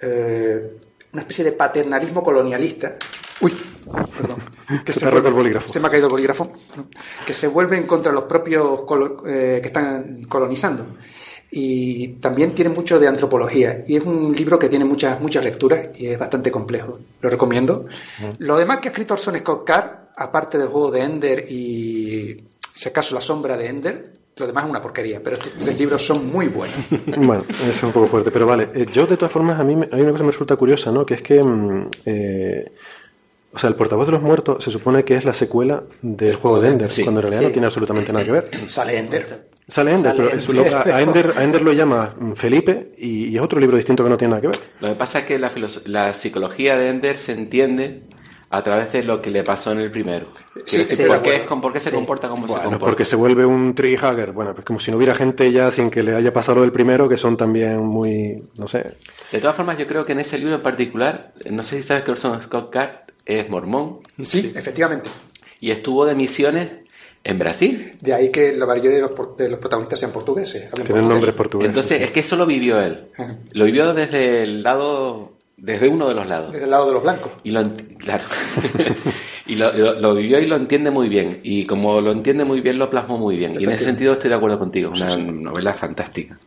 [0.00, 0.78] eh,
[1.12, 2.96] una especie de paternalismo colonialista.
[3.42, 3.52] Uy,
[4.16, 4.38] perdón.
[4.84, 5.68] Que se, me el bolígrafo.
[5.68, 6.50] Se me ha caído el bolígrafo.
[7.26, 8.80] Que se vuelve en contra los propios
[9.26, 10.86] eh, que están colonizando.
[11.50, 13.82] Y también tiene mucho de antropología.
[13.86, 16.98] Y es un libro que tiene muchas, muchas lecturas y es bastante complejo.
[17.20, 17.86] Lo recomiendo.
[18.38, 22.42] Lo demás que ha escrito Orson Scott Card, aparte del juego de Ender y,
[22.72, 26.04] si acaso, La sombra de Ender, lo demás es una porquería, pero estos tres libros
[26.04, 26.76] son muy buenos.
[27.06, 28.70] bueno, es un poco fuerte, pero vale.
[28.74, 31.06] Eh, yo, de todas formas, a mí hay una cosa que me resulta curiosa, ¿no?
[31.06, 31.42] Que es que.
[31.42, 32.72] Mm, eh,
[33.54, 36.60] o sea, el portavoz de los muertos se supone que es la secuela del juego
[36.60, 38.50] de Ender, cuando en realidad no tiene absolutamente nada que ver.
[38.66, 39.48] Sale Ender.
[39.68, 44.02] Sale Ender, pero a, Ender, a, Ender, lo llama Felipe y, es otro libro distinto
[44.04, 44.56] que no tiene nada que ver.
[44.80, 45.50] Lo que pasa es que la,
[45.86, 48.02] la psicología de Ender se entiende
[48.50, 50.26] a través de lo que le pasó en el primero.
[50.64, 52.78] Sí, ¿por, qué ¿Por, qué se comporta como se comporta?
[52.78, 54.32] Porque se vuelve un tree hugger.
[54.32, 57.08] Bueno, pues como si no hubiera gente ya sin que le haya pasado el primero,
[57.08, 58.96] que son también muy, no sé.
[59.32, 62.04] De todas formas, yo creo que en ese libro en particular, no sé si sabes
[62.04, 64.00] que Orson Scott Card es mormón.
[64.20, 65.10] Sí, efectivamente.
[65.60, 66.70] Y estuvo de misiones
[67.22, 67.96] en Brasil.
[68.00, 70.70] De ahí que la mayoría de los, protagonistas sean portugueses.
[70.72, 71.70] Tienen nombres portugueses.
[71.70, 73.08] Entonces, es que eso lo vivió él.
[73.52, 76.52] Lo vivió desde el lado desde uno de los lados.
[76.52, 77.32] Desde el lado de los blancos.
[77.42, 77.62] Y lo,
[77.98, 78.24] claro.
[79.46, 81.40] y lo, vivió y lo entiende muy bien.
[81.42, 83.58] Y como lo entiende muy bien, lo plasmó muy bien.
[83.58, 84.92] Y en ese sentido estoy de acuerdo contigo.
[84.94, 86.38] Es una novela fantástica.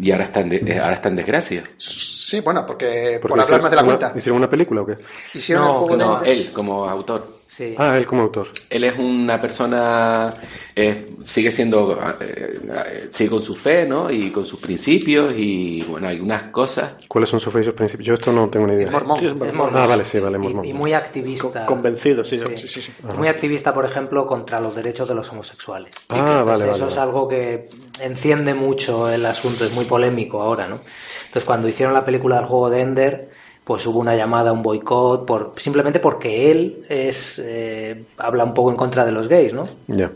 [0.00, 1.64] Y ahora está, en eh, ahora está en desgracia.
[1.76, 4.12] Sí, bueno, porque, por hablar más de la cuenta.
[4.16, 4.96] ¿Hicieron una película o qué?
[5.34, 7.41] Hicieron no, no, él como autor.
[7.76, 8.48] Ah, él como autor.
[8.70, 10.32] Él es una persona,
[10.74, 14.10] eh, sigue siendo, eh, sigue con su fe, ¿no?
[14.10, 16.94] Y con sus principios y, bueno, hay unas cosas.
[17.08, 18.06] ¿Cuáles son sus fe y sus principios?
[18.06, 18.86] Yo esto no tengo ni idea.
[18.86, 19.70] Es mormón.
[19.74, 20.64] Ah, vale, sí, vale, mormón.
[20.64, 21.66] Y, muy activista.
[21.66, 22.40] convencido, sí.
[22.56, 22.68] sí.
[22.68, 25.94] sí, sí muy activista, por ejemplo, contra los derechos de los homosexuales.
[26.08, 27.68] Ah, vale, Eso es algo que
[28.00, 30.80] enciende mucho el asunto, es muy polémico ahora, ¿no?
[31.26, 33.31] Entonces, cuando hicieron la película del juego de Ender
[33.64, 38.70] pues hubo una llamada, un boicot, por, simplemente porque él es eh, habla un poco
[38.70, 39.68] en contra de los gays, ¿no?
[39.86, 40.10] Ya.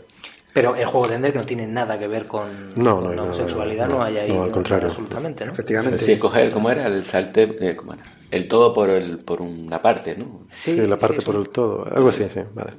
[0.53, 4.03] Pero el juego de Ender no tiene nada que ver con, no, la homosexualidad, no,
[4.03, 4.87] hay ahí al contrario.
[4.87, 5.53] absolutamente, ¿no?
[5.53, 6.03] Efectivamente.
[6.03, 6.87] Sí, coger, ¿cómo era?
[6.87, 8.01] El salte, eh, ¿cómo era?
[8.31, 10.41] El todo por, el, por una parte, ¿no?
[10.51, 12.71] Sí, la parte por el todo, algo así, sí, vale.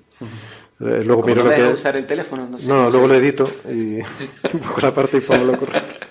[0.81, 1.65] Eh, luego miro lo que...
[1.65, 2.47] usar el teléfono?
[2.49, 4.01] No, sé, no, luego lo edito y
[4.59, 6.07] pongo la parte y pongo lo correcto.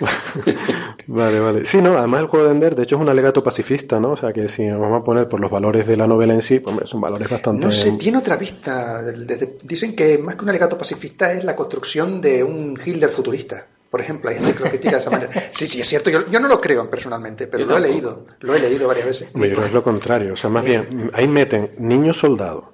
[1.06, 1.64] Vale, vale.
[1.64, 4.12] Sí, no, además el juego de Ender, de hecho, es un alegato pacifista, ¿no?
[4.12, 6.42] O sea, que si nos vamos a poner por los valores de la novela en
[6.42, 7.64] sí, pues son valores bastante...
[7.64, 9.02] No sé, tiene otra vista.
[9.62, 13.66] Dicen que más que un alegato pacifista es la construcción de un Hitler futurista.
[13.94, 15.30] Por ejemplo, hay gente que lo critica de esa manera.
[15.52, 16.10] Sí, sí, es cierto.
[16.10, 18.26] Yo, no lo creo personalmente, pero lo he leído.
[18.40, 19.28] Lo he leído varias veces.
[19.32, 20.32] Yo creo que es lo contrario.
[20.32, 22.64] O sea, más bien, ahí meten niños soldados,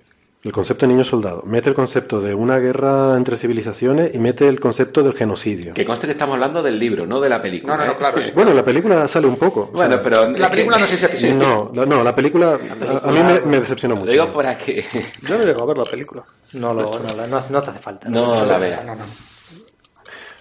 [0.43, 1.43] el concepto de niño soldado.
[1.45, 5.75] Mete el concepto de una guerra entre civilizaciones y mete el concepto del genocidio.
[5.75, 7.77] Que conste que estamos hablando del libro, no de la película.
[7.77, 7.97] No, no, ¿eh?
[7.99, 8.23] claro.
[8.35, 9.71] Bueno, la película sale un poco.
[9.73, 10.31] Bueno, pero.
[10.31, 14.07] La película no sé si es No, no, la película a, mí me, decepcionó mucho.
[14.07, 14.85] Lo digo para que.
[15.23, 16.25] Yo no llego a ver la película.
[16.53, 18.09] No, lo, no, no, no, te hace falta.
[18.09, 18.83] No, la vea.
[18.85, 19.05] No, no.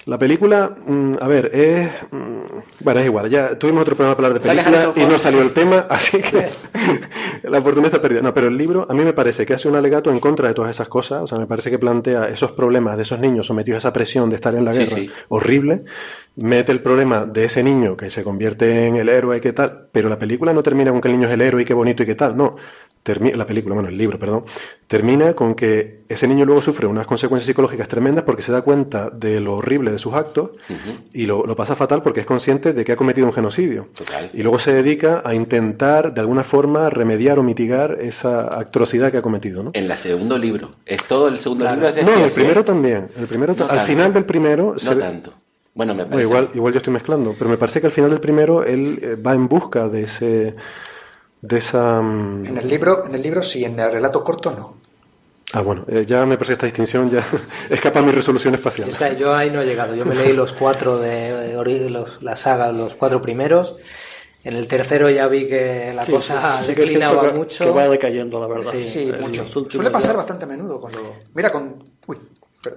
[0.09, 1.87] La película, mm, a ver, es.
[2.09, 2.39] Mm,
[2.79, 3.29] bueno, es igual.
[3.29, 6.47] Ya tuvimos otro programa para hablar de película y no salió el tema, así que
[7.47, 8.23] la oportunidad está perdida.
[8.23, 10.55] No, pero el libro a mí me parece que hace un alegato en contra de
[10.55, 11.21] todas esas cosas.
[11.21, 14.31] O sea, me parece que plantea esos problemas de esos niños sometidos a esa presión
[14.31, 14.97] de estar en la guerra
[15.27, 15.83] horrible.
[16.41, 19.87] Mete el problema de ese niño que se convierte en el héroe y qué tal,
[19.91, 22.03] pero la película no termina con que el niño es el héroe y qué bonito
[22.03, 22.37] y qué tal.
[22.37, 22.55] No,
[23.17, 24.43] la película, bueno, el libro, perdón,
[24.87, 29.09] termina con que ese niño luego sufre unas consecuencias psicológicas tremendas porque se da cuenta
[29.09, 30.51] de lo horrible de sus actos
[31.13, 33.87] y lo, pasa fatal porque es consciente de que ha cometido un genocidio.
[34.33, 39.17] Y luego se dedica a intentar, de alguna forma, remediar o mitigar esa atrocidad que
[39.17, 39.63] ha cometido.
[39.63, 39.71] ¿no?
[39.73, 40.75] En el segundo libro.
[40.85, 41.91] ¿Es todo el segundo libro?
[42.03, 43.09] no, el primero también.
[43.17, 44.75] El primero al final del primero...
[44.83, 45.33] No tanto.
[45.73, 46.27] Bueno, me parece.
[46.27, 49.15] igual, igual yo estoy mezclando, pero me parece que al final del primero él eh,
[49.15, 50.55] va en busca de ese
[51.41, 52.01] de esa...
[52.01, 54.79] Mm, en el libro, en el libro sí, en el relato corto no.
[55.53, 57.23] Ah, bueno, eh, ya me parece que esta distinción ya
[57.69, 58.89] escapa a mi resolución espacial.
[59.17, 59.95] yo ahí no he llegado.
[59.95, 63.77] Yo me leí los cuatro de, los, la saga, los cuatro primeros.
[64.43, 67.63] En el tercero ya vi que la cosa declinaba mucho.
[67.63, 68.73] Que va decayendo, la verdad.
[68.75, 69.47] Sí, mucho.
[69.47, 71.15] Suele pasar bastante a menudo con lo...
[71.33, 71.83] Mira, con...
[72.05, 72.17] Uy,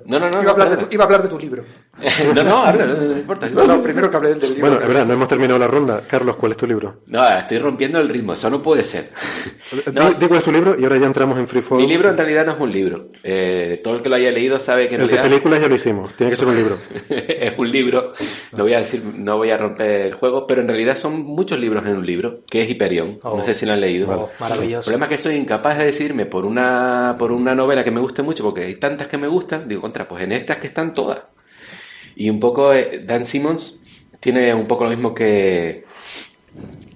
[0.06, 0.42] no, no, no.
[0.42, 1.64] Iba, a hablar de tu, iba a hablar de tu libro.
[2.34, 3.50] no, no, no, importa.
[3.50, 4.60] No, primero que hablé del libro.
[4.60, 6.02] Bueno, es verdad, no hemos terminado la ronda.
[6.08, 7.02] Carlos, ¿cuál es tu libro?
[7.06, 9.10] No, estoy rompiendo el ritmo, eso no puede ser.
[9.92, 10.16] No.
[10.18, 11.82] cuál es tu libro y ahora ya entramos en Freeform.
[11.82, 13.08] Mi libro en realidad no es un libro.
[13.22, 15.24] Eh, todo el que lo haya leído sabe que en el realidad...
[15.24, 16.78] de películas ya lo hicimos, tiene que ser un libro.
[17.10, 18.12] es un libro,
[18.56, 21.60] no voy a decir, no voy a romper el juego, pero en realidad son muchos
[21.60, 23.20] libros en un libro, que es Hyperion.
[23.22, 23.44] no oh.
[23.44, 24.10] sé si lo han leído.
[24.10, 24.90] Oh, maravilloso.
[24.90, 28.00] El problema es que soy incapaz de decirme por una, por una novela que me
[28.00, 30.92] guste mucho, porque hay tantas que me gustan, digo, contra, pues en estas que están
[30.92, 31.31] todas.
[32.16, 33.74] Y un poco eh, Dan Simmons
[34.20, 35.84] tiene un poco lo mismo que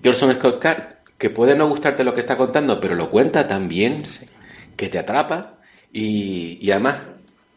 [0.05, 0.83] Orson Scott Card,
[1.19, 4.03] que puede no gustarte lo que está contando, pero lo cuenta tan bien
[4.77, 5.59] que te atrapa
[5.93, 6.99] y, además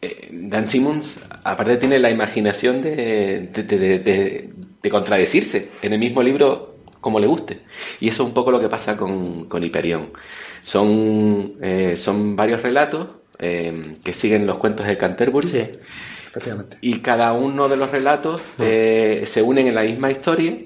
[0.02, 7.20] eh, Dan Simmons aparte tiene la imaginación de, de, contradecirse en el mismo libro como
[7.20, 7.60] le guste.
[8.00, 10.10] Y eso es un poco lo que pasa con, con Hyperion.
[10.62, 13.08] Son, eh, son varios relatos
[13.38, 15.78] que siguen los cuentos de Canterbury.
[16.80, 20.56] Y cada uno de los relatos eh, se unen en la misma historia,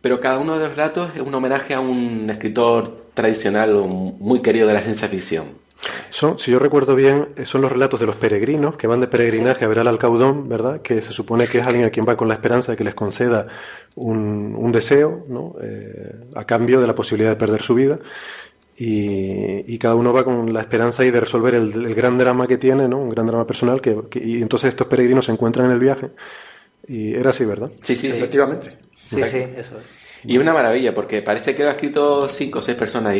[0.00, 4.66] pero cada uno de los relatos es un homenaje a un escritor tradicional muy querido
[4.66, 5.66] de la ciencia ficción.
[6.10, 9.64] Son, si yo recuerdo bien, son los relatos de los peregrinos que van de peregrinaje
[9.64, 10.80] a ver al alcaudón, ¿verdad?
[10.80, 12.94] Que se supone que es alguien a quien va con la esperanza de que les
[12.94, 13.46] conceda
[13.94, 15.54] un, deseo, ¿no?
[15.62, 17.98] Eh, a cambio de la posibilidad de perder su vida
[18.78, 22.88] y, cada uno va con la esperanza ahí de resolver el, gran drama que tiene,
[22.88, 22.98] ¿no?
[22.98, 26.10] Un gran drama personal que, y entonces estos peregrinos se encuentran en el viaje
[26.86, 27.70] y era así, ¿verdad?
[27.82, 28.68] Sí, sí, efectivamente.
[29.08, 30.06] Sí, sí, eso es.
[30.24, 33.14] Y una maravilla porque parece que lo ha escrito cinco o seis personas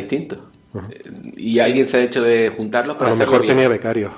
[1.36, 4.12] Y alguien se ha hecho de juntarlos para A lo mejor tenía becarios.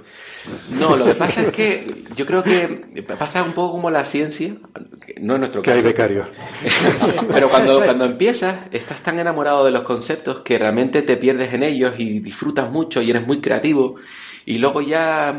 [0.78, 1.86] No, lo que pasa es que
[2.16, 4.54] yo creo que pasa un poco como la ciencia,
[5.20, 6.26] no es nuestro que hay becarios.
[7.32, 11.62] Pero cuando, cuando empiezas, estás tan enamorado de los conceptos que realmente te pierdes en
[11.62, 13.96] ellos y disfrutas mucho y eres muy creativo.
[14.46, 15.38] Y luego ya,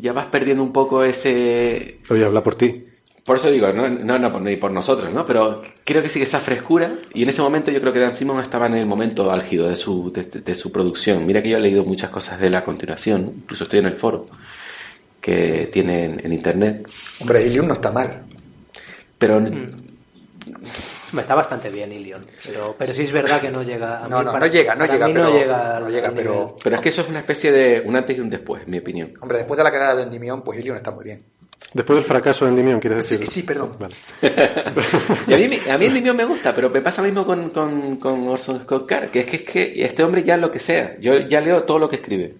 [0.00, 1.98] ya vas perdiendo un poco ese...
[2.08, 2.86] Oye, habla por ti.
[3.26, 5.26] Por eso digo, no, no, no ni por nosotros, ¿no?
[5.26, 8.40] Pero creo que sigue esa frescura y en ese momento yo creo que Dan Simon
[8.40, 11.26] estaba en el momento álgido de su, de, su producción.
[11.26, 14.28] Mira que yo he leído muchas cosas de la continuación, incluso estoy en el foro
[15.20, 16.88] que tiene en, internet.
[17.18, 18.22] Hombre, Ilion no está mal.
[19.18, 19.40] Pero...
[19.40, 19.86] Mm.
[21.18, 24.38] Está bastante bien Ilion, pero, pero sí es verdad que no llega a No, no,
[24.38, 26.56] no llega, no llega, pero, no llega, no llega pero...
[26.62, 28.78] Pero es que eso es una especie de un antes y un después, en mi
[28.78, 29.14] opinión.
[29.20, 31.24] Hombre, después de la cagada de Endymion, pues Ilion está muy bien.
[31.72, 33.26] Después del fracaso de Endymion, quieres decir.
[33.26, 33.76] Sí, sí, perdón.
[35.26, 37.96] y a mí, a mí Endymion me gusta, pero me pasa lo mismo con, con,
[37.96, 40.98] con Orson Scott Card, que es que, es que este hombre ya lo que sea.
[41.00, 42.34] Yo ya leo todo lo que escribe.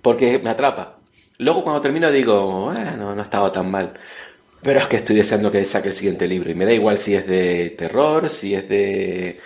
[0.00, 0.98] Porque me atrapa.
[1.38, 3.94] Luego cuando termino digo, bueno, no ha estado tan mal.
[4.62, 6.50] Pero es que estoy deseando que saque el siguiente libro.
[6.50, 9.40] Y me da igual si es de terror, si es de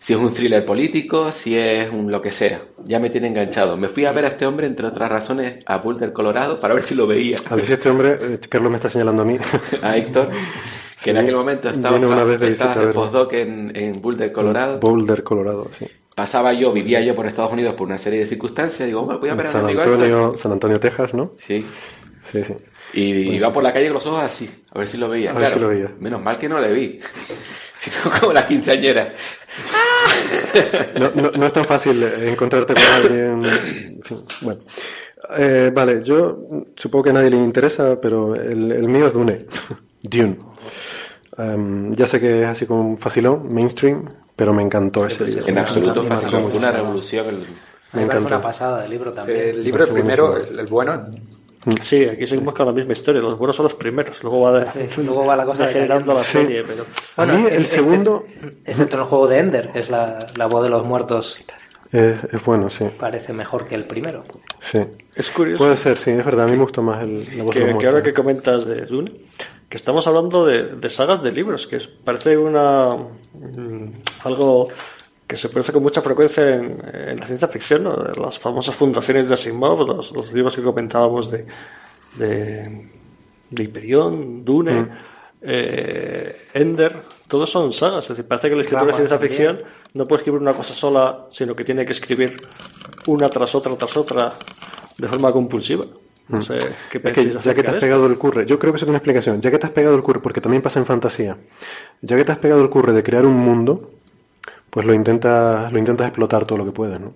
[0.00, 2.62] si es un thriller político, si es un lo que sea.
[2.86, 3.76] Ya me tiene enganchado.
[3.76, 6.84] Me fui a ver a este hombre, entre otras razones, a Boulder, Colorado, para ver
[6.84, 7.36] si lo veía.
[7.50, 9.36] A ver si este hombre, eh, Carlos me está señalando a mí.
[9.82, 10.30] a Héctor.
[11.04, 14.80] que en aquel momento estaba, una vez de, estaba de postdoc en, en Boulder, Colorado.
[14.80, 15.86] Boulder, Colorado, sí.
[16.16, 19.34] Pasaba yo, vivía yo por Estados Unidos por una serie de circunstancias, digo, voy a
[19.34, 21.32] ver San Antonio, San Antonio, Texas, ¿no?
[21.46, 21.64] Sí.
[22.24, 22.54] Sí, sí.
[22.92, 25.30] Y pues iba por la calle con los ojos así, a ver si lo veía.
[25.30, 25.92] A ver si lo veía.
[25.98, 27.00] Menos mal que no le vi.
[27.76, 29.12] sino como la quinceañera.
[30.98, 34.00] No, no, no, es tan fácil encontrarte con alguien.
[34.42, 34.60] bueno.
[35.38, 39.46] Eh, vale, yo supongo que a nadie le interesa, pero el, el mío es Dune.
[40.02, 40.38] Dune.
[41.38, 44.04] Um, ya sé que es así como un facilón, mainstream,
[44.36, 45.46] pero me encantó ese libro.
[45.46, 47.26] En absoluto facilón, una revolución.
[47.92, 48.26] me encantó.
[48.26, 49.38] una pasada el libro también.
[49.40, 51.29] El libro el primero, el, bueno, Mm.
[51.82, 53.20] Sí, aquí seguimos con la misma historia.
[53.20, 54.22] Los buenos son los primeros.
[54.22, 56.64] Luego va, luego va la cosa generando la serie.
[56.64, 56.86] Pero...
[57.16, 58.24] Bueno, a mí el, este, segundo.
[58.64, 61.44] Excepto el juego de Ender, es la, la voz de los muertos.
[61.92, 62.88] Es, es, bueno, sí.
[62.98, 64.24] Parece mejor que el primero.
[64.60, 64.80] Sí.
[65.14, 65.64] Es curioso.
[65.64, 66.46] Puede ser, sí, es verdad.
[66.46, 68.64] A mí me gustó más el, la voz que, de los que ahora que comentas
[68.64, 69.12] de Dune,
[69.68, 72.96] que estamos hablando de, de sagas de libros, que parece una.
[73.34, 73.92] Mm,
[74.24, 74.68] algo
[75.30, 77.94] que se produce con mucha frecuencia en, la ciencia ficción, ¿no?
[77.96, 81.46] las famosas fundaciones de Asimov, los, los libros que comentábamos de,
[82.16, 82.88] de,
[83.48, 84.88] de Hyperion, Dune, mm.
[85.42, 88.06] eh, Ender, todos son sagas.
[88.06, 89.60] Es decir, parece que el escritor de ciencia ficción
[89.94, 92.34] no puede escribir una cosa sola, sino que tiene que escribir
[93.06, 94.32] una tras otra, tras otra,
[94.98, 95.84] de forma compulsiva.
[96.26, 96.42] No mm.
[96.42, 96.56] sé
[96.90, 98.98] qué es que, ya que te has pegado el curre, yo creo que es una
[98.98, 99.40] explicación.
[99.40, 101.36] Ya que te has pegado el curre, porque también pasa en fantasía,
[102.02, 103.92] ya que te has pegado el curre de crear un mundo,
[104.70, 107.14] pues lo intentas, lo intentas explotar todo lo que puedas, ¿no?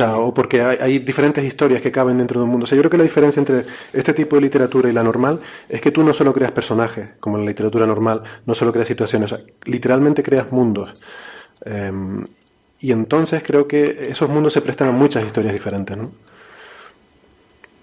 [0.00, 2.64] O, porque hay, hay, diferentes historias que caben dentro de un mundo.
[2.64, 5.40] O sea, yo creo que la diferencia entre este tipo de literatura y la normal
[5.68, 8.86] es que tú no solo creas personajes, como en la literatura normal, no solo creas
[8.86, 11.02] situaciones, o sea, literalmente creas mundos.
[11.64, 11.90] Eh,
[12.80, 16.12] y entonces creo que esos mundos se prestan a muchas historias diferentes, ¿no?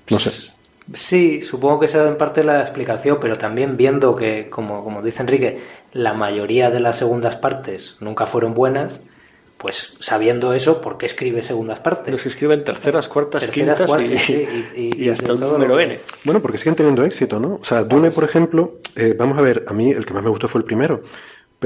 [0.10, 0.55] No sé.
[0.94, 5.24] Sí, supongo que esa en parte la explicación, pero también viendo que, como, como dice
[5.24, 5.62] Enrique,
[5.94, 9.02] la mayoría de las segundas partes nunca fueron buenas,
[9.58, 12.12] pues sabiendo eso, ¿por qué escribe segundas partes?
[12.12, 13.90] Los escriben terceras, cuartas, quintas
[14.76, 16.00] y, hasta un número N.
[16.24, 17.56] Bueno, porque siguen teniendo éxito, ¿no?
[17.62, 20.30] O sea, Dune, por ejemplo, eh, vamos a ver, a mí el que más me
[20.30, 21.02] gustó fue el primero.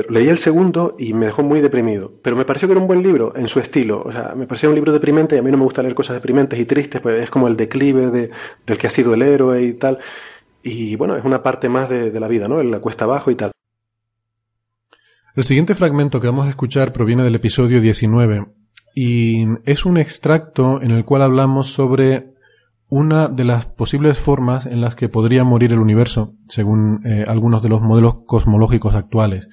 [0.09, 2.13] Leí el segundo y me dejó muy deprimido.
[2.21, 4.01] Pero me pareció que era un buen libro en su estilo.
[4.05, 6.15] O sea, me pareció un libro deprimente y a mí no me gusta leer cosas
[6.15, 8.31] deprimentes y tristes, pues es como el declive de,
[8.65, 9.99] del que ha sido el héroe y tal.
[10.63, 12.61] Y bueno, es una parte más de, de la vida, ¿no?
[12.61, 13.51] La cuesta abajo y tal.
[15.35, 18.45] El siguiente fragmento que vamos a escuchar proviene del episodio 19
[18.95, 22.33] y es un extracto en el cual hablamos sobre
[22.89, 27.61] una de las posibles formas en las que podría morir el universo, según eh, algunos
[27.61, 29.47] de los modelos cosmológicos actuales.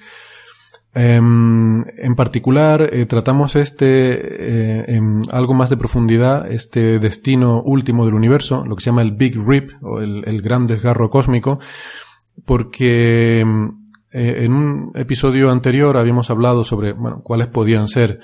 [0.99, 8.03] Em, en particular, eh, tratamos este, eh, en algo más de profundidad, este destino último
[8.03, 11.59] del universo, lo que se llama el Big Rip, o el, gran desgarro cósmico,
[12.45, 13.73] porque em,
[14.11, 18.19] en un episodio anterior habíamos hablado sobre, bueno, cuáles podían ser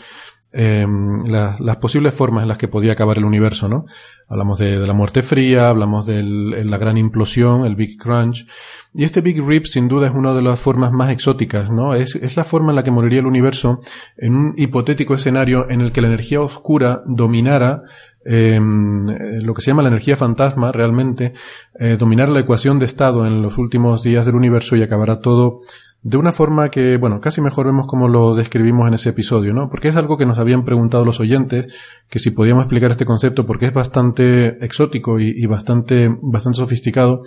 [0.53, 0.85] eh,
[1.25, 3.85] las posibles formas en las que podía acabar el universo, ¿no?
[4.27, 8.47] Hablamos de, la muerte fría, hablamos de la gran implosión, el Big Crunch,
[8.93, 11.95] y este Big Rip sin duda es una de las formas más exóticas, ¿no?
[11.95, 13.81] Es, es la forma en la que moriría el universo
[14.15, 17.83] en un hipotético escenario en el que la energía oscura dominara
[18.25, 21.33] eh, lo que se llama la energía fantasma realmente,
[21.77, 25.61] eh, dominar la ecuación de estado en los últimos días del universo y acabará todo
[26.03, 29.69] de una forma que, bueno, casi mejor vemos como lo describimos en ese episodio, ¿no?
[29.69, 31.73] Porque es algo que nos habían preguntado los oyentes,
[32.09, 37.23] que si podíamos explicar este concepto porque es bastante exótico y, bastante, bastante sofisticado,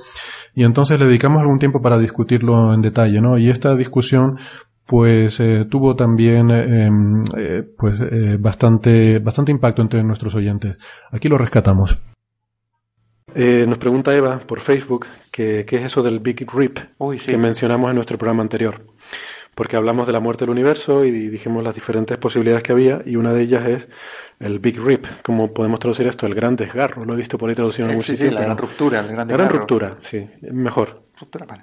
[0.55, 3.39] y entonces le dedicamos algún tiempo para discutirlo en detalle, ¿no?
[3.39, 4.39] Y esta discusión,
[4.85, 10.77] pues, eh, tuvo también, em, eh, pues, eh, bastante, bastante impacto entre nuestros oyentes.
[11.11, 11.99] Aquí lo rescatamos.
[13.39, 16.78] Eh, nos pregunta Eva por Facebook qué es eso del Big Rip
[17.26, 18.80] que mencionamos en nuestro programa anterior.
[19.55, 23.16] Porque hablamos de la muerte del universo y dijimos las diferentes posibilidades que había y
[23.16, 23.89] una de ellas es
[24.41, 25.05] el Big Rip.
[25.22, 26.26] ¿Cómo podemos traducir esto?
[26.26, 27.05] El gran desgarro.
[27.05, 28.28] Lo he visto por ahí traducido en algún sí, sitio.
[28.28, 29.01] Sí, la gran ruptura.
[29.01, 30.26] El gran la gran ruptura, sí.
[30.41, 31.03] Mejor.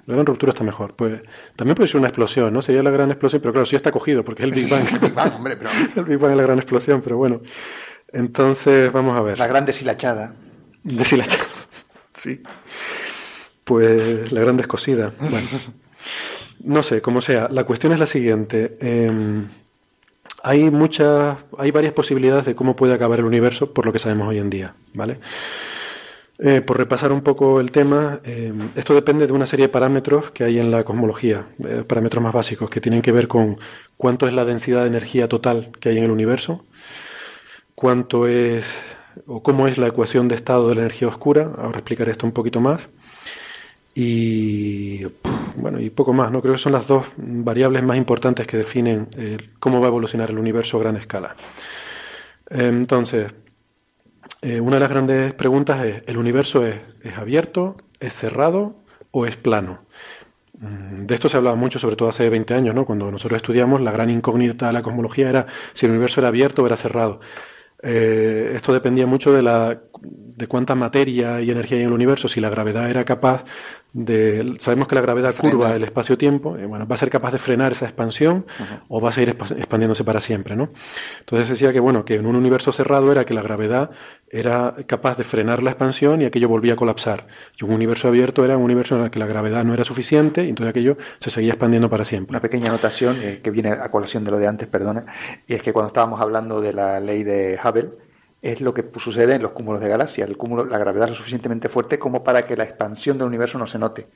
[0.06, 0.94] La gran ruptura está mejor.
[0.94, 1.22] Pues,
[1.56, 2.62] también puede ser una explosión, ¿no?
[2.62, 4.86] Sería la gran explosión, pero claro, sí está cogido porque es el Big Bang.
[4.92, 5.70] el Big Bang, hombre, pero...
[5.96, 7.40] el Big Bang es la gran explosión, pero bueno.
[8.12, 9.38] Entonces, vamos a ver.
[9.38, 10.34] La gran deshilachada.
[10.84, 11.63] Deshilachada.
[12.24, 12.40] Sí.
[13.64, 15.12] Pues la gran descosida.
[15.20, 15.46] Bueno,
[16.60, 17.48] no sé, como sea.
[17.50, 18.78] La cuestión es la siguiente.
[18.80, 19.46] Eh,
[20.42, 24.28] hay muchas, hay varias posibilidades de cómo puede acabar el universo por lo que sabemos
[24.28, 25.18] hoy en día, ¿vale?
[26.38, 30.32] Eh, por repasar un poco el tema, eh, esto depende de una serie de parámetros
[30.32, 33.58] que hay en la cosmología, eh, parámetros más básicos que tienen que ver con
[33.96, 36.64] cuánto es la densidad de energía total que hay en el universo,
[37.74, 38.66] cuánto es
[39.26, 42.32] o cómo es la ecuación de estado de la energía oscura, ahora explicaré esto un
[42.32, 42.88] poquito más,
[43.94, 45.04] y
[45.56, 49.08] bueno y poco más no creo que son las dos variables más importantes que definen
[49.16, 51.36] eh, cómo va a evolucionar el universo a gran escala
[52.50, 53.32] entonces
[54.42, 58.74] eh, una de las grandes preguntas es el universo es, es abierto es cerrado
[59.12, 59.84] o es plano
[60.58, 62.84] mm, de esto se hablaba mucho, sobre todo hace 20 años, ¿no?
[62.84, 66.62] cuando nosotros estudiamos, la gran incógnita de la cosmología era si el universo era abierto
[66.62, 67.20] o era cerrado.
[67.82, 72.28] Eh, esto dependía mucho de, la, de cuánta materia y energía hay en el universo,
[72.28, 73.44] si la gravedad era capaz
[73.94, 77.38] de, sabemos que la gravedad curva el espacio-tiempo, eh, bueno, va a ser capaz de
[77.38, 78.44] frenar esa expansión
[78.88, 80.70] o va a seguir expandiéndose para siempre, ¿no?
[81.20, 83.90] Entonces decía que, bueno, que en un universo cerrado era que la gravedad
[84.28, 87.28] era capaz de frenar la expansión y aquello volvía a colapsar.
[87.56, 90.44] Y un universo abierto era un universo en el que la gravedad no era suficiente
[90.44, 92.32] y entonces aquello se seguía expandiendo para siempre.
[92.32, 95.04] Una pequeña anotación eh, que viene a colación de lo de antes, perdona,
[95.46, 97.90] y es que cuando estábamos hablando de la ley de Hubble,
[98.44, 100.28] es lo que sucede en los cúmulos de galaxias.
[100.28, 103.56] El cúmulo, la gravedad es lo suficientemente fuerte como para que la expansión del universo
[103.56, 104.06] no se note.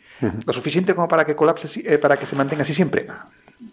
[0.46, 3.06] Lo suficiente como para que colapse, eh, para que se mantenga así siempre.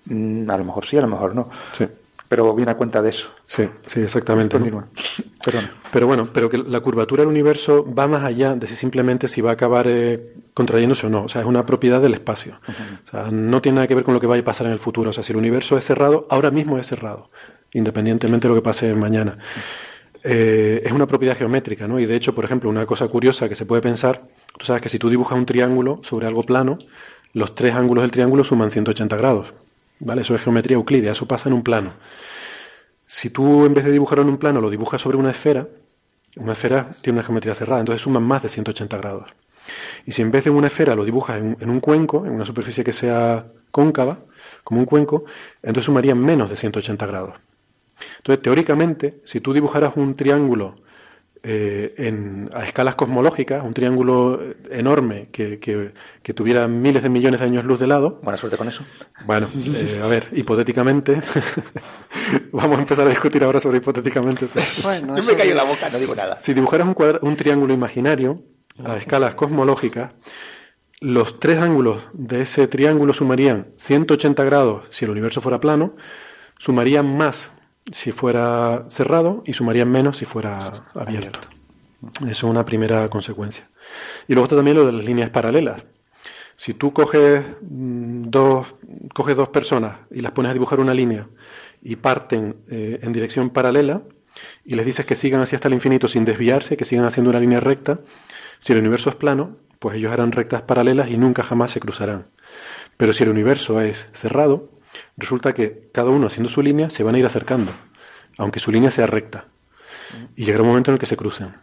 [0.05, 1.49] Mm, a lo mejor sí, a lo mejor no.
[1.73, 1.85] Sí.
[2.29, 3.27] Pero viene a cuenta de eso.
[3.45, 4.57] Sí, sí, exactamente.
[5.91, 9.41] Pero bueno, pero que la curvatura del universo va más allá de si simplemente si
[9.41, 11.23] va a acabar eh, contrayéndose o no.
[11.25, 12.59] O sea, es una propiedad del espacio.
[13.07, 14.79] O sea, no tiene nada que ver con lo que vaya a pasar en el
[14.79, 15.11] futuro.
[15.11, 17.29] O sea, si el universo es cerrado, ahora mismo es cerrado,
[17.71, 19.37] independientemente de lo que pase mañana.
[20.28, 21.99] Eh, es una propiedad geométrica, ¿no?
[21.99, 24.23] Y de hecho, por ejemplo, una cosa curiosa que se puede pensar,
[24.57, 26.80] tú sabes que si tú dibujas un triángulo sobre algo plano,
[27.34, 29.53] los tres ángulos del triángulo suman 180 grados,
[29.99, 30.21] ¿vale?
[30.21, 31.93] Eso es geometría euclídea, eso pasa en un plano.
[33.05, 35.67] Si tú en vez de dibujarlo en un plano lo dibujas sobre una esfera,
[36.38, 39.30] una esfera tiene una geometría cerrada, entonces suman más de 180 grados.
[40.07, 42.45] Y si en vez de una esfera lo dibujas en, en un cuenco, en una
[42.45, 44.21] superficie que sea cóncava,
[44.63, 45.26] como un cuenco,
[45.61, 47.36] entonces sumarían menos de 180 grados.
[48.17, 50.75] Entonces, teóricamente, si tú dibujaras un triángulo
[51.47, 54.41] eh, en, a escalas cosmológicas, un triángulo
[54.71, 58.19] enorme que, que, tuviera miles de millones de años luz de lado.
[58.23, 58.83] Buena suerte con eso.
[59.25, 61.21] Bueno, eh, a ver, hipotéticamente.
[62.51, 64.47] vamos a empezar a discutir ahora sobre hipotéticamente.
[64.81, 66.39] Bueno, Yo me callo la boca, no digo nada.
[66.39, 68.41] Si dibujaras un, un triángulo imaginario
[68.83, 70.13] a escalas cosmológicas,
[70.99, 75.95] los tres ángulos de ese triángulo sumarían 180 grados si el universo fuera plano,
[76.57, 77.51] sumarían más
[77.91, 81.39] si fuera cerrado y sumarían menos si fuera abierto.
[82.21, 83.67] Eso es una primera consecuencia.
[84.27, 85.86] Y luego está también lo de las líneas paralelas.
[86.55, 88.75] Si tú coges mm, dos,
[89.13, 91.27] coges dos personas y las pones a dibujar una línea
[91.81, 94.03] y parten eh, en dirección paralela
[94.63, 97.39] y les dices que sigan así hasta el infinito sin desviarse, que sigan haciendo una
[97.39, 97.99] línea recta,
[98.59, 102.27] si el universo es plano, pues ellos harán rectas paralelas y nunca jamás se cruzarán.
[102.97, 104.69] Pero si el universo es cerrado,
[105.17, 107.71] resulta que cada uno haciendo su línea se van a ir acercando,
[108.37, 109.45] aunque su línea sea recta.
[110.35, 111.55] Y llegará un momento en el que se crucen.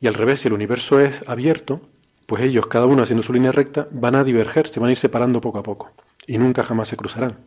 [0.00, 1.80] Y al revés, si el universo es abierto,
[2.26, 4.98] pues ellos, cada uno haciendo su línea recta, van a diverger, se van a ir
[4.98, 5.92] separando poco a poco.
[6.26, 7.38] Y nunca jamás se cruzarán.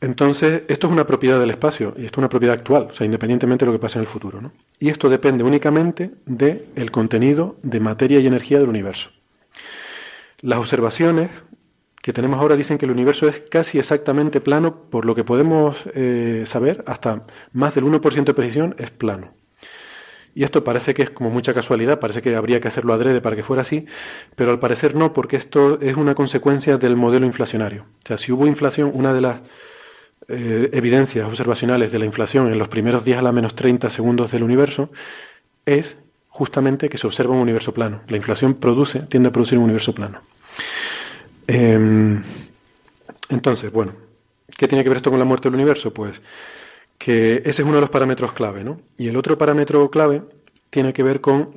[0.00, 3.04] Entonces, esto es una propiedad del espacio, y esto es una propiedad actual, o sea,
[3.04, 4.40] independientemente de lo que pase en el futuro.
[4.40, 4.52] ¿no?
[4.78, 9.10] Y esto depende únicamente del contenido de materia y energía del universo.
[10.40, 11.30] Las observaciones
[12.02, 15.84] que tenemos ahora dicen que el universo es casi exactamente plano, por lo que podemos
[15.94, 19.34] eh, saber, hasta más del 1% de precisión es plano.
[20.34, 23.34] Y esto parece que es como mucha casualidad, parece que habría que hacerlo adrede para
[23.34, 23.86] que fuera así,
[24.36, 27.86] pero al parecer no, porque esto es una consecuencia del modelo inflacionario.
[28.04, 29.40] O sea, si hubo inflación, una de las
[30.28, 34.30] eh, evidencias observacionales de la inflación en los primeros 10 a la menos 30 segundos
[34.30, 34.90] del universo
[35.66, 35.96] es
[36.28, 38.02] justamente que se observa un universo plano.
[38.08, 40.20] La inflación produce, tiende a producir un universo plano.
[41.48, 42.22] Em,
[43.30, 43.94] entonces, bueno,
[44.56, 45.92] ¿qué tiene que ver esto con la muerte del universo?
[45.94, 46.20] Pues
[46.98, 48.80] que ese es uno de los parámetros clave, ¿no?
[48.98, 50.22] Y el otro parámetro clave
[50.70, 51.54] tiene que ver con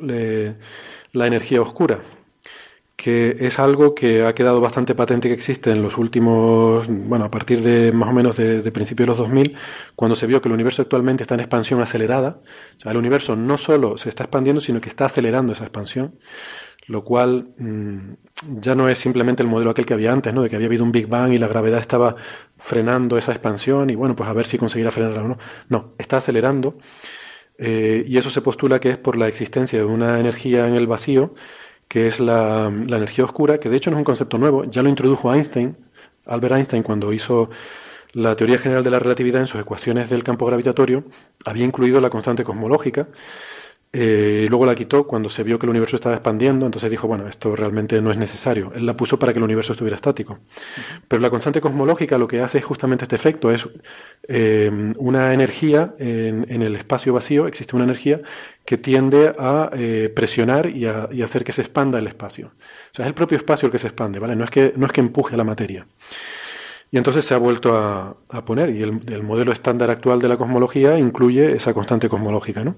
[1.14, 2.00] la energía oscura,
[2.96, 7.32] que es algo que ha quedado bastante patente que existe en los últimos, bueno, a
[7.32, 9.58] partir de más o menos de, de principios de los 2000,
[9.96, 12.40] cuando se vio que el universo actualmente está en expansión acelerada.
[12.78, 16.16] O sea, el universo no solo se está expandiendo, sino que está acelerando esa expansión
[16.88, 18.14] lo cual mm,
[18.60, 20.42] ya no es simplemente el modelo aquel que había antes, ¿no?
[20.44, 22.16] de que había habido un Big Bang y la gravedad estaba
[22.58, 25.38] frenando esa expansión y bueno, pues a ver si conseguirá frenarla o no.
[25.70, 26.78] No, está acelerando
[27.58, 30.88] eh, y eso se postula que es por la existencia de una energía en el
[30.88, 31.34] vacío,
[31.88, 34.82] que es la, la energía oscura, que de hecho no es un concepto nuevo, ya
[34.82, 35.78] lo introdujo Einstein,
[36.26, 37.50] Albert Einstein, cuando hizo
[38.14, 41.06] la teoría general de la relatividad en sus ecuaciones del campo gravitatorio,
[41.46, 43.08] había incluido la constante cosmológica,
[43.94, 47.28] Eh, luego la quitó cuando se vio que el universo estaba expandiendo, entonces dijo, bueno,
[47.28, 48.72] esto realmente no es necesario.
[48.74, 50.40] Él la puso para que el universo estuviera estático.
[51.10, 53.68] Pero la constante cosmológica lo que hace es justamente este efecto, es
[54.30, 58.22] eh, una energía en, el espacio vacío, existe una energía
[58.64, 62.48] que tiende a eh, presionar y a, hacer que se expanda el espacio.
[62.48, 64.38] O sea, es el propio espacio el que se expande, ¿vale?
[64.38, 65.86] No es que, no es que empuje a la materia.
[66.92, 68.16] Y entonces se ha vuelto a,
[68.46, 72.76] poner, y el, el modelo estándar actual de la cosmología incluye esa constante cosmológica, ¿no?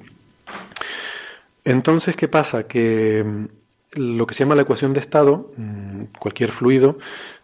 [1.66, 2.68] Entonces, ¿qué pasa?
[2.68, 3.48] Que mm,
[3.96, 6.98] lo que se llama la ecuación de estado, mm, cualquier fluido,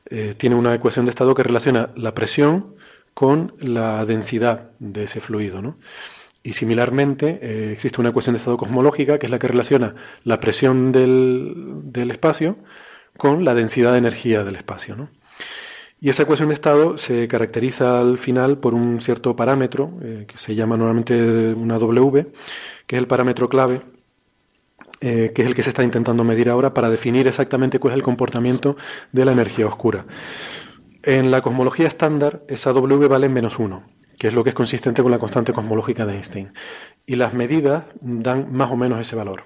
[0.10, 2.76] eh, tiene una ecuación de estado que relaciona la presión
[3.14, 5.62] con la densidad de ese fluido.
[5.62, 5.78] ¿no?
[6.44, 10.40] Y similarmente eh, existe una ecuación de estado cosmológica que es la que relaciona la
[10.40, 12.58] presión del, del espacio
[13.18, 14.96] con la densidad de energía del espacio.
[14.96, 15.10] ¿no?
[16.02, 20.38] Y esa ecuación de estado se caracteriza al final por un cierto parámetro eh, que
[20.38, 22.28] se llama normalmente una W,
[22.88, 23.82] que es el parámetro clave
[25.01, 27.97] eh, que es el que se está intentando medir ahora para definir exactamente cuál es
[27.97, 28.76] el comportamiento
[29.11, 30.05] de la energía oscura.
[31.03, 33.84] En la cosmología estándar, esa W vale menos 1,
[34.17, 36.53] que es lo que es consistente con la constante cosmológica de Einstein.
[37.05, 39.43] Y las medidas dan más o menos ese valor.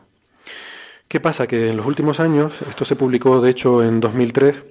[1.08, 1.46] ¿Qué pasa?
[1.46, 4.64] Que en los últimos años, esto se publicó de hecho en 2003,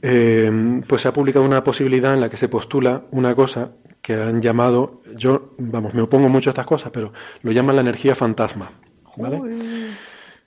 [0.00, 4.14] eh, pues se ha publicado una posibilidad en la que se postula una cosa que
[4.14, 7.12] han llamado, yo, vamos, me opongo mucho a estas cosas, pero
[7.42, 8.72] lo llaman la energía fantasma.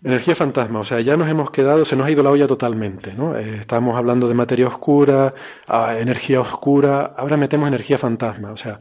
[0.03, 3.13] Energía fantasma, o sea, ya nos hemos quedado, se nos ha ido la olla totalmente,
[3.15, 3.35] ¿no?
[3.35, 5.33] Eh, estábamos hablando de materia oscura,
[5.67, 8.79] ah, energía oscura, ahora metemos energía fantasma, o sea,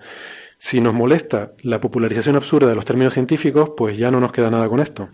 [0.58, 4.50] si nos molesta la popularización absurda de los términos científicos, pues ya no nos queda
[4.50, 5.08] nada con esto.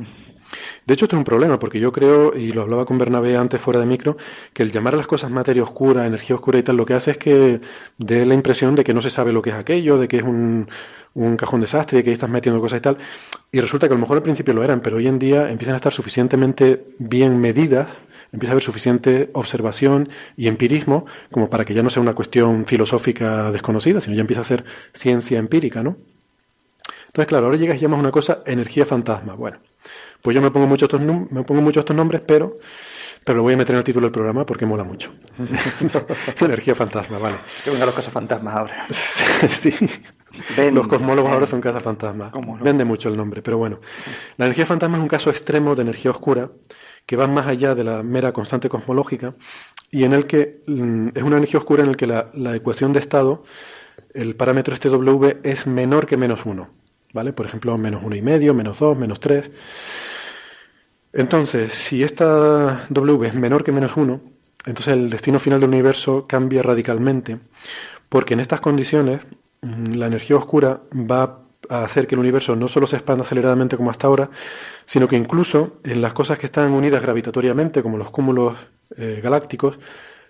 [0.87, 3.61] De hecho, esto es un problema, porque yo creo, y lo hablaba con Bernabé antes
[3.61, 4.17] fuera de micro,
[4.53, 7.13] que el llamar a las cosas materia oscura, energía oscura y tal, lo que hace
[7.13, 7.61] es que
[7.99, 10.23] dé la impresión de que no se sabe lo que es aquello, de que es
[10.23, 10.67] un,
[11.37, 12.97] cajón desastre, que ahí estás metiendo cosas y tal.
[13.51, 15.75] Y resulta que a lo mejor al principio lo eran, pero hoy en día empiezan
[15.75, 17.89] a estar suficientemente bien medidas,
[18.33, 22.65] empieza a haber suficiente observación y empirismo como para que ya no sea una cuestión
[22.67, 24.65] filosófica desconocida, sino ya empieza a ser
[24.95, 25.97] ciencia empírica, ¿no?
[27.13, 29.35] Entonces, claro, ahora llegas y llamas una cosa energía fantasma.
[29.35, 29.59] Bueno,
[30.23, 32.55] pues yo me pongo mucho estos, me pongo mucho estos nombres, pero,
[33.25, 35.13] pero lo voy a meter en el título del programa porque mola mucho.
[36.41, 37.39] Energía fantasma, vale.
[37.65, 38.87] Que vengan los casas fantasmas ahora.
[39.51, 39.75] sí.
[40.73, 42.33] los cosmólogos ahora son casas fantasmas.
[42.61, 43.81] Vende mucho el nombre, pero bueno.
[44.37, 46.51] La energía fantasma es un caso extremo de energía oscura
[47.05, 49.35] que va más allá de la mera constante cosmológica
[49.91, 52.93] y en el que mm, es una energía oscura en el que la, la ecuación
[52.93, 53.43] de estado,
[54.15, 56.71] el parámetro este W es menor que menos uno.
[57.13, 57.35] ¿Vale?
[57.35, 59.51] Por ejemplo, menos uno y medio, menos dos, menos tres.
[61.13, 64.21] Entonces, si esta W es menor que menos 1,
[64.65, 67.39] entonces el destino final del universo cambia radicalmente,
[68.09, 69.21] porque en estas condiciones
[69.61, 73.77] mm, la energía oscura va a hacer que el universo no solo se expanda aceleradamente
[73.77, 74.31] como hasta ahora,
[74.85, 78.57] sino que incluso en las cosas que están unidas gravitatoriamente, como los cúmulos
[78.97, 79.79] eh, galácticos,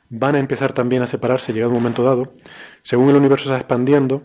[0.08, 2.34] van a empezar también a separarse llegado un momento dado.
[2.82, 4.22] Según el universo se expandiendo,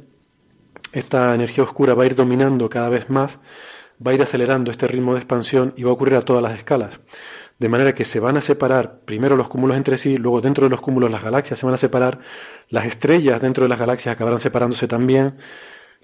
[0.92, 3.40] esta energía oscura va a ir dominando cada vez más
[4.06, 6.56] va a ir acelerando este ritmo de expansión y va a ocurrir a todas las
[6.56, 7.00] escalas.
[7.60, 10.70] De manera que se van a separar primero los cúmulos entre sí, luego dentro de
[10.70, 12.20] los cúmulos las galaxias se van a separar,
[12.70, 15.38] las estrellas dentro de las galaxias acabarán separándose también,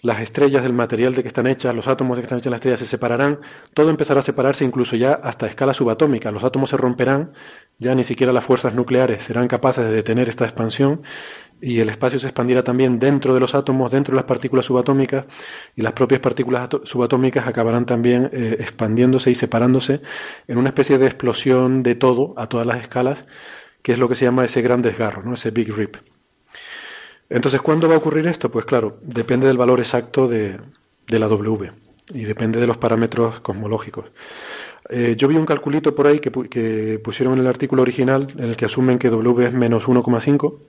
[0.01, 2.57] las estrellas del material de que están hechas, los átomos de que están hechas las
[2.57, 3.39] estrellas se separarán,
[3.73, 7.31] todo empezará a separarse incluso ya hasta escala subatómica, los átomos se romperán,
[7.77, 11.03] ya ni siquiera las fuerzas nucleares serán capaces de detener esta expansión
[11.61, 15.25] y el espacio se expandirá también dentro de los átomos, dentro de las partículas subatómicas,
[15.75, 20.01] y las propias partículas subatómicas acabarán también eh, expandiéndose y separándose
[20.47, 23.25] en una especie de explosión de todo a todas las escalas,
[23.81, 25.33] que es lo que se llama ese gran desgarro, ¿no?
[25.35, 25.97] ese Big Rip.
[27.29, 28.51] Entonces, ¿cuándo va a ocurrir esto?
[28.51, 30.59] Pues claro, depende del valor exacto de,
[31.07, 31.71] la W
[32.13, 34.05] y depende de los parámetros cosmológicos.
[34.89, 38.49] Eh, yo vi un calculito por ahí que, que, pusieron en el artículo original en
[38.49, 40.59] el que asumen que W es menos 1,5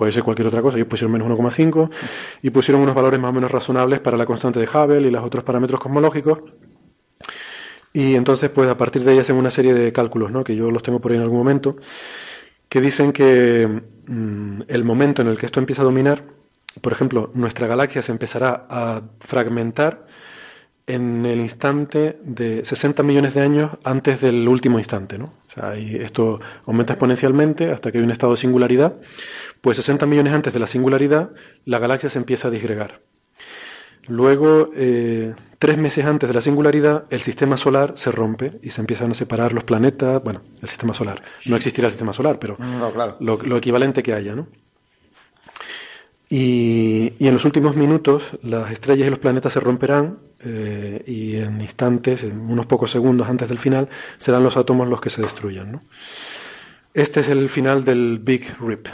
[0.00, 0.78] puede ser cualquier otra cosa.
[0.78, 1.90] Ellos pusieron menos 1,5
[2.40, 5.22] y pusieron unos valores más o menos razonables para la constante de Hubble y los
[5.22, 6.38] otros parámetros cosmológicos.
[7.92, 10.42] Y entonces, pues a partir de ahí hacen una serie de cálculos, ¿no?
[10.42, 11.76] que yo los tengo por ahí en algún momento,
[12.70, 16.24] que dicen que mm, el momento en el que esto empieza a dominar,
[16.80, 20.06] por ejemplo, nuestra galaxia se empezará a fragmentar
[20.86, 25.26] en el instante de 60 millones de años antes del último instante, ¿no?
[25.26, 28.94] O sea, y esto aumenta exponencialmente hasta que hay un estado de singularidad.
[29.60, 31.30] Pues 60 millones antes de la singularidad,
[31.64, 33.00] la galaxia se empieza a disgregar.
[34.08, 38.80] Luego, eh, tres meses antes de la singularidad, el sistema solar se rompe y se
[38.80, 40.22] empiezan a separar los planetas.
[40.22, 41.22] Bueno, el sistema solar.
[41.44, 42.56] No existirá el sistema solar, pero
[43.20, 44.48] lo, lo, equivalente que haya, ¿no?
[46.28, 51.36] Y, y, en los últimos minutos las estrellas y los planetas se romperán eh, y
[51.36, 55.22] en instantes, en unos pocos segundos antes del final, serán los átomos los que se
[55.22, 55.72] destruyan.
[55.72, 55.80] ¿no?
[56.94, 58.86] Este es el final del Big Rip.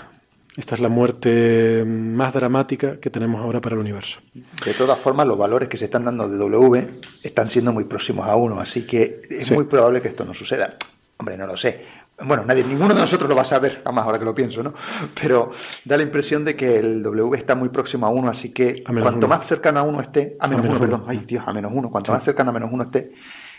[0.57, 4.21] Esta es la muerte más dramática que tenemos ahora para el universo.
[4.65, 6.89] De todas formas, los valores que se están dando de W
[7.23, 10.77] están siendo muy próximos a uno, así que es muy probable que esto no suceda.
[11.19, 11.85] Hombre, no lo sé.
[12.25, 14.73] Bueno, nadie, ninguno de nosotros lo va a saber, jamás ahora que lo pienso, ¿no?
[15.21, 15.51] Pero
[15.85, 19.29] da la impresión de que el W está muy próximo a uno, así que cuanto
[19.29, 22.13] más cercano a uno esté, a menos, uno, perdón, ay Dios, a menos uno, cuanto
[22.13, 23.13] más cercano a menos uno esté,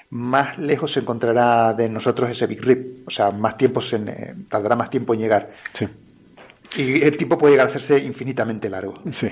[0.10, 4.34] más lejos se encontrará de nosotros ese Big Rip, o sea, más tiempo se, eh,
[4.50, 5.52] tardará más tiempo en llegar.
[5.74, 5.88] Sí.
[6.78, 8.94] Y el tiempo puede llegar a hacerse infinitamente largo.
[9.12, 9.30] Sí.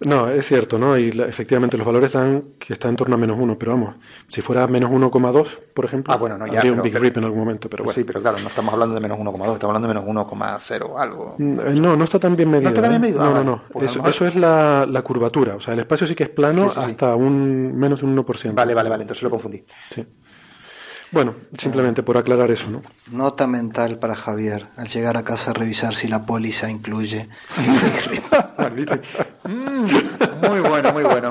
[0.00, 0.96] No, es cierto, ¿no?
[0.96, 3.96] Y efectivamente los valores dan que está en torno a menos uno, pero vamos,
[4.28, 7.40] si fuera menos 1,2, por ejemplo, ah, bueno, no, habría un Big Rip en algún
[7.40, 7.94] momento, pero bueno.
[7.94, 11.34] Sí, pero claro, no estamos hablando de menos 1,2, estamos hablando de menos 1,0 algo.
[11.36, 12.70] Mm, eh, no, no está tan bien medido.
[12.70, 13.20] No está tan bien medido.
[13.20, 13.28] ¿eh?
[13.28, 13.62] No, no, no.
[13.70, 16.70] Pues eso, eso, es la, la, curvatura, o sea, el espacio sí que es plano
[16.70, 18.54] sí, sí, hasta un menos de un 1%.
[18.54, 19.62] Vale, vale, vale, entonces lo confundí.
[19.90, 20.06] Sí.
[21.12, 22.82] Bueno, simplemente por aclarar eso, ¿no?
[23.10, 27.28] Nota mental para Javier al llegar a casa a revisar si la póliza incluye.
[29.48, 31.30] mm, muy bueno, muy bueno.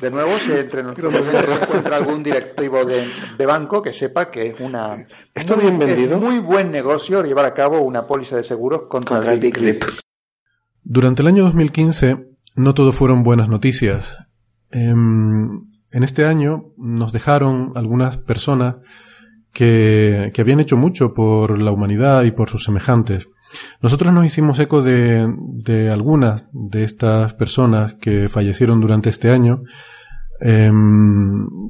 [0.00, 4.50] De nuevo, si entre nosotros se encuentra algún directivo de, de, banco que sepa que
[4.50, 5.04] es una
[5.34, 6.14] ¿Esto muy, bien vendido?
[6.14, 9.56] Es muy buen negocio llevar a cabo una póliza de seguros contra, contra el Big
[9.56, 9.82] Rip.
[10.84, 14.16] Durante el año 2015 no todo fueron buenas noticias.
[14.70, 14.94] Eh,
[15.90, 18.76] en este año nos dejaron algunas personas
[19.58, 23.28] que, que, habían hecho mucho por la humanidad y por sus semejantes.
[23.82, 29.62] Nosotros nos hicimos eco de, de algunas de estas personas que fallecieron durante este año,
[30.40, 30.70] eh,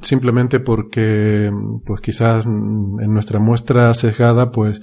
[0.03, 1.51] simplemente porque,
[1.83, 4.81] pues quizás en nuestra muestra sesgada, pues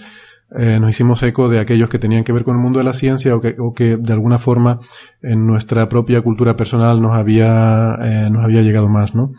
[0.58, 2.92] eh, nos hicimos eco de aquellos que tenían que ver con el mundo de la
[2.92, 4.80] ciencia o que, o que de alguna forma
[5.22, 9.30] en nuestra propia cultura personal nos había, eh, nos había llegado más, ¿no?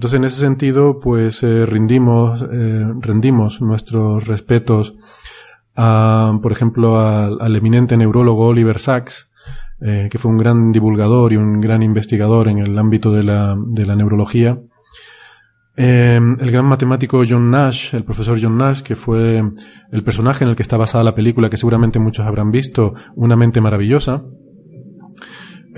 [0.00, 4.94] Entonces, en ese sentido, pues eh, rendimos, eh, rendimos nuestros respetos
[5.76, 9.28] a, por ejemplo, al, eminente neurólogo Oliver Sacks,
[9.82, 13.54] eh, que fue un gran divulgador y un gran investigador en el ámbito de la,
[13.58, 14.58] de la neurología.
[15.76, 19.44] el gran matemático John Nash, el profesor John Nash, que fue
[19.92, 23.36] el personaje en el que está basada la película que seguramente muchos habrán visto, Una
[23.36, 24.22] mente maravillosa.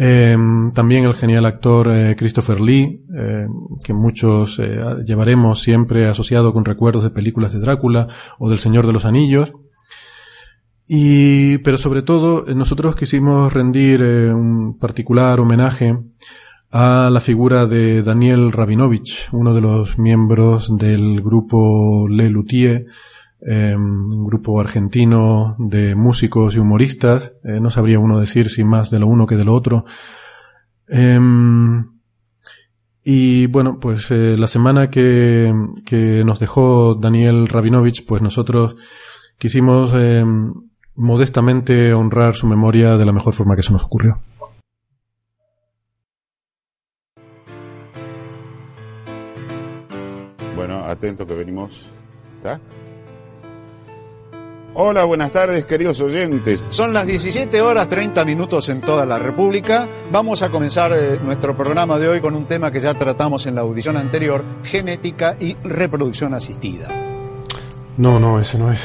[0.05, 0.37] Eh,
[0.75, 3.47] también el genial actor eh, Christopher Lee, eh,
[3.85, 4.61] que muchos
[5.07, 8.09] llevaremos siempre asociado con recuerdos de películas de Drácula
[8.41, 9.53] o del Señor de los Anillos.
[10.89, 15.97] Y, pero sobre todo, nosotros quisimos rendir un particular homenaje
[16.73, 22.87] a la figura de Daniel Rabinovich, uno de los miembros del grupo Le Luthier,
[23.45, 27.33] eh, un grupo argentino de músicos y humoristas.
[27.43, 29.85] Eh, no sabría uno decir si más de lo uno que de lo otro.
[30.89, 31.19] Eh,
[33.05, 35.53] y bueno, pues la semana que,
[35.85, 38.77] que, nos dejó Daniel Rabinovich, pues nosotros
[39.39, 39.93] quisimos
[40.95, 44.21] modestamente honrar su memoria de la mejor forma que se nos ocurrió.
[50.55, 51.91] Bueno, atento que venimos.
[52.37, 52.61] ¿Está?
[54.75, 56.65] Hola, buenas tardes, queridos oyentes.
[56.71, 59.87] Son las 17 horas 30 minutos en toda la República.
[60.11, 63.55] Vamos a comenzar eh, nuestro programa de hoy con un tema que ya tratamos en
[63.55, 66.89] la audición anterior, genética y reproducción asistida.
[67.99, 68.81] No, no, ese no es.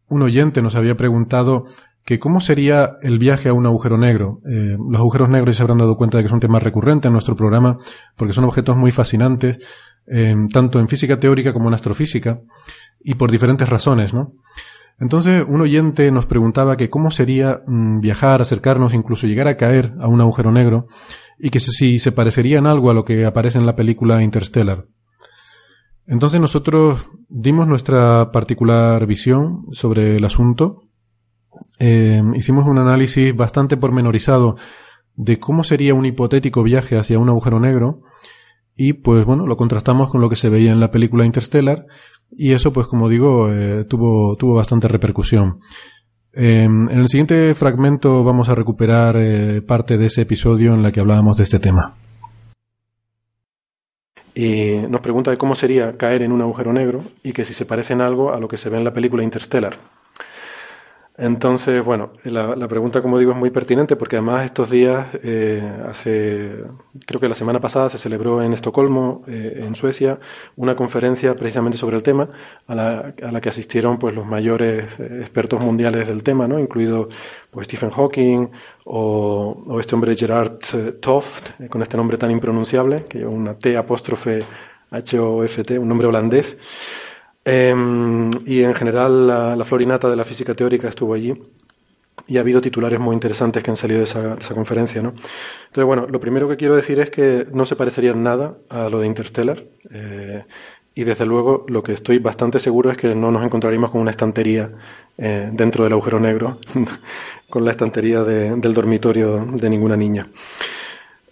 [0.08, 1.66] un oyente nos había preguntado
[2.02, 4.40] que cómo sería el viaje a un agujero negro.
[4.50, 7.12] Eh, los agujeros negros se habrán dado cuenta de que es un tema recurrente en
[7.12, 7.76] nuestro programa
[8.16, 9.58] porque son objetos muy fascinantes
[10.50, 12.40] tanto en física teórica como en astrofísica,
[13.02, 14.32] y por diferentes razones, ¿no?
[15.00, 19.92] Entonces, un oyente nos preguntaba que cómo sería mm, viajar, acercarnos, incluso llegar a caer
[20.00, 20.86] a un agujero negro,
[21.38, 24.86] y que si se parecería en algo a lo que aparece en la película Interstellar.
[26.06, 30.82] Entonces nosotros dimos nuestra particular visión sobre el asunto,
[31.78, 34.56] em, hicimos un análisis bastante pormenorizado
[35.16, 38.02] de cómo sería un hipotético viaje hacia un agujero negro,
[38.76, 41.86] y pues bueno, lo contrastamos con lo que se veía en la película Interstellar
[42.36, 45.60] y eso pues como digo eh, tuvo, tuvo bastante repercusión.
[46.32, 50.90] Em, en el siguiente fragmento vamos a recuperar eh, parte de ese episodio en la
[50.90, 51.94] que hablábamos de este tema.
[54.34, 57.66] Y nos pregunta de cómo sería caer en un agujero negro y que si se
[57.66, 59.78] parece en algo a lo que se ve en la película Interstellar.
[61.16, 66.64] Entonces, bueno, la, pregunta, como digo, es muy pertinente porque además estos días, eh, hace,
[67.06, 70.18] creo que la semana pasada se celebró en Estocolmo, eh, en Suecia,
[70.56, 72.30] una conferencia precisamente sobre el tema,
[72.66, 76.58] a la, a la que asistieron pues los mayores eh, expertos mundiales del tema, ¿no?
[76.58, 77.08] incluido
[77.52, 78.48] pues Stephen Hawking
[78.84, 80.58] o, o este hombre Gerard
[81.00, 84.42] Toft, con este nombre tan impronunciable, que lleva una T apóstrofe
[84.90, 86.56] H-O-F-T, un nombre holandés.
[87.44, 89.26] Em, y en general
[89.58, 91.34] la, florinata de la física teórica estuvo allí
[92.26, 95.02] y ha habido titulares muy interesantes que han salido de esa, conferencia.
[95.02, 95.10] ¿no?
[95.10, 98.88] Entonces, bueno, lo primero que quiero decir es que no se parecería en nada a
[98.88, 99.62] lo de Interstellar.
[99.90, 100.44] Eh,
[100.94, 104.12] y desde luego lo que estoy bastante seguro es que no nos encontraríamos con una
[104.12, 104.70] estantería
[105.18, 106.58] eh, dentro del agujero negro,
[107.50, 110.28] con la estantería del dormitorio de ninguna niña.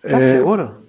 [0.03, 0.83] ¿Estás eh, seguro?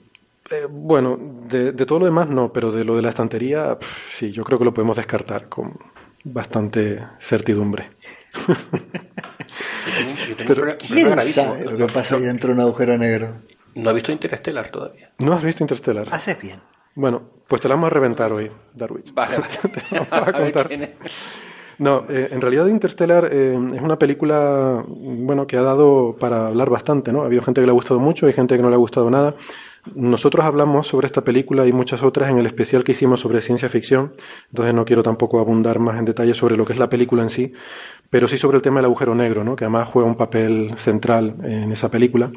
[0.50, 3.78] Eh, bueno, de, todo lo demás no, pero de lo de la estantería,
[4.10, 5.78] sí, yo creo que lo podemos descartar con
[6.24, 7.92] bastante certidumbre.
[10.48, 13.36] pero, ¿Quién sabe lo que pasa ahí dentro de un agujero negro?
[13.76, 15.12] No he visto Interstellar todavía.
[15.20, 16.08] ¿No has visto Interstellar?
[16.12, 16.60] Haces bien.
[16.96, 19.04] Bueno, pues te la vamos a reventar hoy, Darwin.
[19.14, 19.36] Vale,
[19.74, 20.70] te vamos a contar.
[21.80, 26.70] No, eh, en realidad Interstellar eh, es una película bueno que ha dado para hablar
[26.70, 27.24] bastante, ¿no?
[27.24, 29.10] Ha habido gente que le ha gustado mucho, hay gente que no le ha gustado
[29.10, 29.36] nada.
[29.96, 33.68] Nosotros hablamos sobre esta película y muchas otras en el especial que hicimos sobre ciencia
[33.68, 34.12] ficción,
[34.50, 37.30] entonces no quiero tampoco abundar más en detalle sobre lo que es la película en
[37.30, 37.54] sí,
[38.10, 39.56] pero sí sobre el tema del agujero negro, ¿no?
[39.56, 42.32] que además juega un papel central en esa película.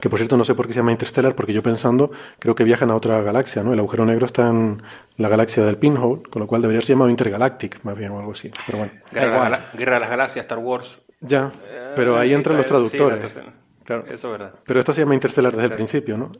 [0.00, 2.64] Que por cierto no sé por qué se llama Interstellar, porque yo pensando creo que
[2.64, 3.74] viajan a otra galaxia, ¿no?
[3.74, 4.82] El agujero negro está en
[5.18, 8.32] la galaxia del Pinhole, con lo cual debería ser llamado Intergalactic, más bien o algo
[8.32, 8.50] así.
[8.66, 8.92] Pero bueno.
[9.12, 10.98] Guerra, Guerra de las Galaxias, Star Wars.
[11.20, 11.52] Ya,
[11.94, 13.38] pero ahí entran los traductores.
[13.84, 14.04] Claro.
[14.06, 14.54] Eso es verdad.
[14.66, 16.32] Pero esto se llama Interstellar desde el principio, ¿no?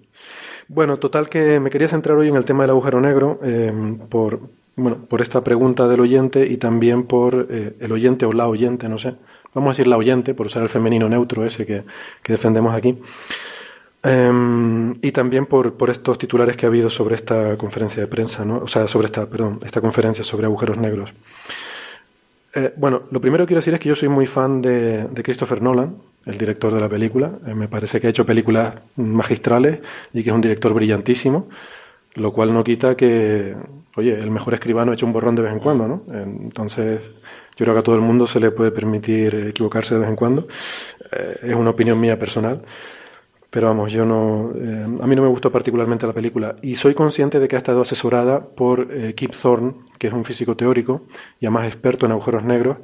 [0.69, 4.41] Bueno, total que me quería centrar hoy en el tema del agujero negro em, por,
[4.77, 8.89] bueno, por esta pregunta del oyente y también por eh, el oyente o la oyente,
[8.89, 9.15] no sé.
[9.53, 11.85] Vamos a decir la oyente, por usar el femenino neutro ese que,
[12.27, 12.99] defendemos aquí.
[14.03, 18.45] Em, y también por, por estos titulares que ha habido sobre esta conferencia de prensa,
[18.45, 18.59] ¿no?
[18.59, 21.12] O sea, sobre esta, perdón, esta conferencia sobre agujeros negros.
[22.55, 25.61] Eh, bueno, lo primero que quiero decir es que yo soy muy fan de, Christopher
[25.61, 27.32] Nolan, el director de la película.
[27.46, 29.80] Eh, me parece que ha hecho películas magistrales
[30.12, 31.48] y que es un director brillantísimo,
[32.14, 33.55] lo cual no quita que,
[33.96, 36.02] oye, el mejor escribano ha hecho un borrón de vez en cuando, ¿no?
[36.12, 37.01] Entonces,
[37.56, 40.16] yo creo que a todo el mundo se le puede permitir equivocarse de vez en
[40.16, 40.46] cuando.
[41.12, 42.62] Eh, es una opinión mía personal.
[43.51, 46.92] Pero vamos, yo no, eh, a mí no me gustó particularmente la película y soy
[46.92, 51.02] consciente de que ha estado asesorada por Kip Thorne, que es un físico teórico
[51.38, 52.78] y además experto en agujeros negros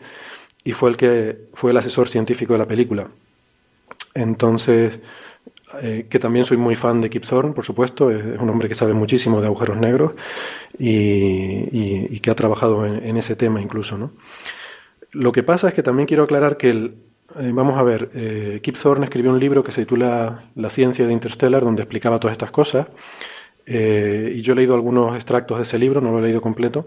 [0.65, 3.09] y fue el que fue el asesor científico de la película.
[4.15, 5.01] Entonces,
[5.83, 8.75] eh, que también soy muy fan de Kip Thorne, por supuesto, es, un hombre que
[8.75, 10.13] sabe muchísimo de agujeros negros
[10.79, 14.11] y, que ha trabajado en, ese tema incluso, ¿no?
[15.13, 16.95] Lo que pasa es que también quiero aclarar que el,
[17.41, 21.07] eh, vamos a ver, eh, Kip Thorne escribió un libro que se titula La ciencia
[21.07, 22.87] de Interstellar, donde explicaba todas estas cosas.
[23.67, 26.87] Y yo he leído algunos extractos de ese libro, no lo he leído completo.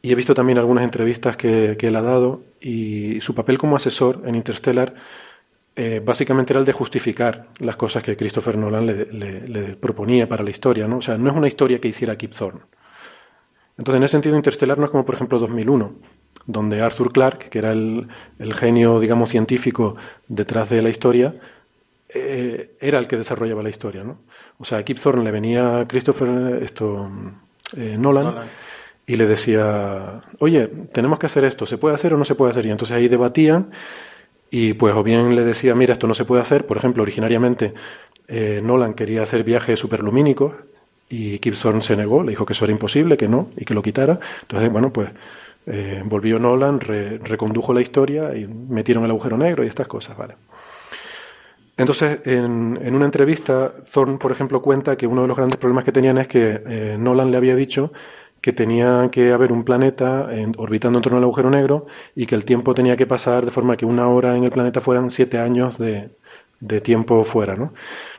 [0.00, 2.42] Y he visto también algunas entrevistas que, él ha dado.
[2.60, 4.94] Y su papel como asesor en Interstellar
[6.04, 10.86] básicamente era el de justificar las cosas que Christopher Nolan le, proponía para la historia.
[10.86, 10.98] ¿no?
[10.98, 12.60] O sea, no es una historia que hiciera Kip Thorne.
[13.76, 15.94] Entonces, en ese sentido, Interstellar no es como, por ejemplo, 2001
[16.46, 18.08] donde Arthur Clarke, que era el,
[18.54, 19.96] genio, digamos, científico
[20.28, 21.34] detrás de la historia,
[22.08, 24.18] eh, era el que desarrollaba la historia, ¿no?
[24.58, 27.10] O sea, a Kip Thorne le venía Christopher esto,
[27.76, 28.46] eh, Nolan,
[29.06, 32.52] y le decía, oye, tenemos que hacer esto, ¿se puede hacer o no se puede
[32.52, 32.66] hacer?
[32.66, 33.70] Y entonces ahí debatían
[34.54, 37.74] y pues o bien le decía, mira, esto no se puede hacer, por ejemplo, originariamente
[38.28, 40.52] eh, Nolan quería hacer viajes superlumínicos
[41.08, 43.82] y Thorne se negó, le dijo que eso era imposible, que no, y que lo
[43.82, 44.20] quitara.
[44.42, 45.10] Entonces, bueno, pues
[45.66, 50.36] eh, volvió Nolan, recondujo la historia y metieron el agujero negro y estas cosas, ¿vale?
[51.76, 55.84] Entonces, en, en, una entrevista, Thorne, por ejemplo, cuenta que uno de los grandes problemas
[55.84, 57.92] que tenían es que eh, Nolan le había dicho
[58.44, 62.44] que tenía que haber un planeta orbitando en torno al agujero negro y que el
[62.44, 65.78] tiempo tenía que pasar de forma que una hora en el planeta fueran siete años
[65.78, 66.10] de,
[66.60, 67.72] de tiempo fuera, ¿no?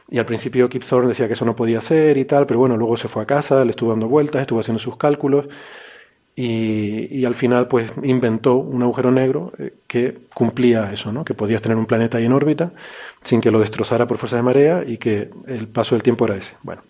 [0.10, 2.76] Y al principio Kip Thorne decía que eso no podía ser y tal, pero bueno,
[2.76, 5.46] luego se fue a casa, le estuvo dando vueltas, estuvo haciendo sus cálculos
[6.36, 11.24] y, al final pues inventó un agujero negro eh, que cumplía eso, ¿no?
[11.24, 12.72] que podías tener un planeta ahí en órbita
[13.22, 16.36] sin que lo destrozara por fuerza de marea y que el paso del tiempo era
[16.36, 16.56] ese.
[16.64, 16.82] Bueno,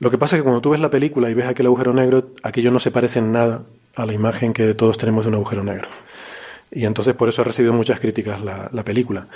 [0.00, 2.32] lo que pasa es que cuando tú ves la película y ves aquel agujero negro,
[2.42, 3.62] aquello no se parece en nada
[3.96, 5.88] a la imagen que todos tenemos de un agujero negro.
[6.70, 9.26] Y entonces por eso ha recibido muchas críticas la, la película.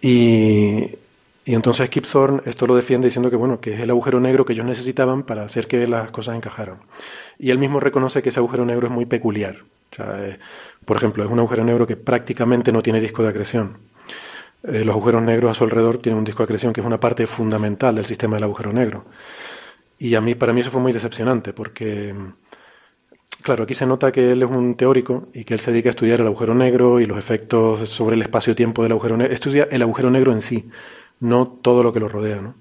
[0.00, 0.96] Y,
[1.44, 4.52] entonces Kip Thorne esto lo defiende diciendo que bueno, que es el agujero negro que
[4.52, 6.78] ellos necesitaban para hacer que las cosas encajaran.
[7.38, 9.56] Y él mismo reconoce que ese agujero negro es muy peculiar.
[9.92, 10.38] O sea,
[10.84, 13.78] por ejemplo, es un agujero negro que prácticamente no tiene disco de acreción.
[14.64, 16.98] Eh, los agujeros negros a su alrededor tienen un disco de acreción que es una
[16.98, 19.04] parte fundamental del sistema del agujero negro.
[19.98, 22.14] Y a mí, para mí eso fue muy decepcionante porque,
[23.42, 25.90] claro, aquí se nota que él es un teórico y que él se dedica a
[25.90, 29.32] estudiar el agujero negro y los efectos sobre el espacio-tiempo del agujero negro.
[29.32, 30.68] Estudia el agujero negro en sí
[31.20, 32.40] no todo lo que lo rodea.
[32.40, 32.54] ¿no?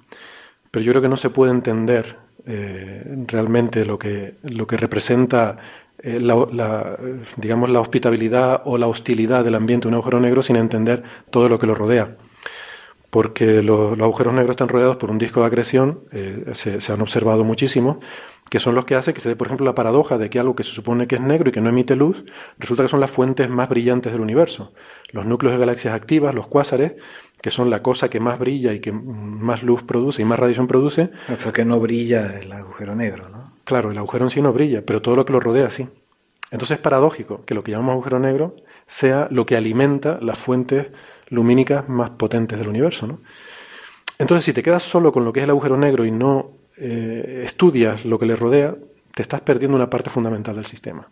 [0.71, 5.57] Pero yo creo que no se puede entender eh, realmente lo que, lo que representa
[5.99, 6.97] eh, la,
[7.37, 11.49] digamos, la hospitabilidad o la hostilidad del ambiente de un agujero negro sin entender todo
[11.49, 12.15] lo que lo rodea.
[13.15, 16.99] Porque los, agujeros negros están rodeados por un disco de acreción, eh, se, se, han
[16.99, 18.01] observado muchísimo,
[18.49, 20.53] que son los que hacen que se dé, por ejemplo, la paradoja de que algo
[20.53, 22.25] que se supone que es negro y que no emite luz,
[22.59, 24.73] resulta que son las fuentes más brillantes del universo.
[25.13, 26.95] Los núcleos de galaxias activas, los cuásares,
[27.41, 30.67] que son la cosa que más brilla y que más luz produce y más radiación
[30.67, 31.09] produce.
[31.41, 33.53] Porque no brilla el agujero negro, ¿no?
[33.63, 35.87] Claro, el agujero en sí no brilla, pero todo lo que lo rodea sí.
[36.51, 40.87] Entonces es paradójico que lo que llamamos agujero negro sea lo que alimenta las fuentes
[41.29, 43.19] lumínicas más potentes del universo, ¿no?
[44.17, 47.43] Entonces, si te quedas solo con lo que es el agujero negro y no eh,
[47.45, 48.75] estudias lo que le rodea,
[49.13, 51.09] te estás perdiendo una parte fundamental del sistema.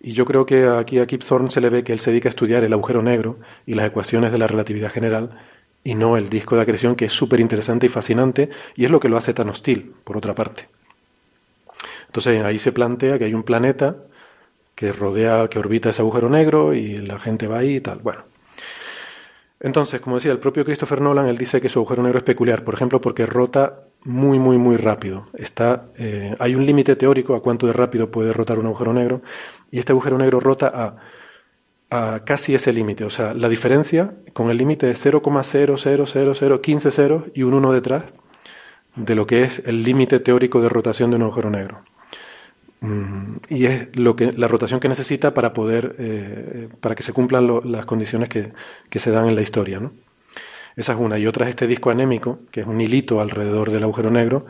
[0.00, 2.28] Y yo creo que aquí a Kip Thorne se le ve que él se dedica
[2.28, 5.38] a estudiar el agujero negro y las ecuaciones de la relatividad general
[5.84, 9.00] y no el disco de acreción, que es súper interesante y fascinante y es lo
[9.00, 10.68] que lo hace tan hostil, por otra parte.
[12.06, 13.96] Entonces ahí se plantea que hay un planeta
[14.74, 18.00] que rodea, que orbita ese agujero negro y la gente va ahí y tal.
[18.00, 18.35] Bueno.
[19.60, 22.62] Entonces, como decía el propio Christopher Nolan, él dice que su agujero negro es peculiar,
[22.62, 25.28] por ejemplo, porque rota muy, muy, muy rápido.
[25.34, 29.22] Está, eh, hay un límite teórico a cuánto de rápido puede rotar un agujero negro
[29.70, 30.96] y este agujero negro rota a,
[31.90, 33.04] a casi ese límite.
[33.04, 38.04] O sea, la diferencia con el límite de 0,00015 ceros y un 1 detrás
[38.94, 41.82] de lo que es el límite teórico de rotación de un agujero negro.
[42.80, 47.12] Mm, y es lo que, la rotación que necesita para poder, eh, para que se
[47.12, 48.52] cumplan las condiciones que,
[48.90, 49.92] que se dan en la historia, ¿no?
[50.76, 51.18] Esa es una.
[51.18, 54.46] Y otra es este disco anémico, que es un hilito alrededor del agujero negro,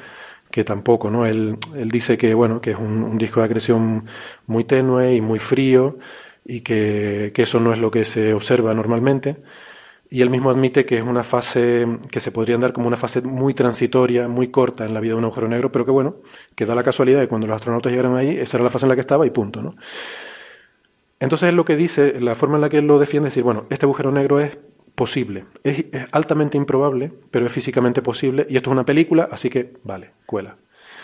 [0.50, 1.24] que tampoco, ¿no?
[1.26, 4.06] Él, él dice que, bueno, que es un, disco de acreción
[4.46, 5.98] muy tenue y muy frío
[6.44, 9.36] y que, que, eso no es lo que se observa normalmente.
[10.08, 13.22] Y él mismo admite que es una fase que se podría dar como una fase
[13.22, 16.16] muy transitoria, muy corta en la vida de un agujero negro, pero que bueno,
[16.54, 18.90] que da la casualidad de cuando los astronautas llegaron ahí, esa era la fase en
[18.90, 19.74] la que estaba y punto, ¿no?
[21.18, 23.44] Entonces él lo que dice, la forma en la que él lo defiende es decir,
[23.44, 24.56] bueno, este agujero negro es
[24.94, 25.44] posible.
[25.62, 28.46] Es, altamente improbable, pero es físicamente posible.
[28.48, 30.56] Y esto es una película, así que vale, cuela.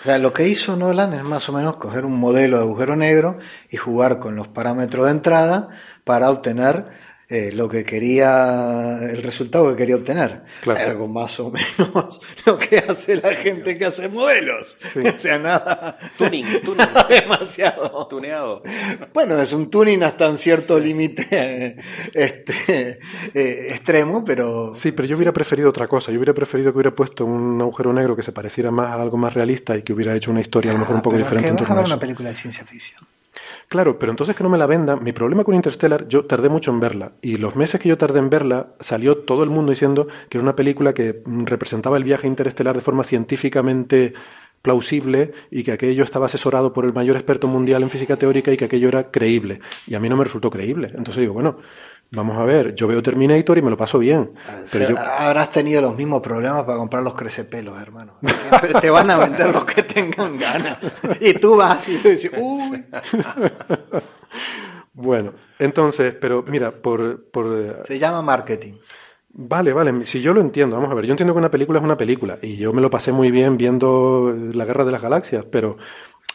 [0.03, 2.97] O sea, lo que hizo Nolan es más o menos coger un modelo de agujero
[2.97, 3.39] negro
[3.71, 5.69] y jugar con los parámetros de entrada
[6.03, 6.87] para obtener
[7.33, 10.43] eh, lo que quería, el resultado que quería obtener.
[10.61, 11.09] Claro.
[11.09, 14.77] más o menos lo que hace la gente que hace modelos.
[14.95, 15.97] O sea, nada.
[16.19, 16.87] Tuning, tuning.
[17.09, 18.07] demasiado.
[18.09, 18.63] Tuneado.
[19.15, 21.79] Bueno, es un tuning hasta un cierto límite
[22.13, 22.99] este,
[23.33, 24.75] eh, extremo, pero.
[24.75, 26.13] Sí, pero yo hubiera preferido otra cosa.
[26.13, 29.17] Yo hubiera preferido que hubiera puesto un agujero negro que se pareciera más a algo
[29.17, 31.49] más realista y que hubiera hecho una historia a lo mejor un poco diferente.
[31.49, 33.01] en torno a una película de ciencia ficción.
[33.73, 36.71] Claro, pero entonces que no me la venda, mi problema con Interstellar, yo tardé mucho
[36.71, 37.13] en verla.
[37.23, 40.43] Y los meses que yo tardé en verla, salió todo el mundo diciendo que era
[40.43, 44.13] una película que representaba el viaje interestelar de forma científicamente
[44.61, 48.59] plausible y que aquello estaba asesorado por el mayor experto mundial en física teórica y
[48.59, 49.61] que aquello era creíble.
[49.87, 50.89] Y a mí no me resultó creíble.
[50.89, 51.57] Entonces digo, bueno,
[52.13, 54.31] vamos a ver, yo veo Terminator y me lo paso bien.
[54.71, 54.99] Pero yo...
[54.99, 58.15] Habrás tenido los mismos problemas para comprar los crecepelos, hermano.
[58.81, 60.79] te van a vender los que tengan ganas.
[61.21, 62.85] Y tú vas y dices, uy.
[64.95, 67.47] Bueno, entonces, pero mira, por, por...
[67.47, 68.75] Eh, Se llama marketing.
[69.31, 71.85] Vale, vale, si yo lo entiendo, vamos a ver, yo entiendo que una película es
[71.85, 75.47] una película y yo me lo pasé muy bien viendo La Guerra de las Galaxias,
[75.47, 75.79] pero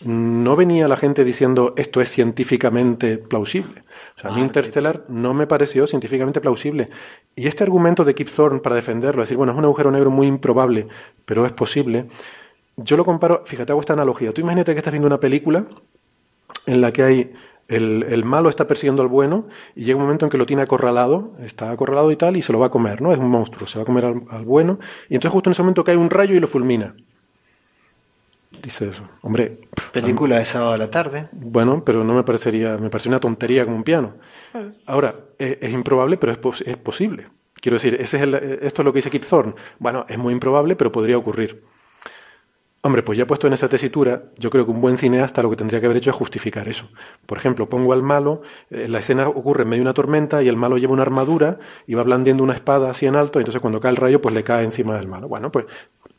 [0.04, 3.84] no venía la gente diciendo esto es científicamente plausible.
[4.18, 6.90] O sea, a mí Interstellar no me pareció científicamente plausible.
[7.36, 10.26] Y este argumento de Kip Thorne para defenderlo, decir, bueno, es un agujero negro muy
[10.26, 10.88] improbable,
[11.26, 12.08] pero es posible,
[12.78, 14.32] yo lo comparo, fíjate, hago esta analogía.
[14.34, 15.66] Tú imagínate que estás viendo una película
[16.66, 17.34] en la que hay
[17.68, 21.34] el, malo está persiguiendo al bueno y llega un momento en que lo tiene acorralado,
[21.42, 23.12] está acorralado y tal, y se lo va a comer, ¿no?
[23.12, 24.80] Es un monstruo, se va a comer al, bueno,
[25.10, 26.96] y entonces justo en ese momento cae un rayo y lo fulmina.
[28.62, 29.04] Dice eso.
[29.22, 29.60] Hombre.
[29.92, 31.30] Película de sábado a la tarde.
[31.32, 34.16] Bueno, pero no me parecería, me parece una tontería como un piano.
[34.54, 34.64] Ah.
[34.86, 37.28] Ahora, es, improbable, pero es, es posible.
[37.54, 38.24] Quiero decir, ese es
[38.64, 39.54] esto es lo que dice Kip Thorne.
[39.80, 41.64] Bueno, es muy improbable, pero podría ocurrir.
[42.82, 45.56] Hombre, pues ya puesto en esa tesitura, yo creo que un buen cineasta lo que
[45.56, 46.88] tendría que haber hecho es justificar eso.
[47.26, 50.48] Por ejemplo, pongo al malo, eh, la escena ocurre en medio de una tormenta y
[50.48, 51.58] el malo lleva una armadura
[51.88, 54.34] y va blandiendo una espada así en alto, y entonces cuando cae el rayo, pues
[54.34, 55.28] le cae encima del malo.
[55.28, 55.66] Bueno, pues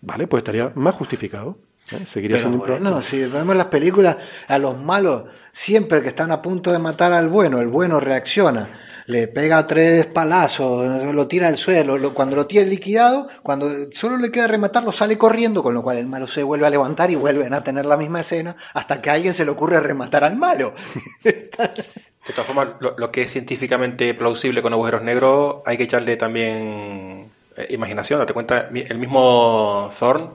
[0.02, 1.56] vale, pues estaría más justificado.
[1.93, 2.05] ¿Eh?
[2.05, 4.16] Seguiría siendo bueno, si vemos las películas,
[4.47, 8.70] a los malos, siempre que están a punto de matar al bueno, el bueno reacciona
[9.09, 14.31] le pega tres palazos, lo tira al suelo, cuando lo tiene liquidado, cuando solo le
[14.31, 17.55] queda rematarlo, sale corriendo, con lo cual el malo se vuelve a levantar y vuelven
[17.55, 20.74] a tener la misma escena hasta que a alguien se le ocurre rematar al malo.
[21.24, 27.31] De todas formas, lo, que es científicamente plausible con agujeros negros hay que echarle también
[27.56, 28.19] eh, imaginación.
[28.19, 30.28] Date cuenta, el mismo Thorne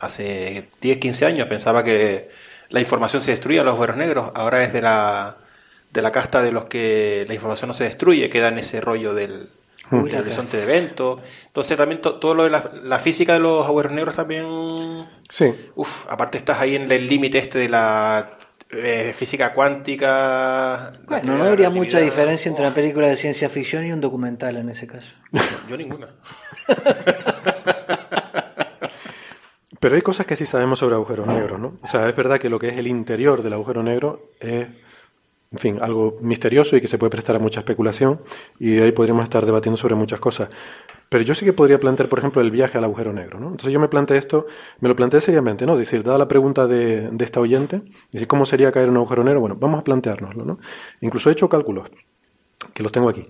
[0.00, 2.30] hace 10, 15 años pensaba que
[2.68, 4.30] la información se destruía en los agujeros negros.
[4.34, 5.38] Ahora es de la
[5.92, 9.14] de la casta de los que la información no se destruye, queda en ese rollo
[9.14, 9.48] del,
[9.90, 11.20] horizonte de eventos.
[11.46, 15.06] Entonces también todo lo de la, física de los agujeros negros también...
[15.28, 15.54] Sí.
[15.74, 18.38] Uf, aparte estás ahí en el límite este de la
[18.70, 20.92] eh, física cuántica.
[21.24, 24.86] no habría mucha diferencia entre una película de ciencia ficción y un documental en ese
[24.86, 25.12] caso.
[25.68, 26.08] Yo ninguna.
[29.80, 31.74] Pero hay cosas que sí sabemos sobre agujeros negros, ¿no?
[31.82, 34.68] O sea, es verdad que lo que es el interior del agujero negro es
[35.52, 38.20] en fin, algo misterioso y que se puede prestar a mucha especulación
[38.58, 40.48] y ahí podríamos estar debatiendo sobre muchas cosas.
[41.08, 43.38] Pero yo sí que podría plantear, por ejemplo, el viaje al agujero negro.
[43.38, 43.46] ¿no?
[43.46, 44.46] Entonces yo me planteé esto,
[44.80, 45.76] me lo planteé seriamente, ¿no?
[45.76, 49.22] Decir, dada la pregunta de, de esta oyente, decir, ¿cómo sería caer en un agujero
[49.22, 49.40] negro?
[49.40, 50.58] Bueno, vamos a planteárnoslo, ¿no?
[51.00, 51.88] Incluso he hecho cálculos,
[52.74, 53.28] que los tengo aquí.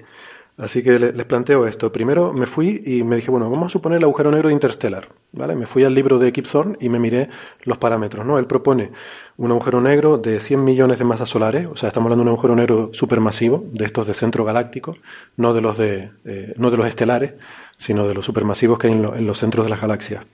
[0.59, 1.93] Así que les planteo esto.
[1.93, 5.09] Primero me fui y me dije, bueno, vamos a suponer el agujero negro de Interstellar.
[5.33, 5.55] ¿vale?
[5.55, 7.29] Me fui al libro de Kip Thorne y me miré
[7.65, 8.25] los parámetros.
[8.25, 8.39] ¿no?
[8.39, 8.91] Él propone
[9.37, 12.35] un agujero negro de 100 millones de masas solares, o sea, estamos hablando de un
[12.35, 14.97] agujero negro supermasivo, de estos de centro galáctico,
[15.37, 17.35] no de los, de, eh, no de los estelares,
[17.77, 20.25] sino de los supermasivos que hay en, los centros de las galaxias.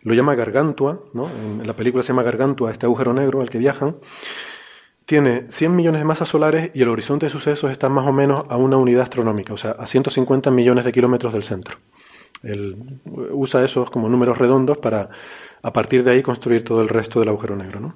[0.00, 1.28] Lo llama Gargantua, ¿no?
[1.28, 3.96] en la película se llama Gargantua, este agujero negro al que viajan
[5.06, 8.44] tiene 100 millones de masas solares y el horizonte de sucesos está más o menos
[8.48, 11.78] a una unidad astronómica, o sea, a 150 millones de kilómetros del centro.
[12.42, 12.76] Él
[13.30, 15.10] usa esos como números redondos para,
[15.62, 17.80] a partir de ahí, construir todo el resto del agujero negro.
[17.80, 17.94] ¿no?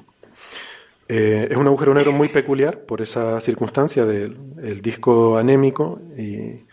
[1.08, 6.64] Eh, es un agujero negro muy peculiar por esa circunstancia del disco anémico y,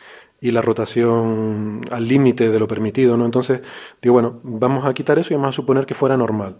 [0.52, 3.16] la rotación al límite de lo permitido.
[3.16, 3.26] ¿no?
[3.26, 3.62] Entonces,
[4.02, 6.58] digo, bueno, vamos a quitar eso y vamos a suponer que fuera normal.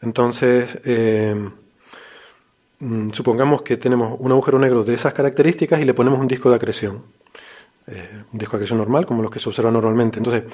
[0.00, 1.34] Entonces, eh,
[3.12, 6.56] supongamos que tenemos un agujero negro de esas características y le ponemos un disco de
[6.56, 7.02] acreción.
[7.86, 10.18] Eh, un disco de acreción normal, como los que se observan normalmente.
[10.18, 10.44] Entonces,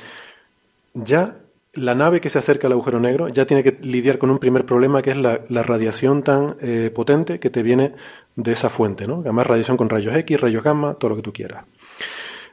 [0.94, 1.36] ya
[1.72, 4.66] la nave que se acerca al agujero negro ya tiene que lidiar con un primer
[4.66, 7.92] problema que es la, radiación tan eh, potente que te viene
[8.34, 9.20] de esa fuente, ¿no?
[9.20, 11.64] Además, radiación con rayos X, rayos gamma, todo lo que tú quieras.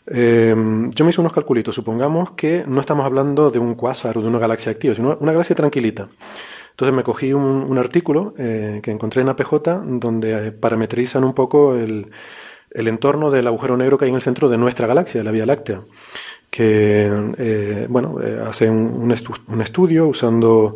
[0.10, 0.56] Eh,
[0.96, 1.76] yo me hice unos calculitos.
[1.76, 5.32] Supongamos que no estamos hablando de un cuásar o de una galaxia activa, sino una
[5.32, 6.08] galaxia tranquilita.
[6.78, 11.76] Entonces me cogí un, artículo eh, que encontré en APJ donde eh, parametrizan un poco
[11.76, 12.12] el,
[12.70, 15.48] entorno del agujero negro que hay en el centro de nuestra galaxia, de la Vía
[15.48, 15.82] Láctea,
[16.52, 17.10] que
[17.40, 19.12] eh, bueno, hacen un,
[19.60, 20.76] estudio usando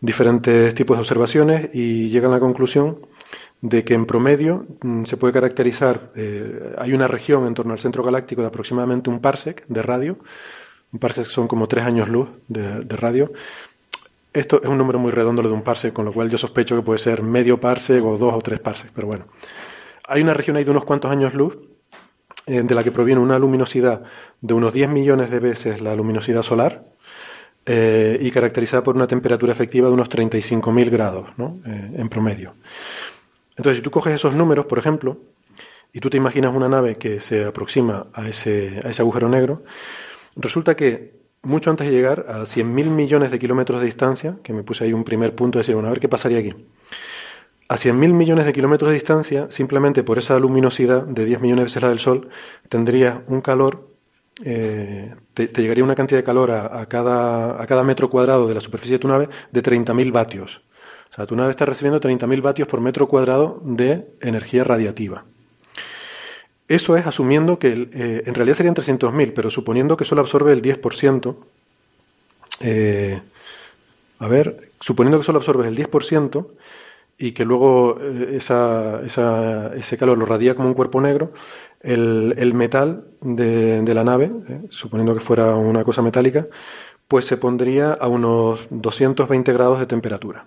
[0.00, 3.04] diferentes tipos de observaciones y llegan a la conclusión
[3.60, 6.12] de que en promedio mm, se puede caracterizar,
[6.78, 10.16] hay una región en torno al centro galáctico de aproximadamente un parsec de radio,
[10.92, 13.32] un parsec son como tres años luz de radio,
[14.32, 16.82] esto es un número muy redondo de un parsec, con lo cual yo sospecho que
[16.82, 19.26] puede ser medio parsec o dos o tres parsecs, pero bueno.
[20.08, 21.58] Hay una región ahí de unos cuantos años luz
[22.46, 24.02] eh, de la que proviene una luminosidad
[24.40, 26.84] de unos 10 millones de veces la luminosidad solar.
[27.66, 31.60] eh, y caracterizada por una temperatura efectiva de unos 35.000 grados ¿no?
[31.66, 32.54] Eh, en promedio.
[33.56, 35.18] Entonces, si tú coges esos números, por ejemplo,
[35.92, 39.62] y tú te imaginas una nave que se aproxima a ese, a ese agujero negro,
[40.36, 44.62] resulta que mucho antes de llegar a 100.000 millones de kilómetros de distancia, que me
[44.62, 46.50] puse ahí un primer punto de decir, bueno, a ver qué pasaría aquí.
[47.68, 51.64] A 100.000 millones de kilómetros de distancia, simplemente por esa luminosidad de 10 millones de
[51.64, 52.28] veces la del Sol,
[52.68, 53.88] tendría un calor,
[54.44, 58.60] eh, te, llegaría una cantidad de calor a, cada, a cada metro cuadrado de la
[58.60, 60.62] superficie de tu nave de 30.000 vatios.
[61.10, 65.24] O sea, tu nave está recibiendo 30.000 vatios por metro cuadrado de energía radiativa.
[66.70, 70.62] Eso es asumiendo que eh, en realidad serían 300.000, pero suponiendo que solo absorbe el
[70.62, 71.34] 10%.
[72.60, 73.20] Eh,
[74.20, 76.46] a ver, suponiendo que solo absorbes el 10%
[77.18, 81.32] y que luego eh, ese calor lo radia como un cuerpo negro,
[81.80, 84.30] el, metal de, de, la nave,
[84.68, 86.46] suponiendo que fuera una cosa metálica,
[87.08, 90.46] pues se pondría a unos 220 grados de temperatura.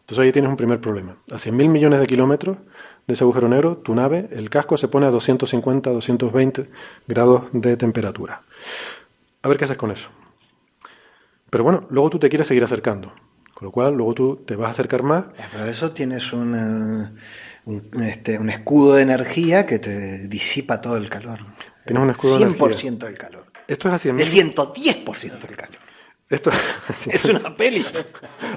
[0.00, 1.14] Entonces ahí tienes un primer problema.
[1.30, 2.56] A 100.000 millones de kilómetros
[3.06, 6.68] de ese agujero negro, tu nave, el casco se pone a 250, 220
[7.06, 8.42] grados de temperatura.
[9.42, 10.10] A ver qué haces con eso.
[11.50, 13.12] Pero bueno, luego tú te quieres seguir acercando.
[13.54, 15.24] Con lo cual, luego tú te vas a acercar más.
[15.52, 17.18] Pero eso tienes un,
[18.02, 21.40] este, un escudo de energía que te disipa todo el calor.
[21.84, 22.90] Tienes un escudo de energía.
[22.90, 23.44] 100% del calor.
[23.66, 24.20] Esto es a 100.000.
[24.20, 25.79] El 110% del calor.
[26.30, 26.52] Esto
[27.10, 27.84] es una peli.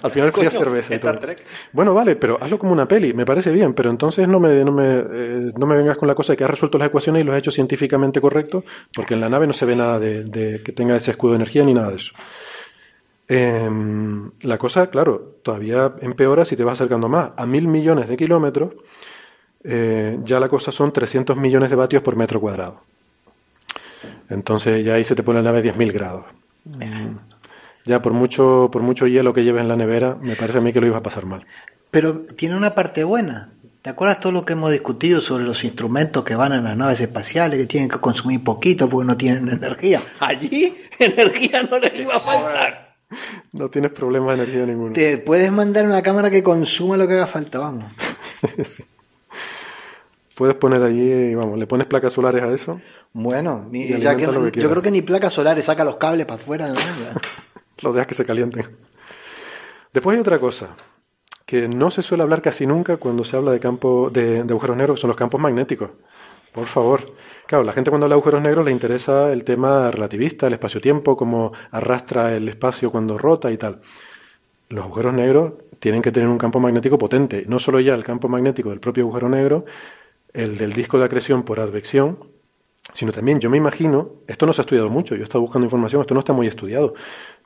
[0.04, 0.94] Al final fría cerveza.
[1.72, 4.72] Bueno, vale, pero hazlo como una peli, me parece bien, pero entonces no me, no
[4.72, 7.26] me, eh, no me vengas con la cosa de que has resuelto las ecuaciones y
[7.26, 8.64] lo has hecho científicamente correcto,
[8.94, 11.64] porque en la nave no se ve nada de, que tenga ese escudo de energía
[11.64, 12.14] ni nada de eso.
[13.28, 17.32] Em, la cosa, claro, todavía empeora si te vas acercando más.
[17.36, 18.74] A mil millones de kilómetros,
[19.64, 22.82] eh, ya la cosa son 300 millones de vatios por metro cuadrado.
[24.30, 26.26] Entonces ya ahí se te pone la nave a 10.000 grados.
[27.86, 30.72] Ya por mucho, por mucho hielo que lleves en la nevera, me parece a mí
[30.72, 31.46] que lo ibas a pasar mal.
[31.92, 33.52] Pero tiene una parte buena.
[33.82, 37.02] ¿Te acuerdas todo lo que hemos discutido sobre los instrumentos que van en las naves
[37.02, 40.02] espaciales, que tienen que consumir poquito porque no tienen energía?
[40.22, 42.96] Allí energía no les iba a faltar.
[43.52, 44.94] No tienes problema de energía ninguno.
[44.94, 47.86] Te puedes mandar una cámara que consuma lo que haga falta, vamos.
[50.36, 52.82] Puedes poner allí, vamos, le pones placas solares a eso.
[53.12, 56.68] Bueno, ya que, yo creo que ni placas solares, saca los cables para afuera.
[56.68, 56.76] ¿no?
[57.82, 58.66] Los dejas que se calienten.
[59.94, 60.76] Después hay otra cosa
[61.46, 65.00] que no se suele hablar casi nunca cuando se habla de campo de, agujeros negros,
[65.00, 65.92] son los campos magnéticos.
[66.52, 67.02] Por favor.
[67.48, 71.18] Claro, la gente cuando habla de agujeros negros le interesa el tema relativista, el espacio-tiempo,
[71.18, 73.82] cómo arrastra el espacio cuando rota y tal.
[74.70, 78.30] Los agujeros negros tienen que tener un campo magnético potente, no solo ya el campo
[78.30, 79.66] magnético del propio agujero negro,
[80.34, 82.18] el del disco de acreción por advección,
[82.92, 85.66] sino también yo me imagino, esto no se ha estudiado mucho, yo he estado buscando
[85.66, 86.94] información, esto no está muy estudiado,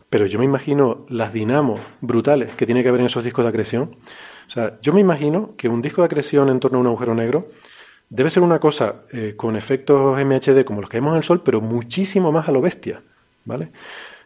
[0.10, 3.50] pero yo me imagino las dinamos brutales que tiene que haber en esos discos de
[3.50, 3.98] acreción.
[4.48, 7.14] O sea, yo me imagino que un disco de acreción en torno a un agujero
[7.14, 7.48] negro
[8.10, 11.42] debe ser una cosa eh, con efectos MHD como los que vemos en el Sol,
[11.44, 13.02] pero muchísimo más a lo bestia,
[13.44, 13.72] ¿vale?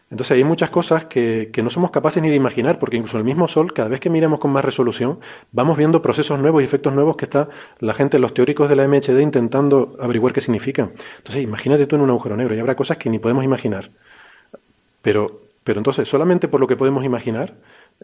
[0.08, 3.24] Entonces hay muchas cosas que, que, no somos capaces ni de imaginar, porque incluso el
[3.24, 5.18] mismo Sol, cada vez que miremos con más resolución,
[5.52, 7.48] vamos viendo procesos nuevos y efectos nuevos que está
[7.78, 10.92] la gente, los teóricos de la MHD, intentando averiguar qué significan.
[11.16, 13.90] Entonces imagínate tú en un agujero negro y habrá cosas que ni podemos imaginar.
[15.00, 17.54] Pero pero entonces, solamente por lo que podemos imaginar,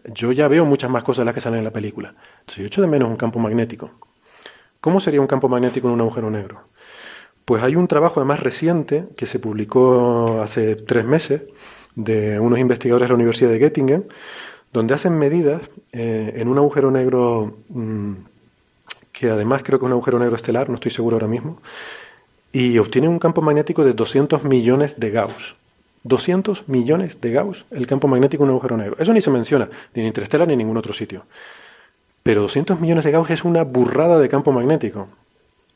[0.05, 2.15] yo ya veo muchas más cosas de las que salen en la película.
[2.41, 3.91] Entonces, yo echo de menos un campo magnético.
[4.81, 6.61] ¿Cómo sería un campo magnético en un agujero negro?
[7.43, 11.41] Pues hay un trabajo además reciente que se publicó hace tres meses
[11.95, 14.07] de unos investigadores de la Universidad de Göttingen,
[14.71, 15.61] donde hacen medidas
[15.91, 18.13] eh, en un agujero negro mm,
[19.11, 21.61] que además creo que es un agujero negro estelar, no estoy seguro ahora mismo,
[22.53, 25.55] y obtienen un campo magnético de 200 millones de Gauss.
[26.03, 28.95] 200 millones de Gauss el campo magnético en un agujero negro.
[28.99, 31.25] Eso ni se menciona, ni en Interstellar ni en ningún otro sitio.
[32.23, 35.07] Pero 200 millones de Gauss es una burrada de campo magnético.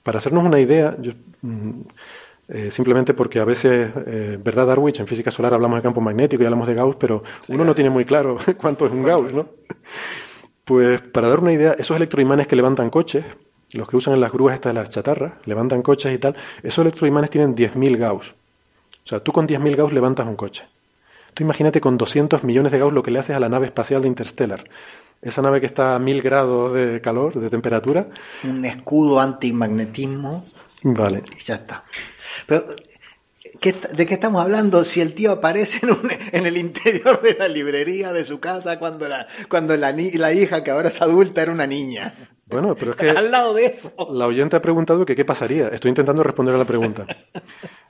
[0.03, 0.95] Para hacernos una idea,
[1.41, 1.69] mm,
[2.49, 4.93] eh, simplemente porque a veces, eh, ¿verdad, Darwin?
[4.99, 7.89] En física solar hablamos de campo magnético y hablamos de Gauss, pero uno no tiene
[7.89, 9.47] muy claro cuánto es un Gauss, ¿no?
[10.65, 13.25] Pues para dar una idea, esos electroimanes que levantan coches,
[13.73, 16.83] los que usan en las grúas estas de las chatarras, levantan coches y tal, esos
[16.83, 18.33] electroimanes tienen 10.000 Gauss.
[19.05, 20.65] O sea, tú con 10.000 Gauss levantas un coche.
[21.33, 24.01] Tú imagínate con 200 millones de Gauss lo que le haces a la nave espacial
[24.01, 24.63] de Interstellar.
[25.21, 28.07] Esa nave que está a 1000 grados de calor, de temperatura.
[28.43, 30.45] Un escudo antimagnetismo.
[30.83, 31.23] Vale.
[31.39, 31.85] Y ya está.
[32.45, 32.75] Pero,
[33.61, 35.79] ¿de qué estamos hablando si el tío aparece
[36.31, 40.61] en, el interior de la librería de su casa cuando la, cuando la, la hija,
[40.61, 42.13] que ahora es adulta, era una niña?
[42.53, 43.09] Bueno, pero es que...
[43.09, 43.91] Al lado de eso.
[44.11, 45.67] La oyente ha preguntado que qué pasaría.
[45.69, 47.05] Estoy intentando responder a la pregunta.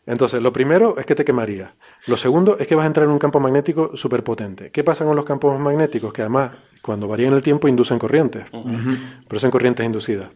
[0.05, 1.73] Entonces, lo primero es que te quemaría.
[2.07, 4.71] Lo segundo es que vas a entrar en un campo magnético súper potente.
[4.71, 6.11] ¿Qué pasa con los campos magnéticos?
[6.11, 8.45] Que además, cuando varían el tiempo, inducen corrientes.
[9.27, 10.27] Pero son corrientes inducidas.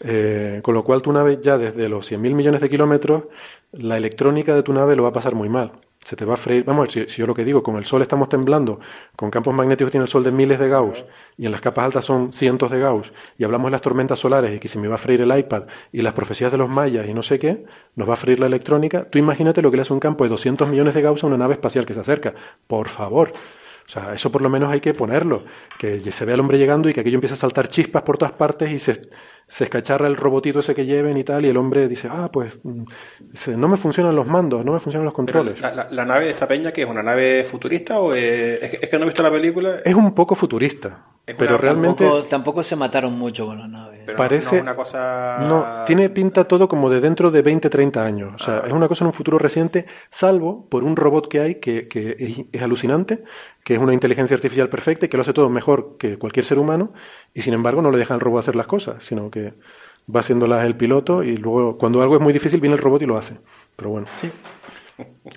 [0.00, 3.24] Eh, con lo cual tu nave ya desde los 100.000 millones de kilómetros,
[3.72, 5.72] la electrónica de tu nave lo va a pasar muy mal
[6.04, 6.64] se te va a freír.
[6.64, 8.78] Vamos a ver, si, yo lo que digo, con el Sol estamos temblando,
[9.16, 11.04] con campos magnéticos tiene el Sol de miles de Gauss,
[11.36, 14.54] y en las capas altas son cientos de Gauss, y hablamos de las tormentas solares
[14.54, 17.08] y que se me va a freír el iPad, y las profecías de los mayas
[17.08, 17.64] y no sé qué,
[17.96, 19.08] nos va a freír la electrónica.
[19.08, 21.38] Tú imagínate lo que le hace un campo de 200 millones de Gauss a una
[21.38, 22.34] nave espacial que se acerca.
[22.66, 23.32] Por favor.
[23.86, 25.44] O sea, eso por lo menos hay que ponerlo,
[25.78, 28.32] que se vea el hombre llegando y que aquello empiece a saltar chispas por todas
[28.32, 29.10] partes y se,
[29.46, 32.58] se escacharra el robotito ese que lleven y tal, y el hombre dice, ah, pues
[32.62, 32.84] mm,
[33.56, 35.60] no me funcionan los mandos, no me funcionan los controles.
[35.60, 39.04] La, nave de esta peña, que es una nave futurista o es, es, que no
[39.04, 39.80] he visto la película?
[39.84, 41.04] Es un poco futurista,
[41.38, 42.08] pero realmente...
[42.28, 44.06] Tampoco, se mataron mucho con la nave.
[44.16, 44.56] parece...
[44.56, 45.38] No, una cosa...
[45.46, 48.32] No, tiene pinta todo como de dentro de 20, 30 años.
[48.34, 48.66] O sea, ah.
[48.66, 52.46] es una cosa en un futuro reciente, salvo por un robot que hay que, que
[52.50, 53.24] es alucinante,
[53.64, 56.58] que es una inteligencia artificial perfecta y que lo hace todo mejor que cualquier ser
[56.58, 56.92] humano,
[57.32, 59.54] y sin embargo no le deja al robot hacer las cosas, sino que
[60.14, 63.06] va haciéndolas el piloto y luego cuando algo es muy difícil viene el robot y
[63.06, 63.38] lo hace.
[63.74, 64.06] Pero bueno.
[64.20, 64.30] Sí.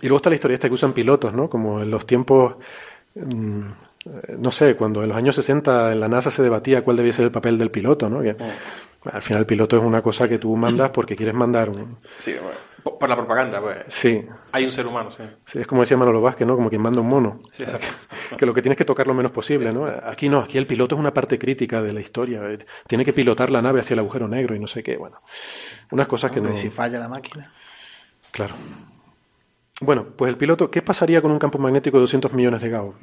[0.02, 1.50] Y luego está la historia esta que usan pilotos, ¿no?
[1.50, 2.56] Como en los tiempos,
[3.16, 3.62] mm,
[4.38, 7.26] no sé, cuando en los años 60 en la NASA se debatía cuál debía ser
[7.26, 8.22] el papel del piloto, ¿no?
[8.22, 9.10] Que, oh.
[9.12, 11.98] al final el piloto es una cosa que tú mandas porque quieres mandar un...
[12.20, 12.68] Sí, bueno
[12.98, 13.78] por la propaganda, pues.
[13.88, 14.24] Sí.
[14.52, 15.24] Hay un ser humano, sí.
[15.46, 16.56] sí es como decía Manolo Vázquez, ¿no?
[16.56, 17.42] Como quien manda un mono.
[17.52, 17.64] Sí,
[18.38, 19.86] que, lo que tienes que tocar lo menos posible, ¿no?
[19.86, 22.42] Aquí no, aquí el piloto es una parte crítica de la historia.
[22.88, 25.22] Tiene que pilotar la nave hacia el agujero negro y no sé qué, bueno.
[25.92, 26.56] Unas cosas que no.
[26.56, 27.52] si falla la máquina.
[28.32, 28.56] Claro.
[29.80, 32.96] Bueno, pues el piloto, ¿qué pasaría con un campo magnético de 200 millones de Gauss?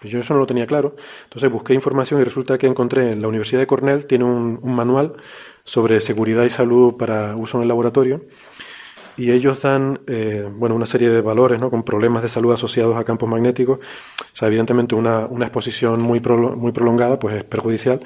[0.00, 0.96] Pues yo eso no lo tenía claro.
[1.24, 5.14] Entonces busqué información y resulta que encontré en la Universidad de Cornell, tiene un manual
[5.64, 8.22] sobre seguridad y salud para uso en el laboratorio
[9.18, 11.70] y ellos dan eh, bueno, una serie de valores ¿no?
[11.70, 13.78] con problemas de salud asociados a campos magnéticos.
[13.78, 18.00] O sea, evidentemente una, una exposición muy, muy prolongada pues es perjudicial,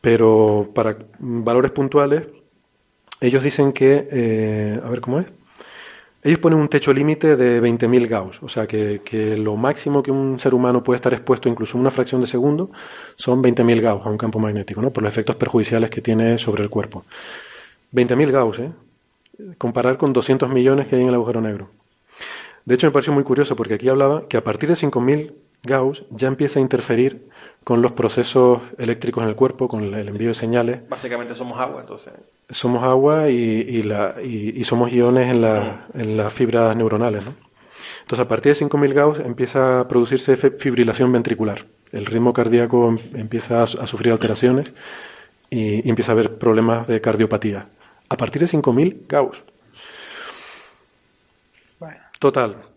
[0.00, 2.24] pero para valores puntuales
[3.20, 5.26] ellos dicen que, eh, a ver cómo es,
[6.22, 10.10] ellos ponen un techo límite de 20.000 Gauss, o sea que, que, lo máximo que
[10.10, 12.70] un ser humano puede estar expuesto, incluso una fracción de segundo,
[13.16, 14.90] son 20.000 Gauss a un campo magnético, ¿no?
[14.90, 17.04] por los efectos perjudiciales que tiene sobre el cuerpo.
[17.94, 18.70] 20.000 Gauss, ¿eh?
[19.58, 21.70] comparar con 200 millones que hay en el agujero negro.
[22.64, 25.32] De hecho, me pareció muy curioso porque aquí hablaba que a partir de 5.000
[25.62, 27.28] Gauss ya empieza a interferir
[27.64, 30.88] con los procesos eléctricos en el cuerpo, con el envío de señales.
[30.88, 32.12] Básicamente somos agua, entonces.
[32.48, 37.24] Somos agua y, la, y, somos iones en, la, en, las fibras neuronales.
[37.24, 37.34] ¿no?
[38.00, 41.64] Entonces, a partir de 5.000 Gauss empieza a producirse fibrilación ventricular.
[41.92, 44.72] El ritmo cardíaco em, empieza a, sufrir alteraciones
[45.48, 47.68] y, y empieza a haber problemas de cardiopatía
[48.08, 49.42] a partir de 5.000 Gauss.
[52.18, 52.69] Total.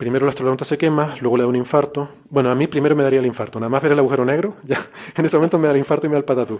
[0.00, 2.08] Primero el astronauta se quema, luego le da un infarto.
[2.30, 3.60] Bueno, a mí primero me daría el infarto.
[3.60, 4.78] Nada más ver el agujero negro, ya
[5.14, 6.58] en ese momento me da el infarto y me da el patatú.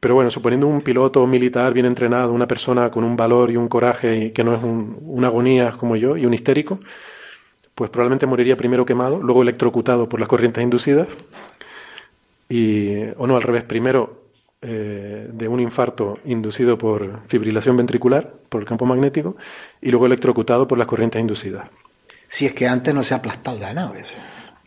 [0.00, 3.68] Pero bueno, suponiendo un piloto militar bien entrenado, una persona con un valor y un
[3.68, 6.80] coraje que no es un, una agonía como yo y un histérico,
[7.76, 11.06] pues probablemente moriría primero quemado, luego electrocutado por las corrientes inducidas.
[12.48, 14.24] Y, o no, al revés, primero
[14.60, 19.36] eh, de un infarto inducido por fibrilación ventricular, por el campo magnético,
[19.80, 21.68] y luego electrocutado por las corrientes inducidas.
[22.36, 24.04] Si es que antes no se ha aplastado la nave.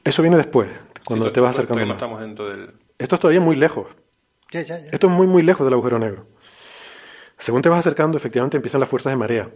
[0.03, 0.67] Eso viene después,
[1.05, 2.01] cuando te vas acercando más.
[2.97, 3.85] Esto es todavía muy lejos.
[4.51, 6.25] Esto es muy, muy lejos del agujero negro.
[7.37, 9.51] Según te vas acercando, efectivamente empiezan las fuerzas de marea.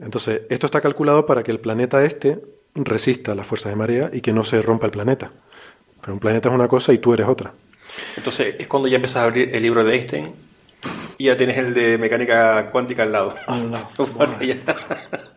[0.00, 2.42] Entonces, esto está calculado para que el planeta este
[2.74, 5.30] resista las fuerzas de marea y que no se rompa el planeta.
[6.00, 7.52] Pero un planeta es una cosa y tú eres otra.
[8.16, 10.34] Entonces es cuando ya empiezas a abrir el libro de Einstein
[11.16, 13.36] y ya tienes el de mecánica cuántica al lado.
[13.46, 13.88] Al lado.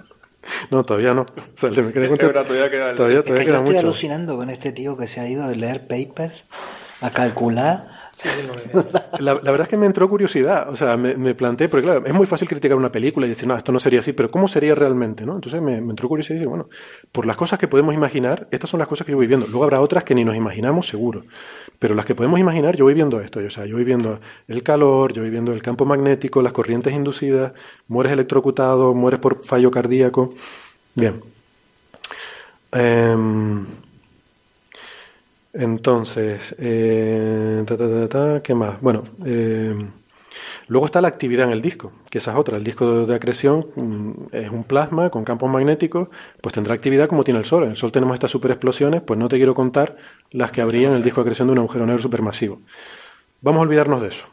[0.69, 1.25] no, todavía no.
[1.59, 5.49] todavía queda, todavía, todavía queda estoy alucinando con este tío que se ha ido a
[5.49, 6.45] leer papers,
[7.01, 8.00] a calcular
[9.19, 12.25] la, verdad es que me entró curiosidad, o sea, me, planteé, porque claro, es muy
[12.25, 15.25] fácil criticar una película y decir, no, esto no sería así, pero ¿cómo sería realmente?
[15.25, 15.35] ¿no?
[15.35, 16.69] Entonces me, entró curiosidad y dije, bueno,
[17.11, 19.47] por las cosas que podemos imaginar, estas son las cosas que yo voy viendo.
[19.47, 21.23] Luego habrá otras que ni nos imaginamos, seguro,
[21.79, 24.63] pero las que podemos imaginar, yo voy viendo esto, o sea, yo voy viendo el
[24.63, 27.53] calor, yo voy viendo el campo magnético, las corrientes inducidas,
[27.87, 30.33] mueres electrocutado, mueres por fallo cardíaco.
[30.95, 31.21] Bien.
[32.73, 33.15] Eh,
[35.53, 37.63] entonces, eh,
[38.43, 38.81] ¿qué más?
[38.81, 39.75] Bueno, eh,
[40.67, 42.57] luego está la actividad en el disco, que esa es otra.
[42.57, 46.07] El disco de acreción mm, es un plasma con campos magnéticos,
[46.41, 47.63] pues tendrá actividad como tiene el Sol.
[47.63, 49.97] En el Sol tenemos estas superexplosiones, pues no te quiero contar
[50.31, 52.61] las que habría en el disco de acreción de un agujero negro supermasivo.
[53.41, 54.25] Vamos a olvidarnos de eso.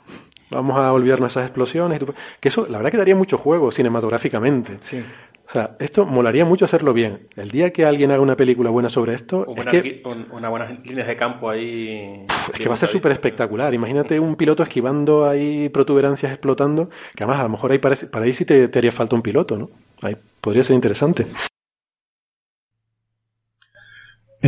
[0.50, 2.00] vamos a olvidarnos esas explosiones.
[2.40, 4.78] Que eso, la verdad, que daría mucho juego cinematográficamente.
[4.82, 5.02] Sí.
[5.48, 7.26] O sea, esto molaría mucho hacerlo bien.
[7.34, 11.08] El día que alguien haga una película buena sobre esto, es que, unas buenas líneas
[11.08, 12.26] de campo ahí.
[12.52, 13.72] es que va a ser súper espectacular.
[13.72, 18.26] Imagínate un piloto esquivando ahí protuberancias explotando, que además a lo mejor ahí para, para
[18.26, 19.70] ahí sí te, te haría falta un piloto, ¿no?
[20.02, 21.24] Ahí podría ser interesante.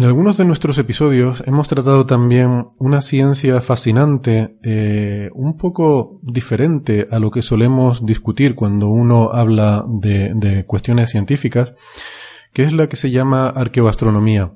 [0.01, 7.07] En algunos de nuestros episodios hemos tratado también una ciencia fascinante, eh, un poco diferente
[7.11, 11.75] a lo que solemos discutir cuando uno habla de, de, cuestiones científicas,
[12.55, 14.55] que es la que se llama arqueoastronomía.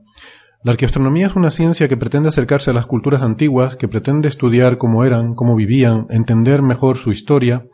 [0.62, 4.78] La arqueoastronomía es una ciencia que pretende acercarse a las culturas antiguas, que pretende estudiar
[4.78, 7.66] cómo eran, cómo vivían, entender mejor su historia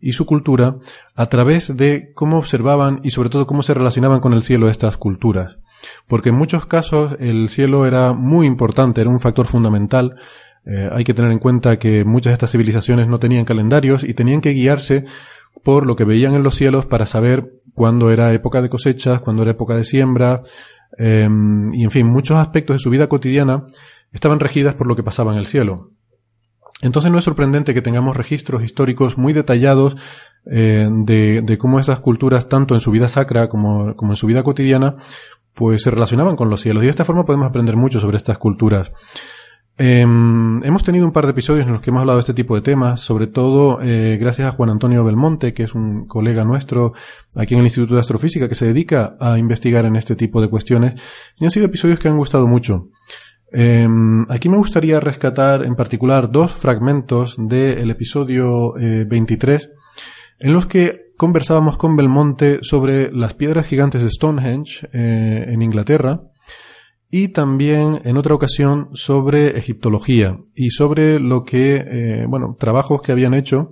[0.00, 0.78] y su cultura
[1.14, 4.96] a través de cómo observaban y sobre todo cómo se relacionaban con el cielo estas
[4.96, 5.58] culturas
[6.06, 10.16] porque en muchos casos el cielo era muy importante, era un factor fundamental.
[10.66, 14.14] Eh, hay que tener en cuenta que muchas de estas civilizaciones no tenían calendarios y
[14.14, 15.04] tenían que guiarse
[15.62, 19.42] por lo que veían en los cielos para saber cuándo era época de cosechas, cuándo
[19.42, 20.42] era época de siembra,
[20.98, 21.28] eh,
[21.72, 23.66] y en fin, muchos aspectos de su vida cotidiana
[24.12, 25.90] estaban regidas por lo que pasaba en el cielo.
[26.82, 29.96] Entonces no es sorprendente que tengamos registros históricos muy detallados
[30.50, 34.96] eh, de, cómo esas culturas, tanto en su vida sacra como en su vida cotidiana,
[35.54, 36.82] pues se relacionaban con los cielos.
[36.82, 38.92] Y de esta forma podemos aprender mucho sobre estas culturas.
[39.76, 42.54] Eh, hemos tenido un par de episodios en los que hemos hablado de este tipo
[42.54, 46.92] de temas, sobre todo eh, gracias a Juan Antonio Belmonte, que es un colega nuestro
[47.36, 50.48] aquí en el Instituto de Astrofísica que se dedica a investigar en este tipo de
[50.48, 51.00] cuestiones.
[51.38, 52.90] Y han sido episodios que han gustado mucho.
[53.52, 53.88] Eh,
[54.28, 59.70] aquí me gustaría rescatar en particular dos fragmentos del episodio 23
[60.40, 66.20] en los que conversábamos con Belmonte sobre las piedras gigantes de Stonehenge eh, en Inglaterra
[67.10, 73.10] y también en otra ocasión sobre egiptología y sobre lo que, eh, bueno, trabajos que
[73.10, 73.70] habían hecho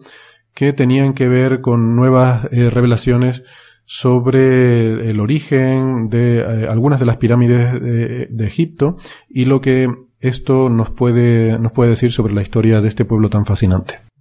[0.55, 3.43] que tenían que ver con nuevas eh, revelaciones
[3.85, 8.97] sobre el origen de algunas de las pirámides de, de, Egipto
[9.29, 9.89] y lo que
[10.21, 14.12] esto nos puede, nos puede decir sobre la historia de este pueblo tan fascinante.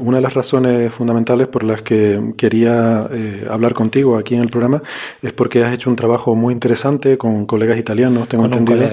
[0.00, 4.48] Una de las razones fundamentales por las que quería eh, hablar contigo aquí en el
[4.48, 4.82] programa
[5.22, 8.88] es porque has hecho un trabajo muy interesante con colegas italianos, tengo entendido,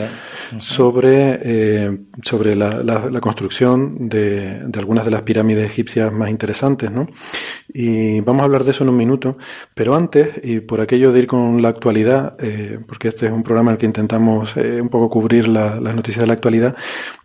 [0.60, 6.30] sobre, eh, sobre la, la, la construcción de, de, algunas de las pirámides egipcias más
[6.30, 6.92] interesantes.
[6.92, 7.08] ¿no?
[7.70, 9.38] Y vamos a hablar de eso en un minuto,
[9.74, 13.44] pero antes, y por aquello de ir con la actualidad, eh, porque este es un
[13.44, 16.76] programa en el que intentamos eh, un poco cubrir la, las noticias de la actualidad,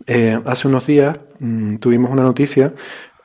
[0.06, 2.74] eh, hace unos días mmm, tuvimos una noticia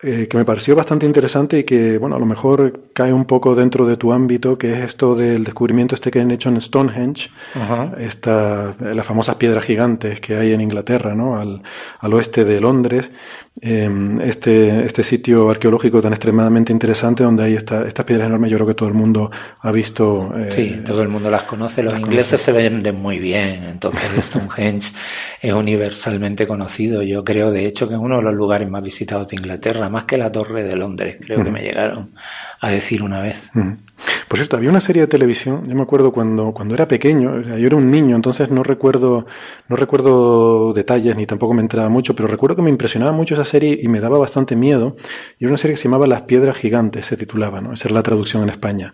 [0.01, 3.55] eh, que me pareció bastante interesante y que, bueno, a lo mejor cae un poco
[3.55, 7.31] dentro de tu ámbito, que es esto del descubrimiento este que han hecho en Stonehenge,
[7.97, 11.39] esta, las famosas piedras gigantes que hay en Inglaterra, ¿no?
[11.39, 11.63] Al,
[11.99, 17.87] al oeste de Londres, eh, este, este sitio arqueológico tan extremadamente interesante donde hay esta,
[17.87, 20.31] estas piedras enormes, yo creo que todo el mundo ha visto.
[20.37, 22.45] Eh, sí, todo el mundo las conoce, los las ingleses conoce.
[22.45, 24.93] se venden muy bien, entonces Stonehenge
[25.41, 29.27] es universalmente conocido, yo creo de hecho que es uno de los lugares más visitados
[29.27, 31.45] de Inglaterra, más que la Torre de Londres, creo uh -huh.
[31.45, 32.11] que me llegaron
[32.59, 33.49] a decir una vez.
[34.27, 37.43] Por cierto, había una serie de televisión, yo me acuerdo cuando, cuando era pequeño, o
[37.43, 39.25] sea, yo era un niño, entonces no recuerdo,
[39.67, 43.45] no recuerdo detalles ni tampoco me entraba mucho, pero recuerdo que me impresionaba mucho esa
[43.45, 44.95] serie y me daba bastante miedo.
[45.39, 47.73] Y una serie que se llamaba Las Piedras Gigantes, se titulaba, ¿no?
[47.73, 48.93] Esa era la traducción en España.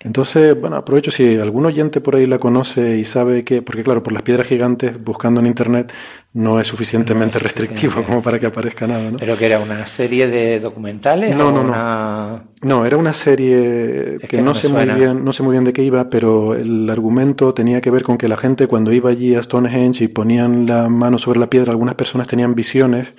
[0.00, 4.02] Entonces, bueno, aprovecho si algún oyente por ahí la conoce y sabe que, porque claro,
[4.02, 5.92] por las piedras gigantes, buscando en internet,
[6.34, 9.18] no es suficientemente no es restrictivo como para que aparezca nada, ¿no?
[9.18, 12.42] Pero que era una serie de documentales no, no, una...
[12.62, 12.78] no.
[12.78, 14.92] No, era una serie que, que, no, no sé suena.
[14.92, 18.02] muy bien, no sé muy bien de qué iba, pero el argumento tenía que ver
[18.02, 21.48] con que la gente cuando iba allí a Stonehenge y ponían la mano sobre la
[21.48, 23.14] piedra, algunas personas tenían visiones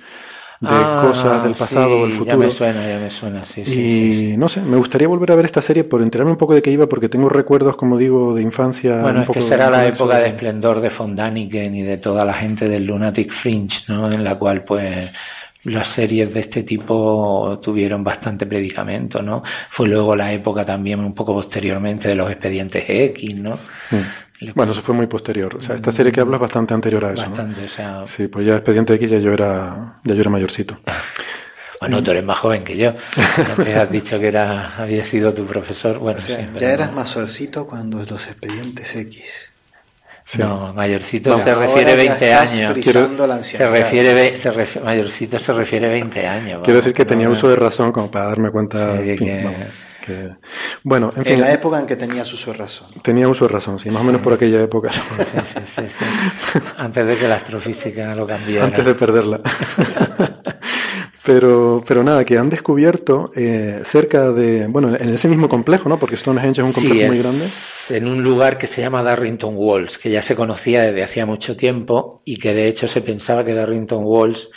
[0.60, 2.38] de ah, cosas del pasado sí, o del futuro.
[2.40, 5.36] Ya me suena, ya me suena, sí, y sí, no sé, me gustaría volver a
[5.36, 8.34] ver esta serie por enterarme un poco de qué iba, porque tengo recuerdos, como digo,
[8.34, 9.00] de infancia.
[9.00, 11.98] Bueno, un es poco que será la época de esplendor de Von Daniken y de
[11.98, 14.10] toda la gente del Lunatic Fringe, ¿no?
[14.10, 15.10] En la cual, pues,
[15.64, 19.42] las series de este tipo tuvieron bastante predicamento, ¿no?
[19.70, 23.58] Fue luego la época también un poco posteriormente de los expedientes X, ¿no?
[23.90, 23.96] Mm.
[24.54, 25.56] Bueno, eso fue muy posterior.
[25.56, 27.22] O sea, esta serie que hablo es bastante anterior a eso.
[27.22, 27.66] Bastante, ¿no?
[27.66, 28.06] o sea...
[28.06, 30.78] Sí, pues ya Expediente X ya yo era, ya yo era mayorcito.
[31.80, 32.92] Bueno, tú eres más joven que yo.
[33.62, 36.00] Te has dicho que era, había sido tu profesor.
[36.00, 39.22] Bueno, o sea, sí, ya eras mayorcito cuando los expedientes X.
[40.24, 40.38] Sí.
[40.38, 42.74] No, mayorcito se refiere 20 años.
[42.82, 43.08] Quiero,
[43.42, 46.60] se refiere, se refiere, mayorcito se refiere 20 años.
[46.64, 48.96] Quiero decir que tenía no, uso de razón como para darme cuenta.
[48.98, 49.44] Sí, de que...
[49.44, 49.60] Vamos,
[50.08, 50.30] que...
[50.82, 52.88] Bueno, en, en fin, la época en que tenías uso de razón.
[53.02, 54.90] Tenía uso de razón, sí, más o menos por aquella época.
[54.90, 55.00] Sí,
[55.44, 56.60] sí, sí, sí.
[56.76, 58.66] Antes de que la astrofísica lo cambiara.
[58.66, 59.40] Antes de perderla.
[61.24, 65.98] Pero, pero nada, que han descubierto eh, cerca de, bueno, en ese mismo complejo, ¿no?
[65.98, 67.46] Porque Stonehenge es un complejo muy grande.
[67.90, 71.54] En un lugar que se llama Darrington Walls, que ya se conocía desde hacía mucho
[71.54, 74.48] tiempo y que de hecho se pensaba que Darrington Walls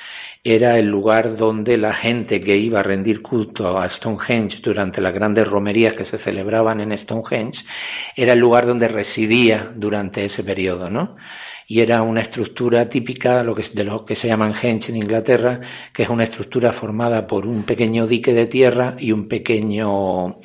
[0.44, 5.14] era el lugar donde la gente que iba a rendir culto a Stonehenge durante las
[5.14, 7.64] grandes romerías que se celebraban en Stonehenge,
[8.16, 11.16] era el lugar donde residía durante ese periodo, ¿no?
[11.72, 15.62] y era una estructura típica de lo que, se llaman henge en Inglaterra,
[15.94, 20.40] que es una estructura formada por un pequeño dique de tierra y un pequeño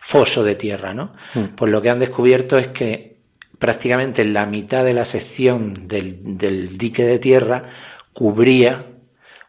[0.00, 1.14] foso de tierra, ¿no?
[1.34, 1.56] Mm.
[1.56, 3.16] Pues lo que han descubierto es que
[3.58, 7.64] prácticamente la mitad de la sección del, del dique de tierra
[8.12, 8.86] cubría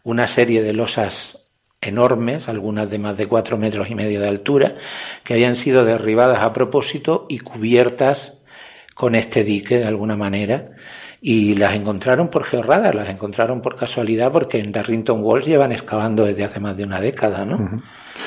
[0.04, 1.40] una serie de losas
[1.82, 4.76] enormes, algunas de más de cuatro metros y medio de altura,
[5.24, 8.34] que habían sido derribadas a propósito y cubiertas
[8.96, 10.72] con este dique de alguna manera
[11.22, 16.26] y las encontraron por georradar, las encontraron por casualidad porque en Darrington Walls llevan excavando
[16.26, 17.82] desde hace más de una década, ¿no?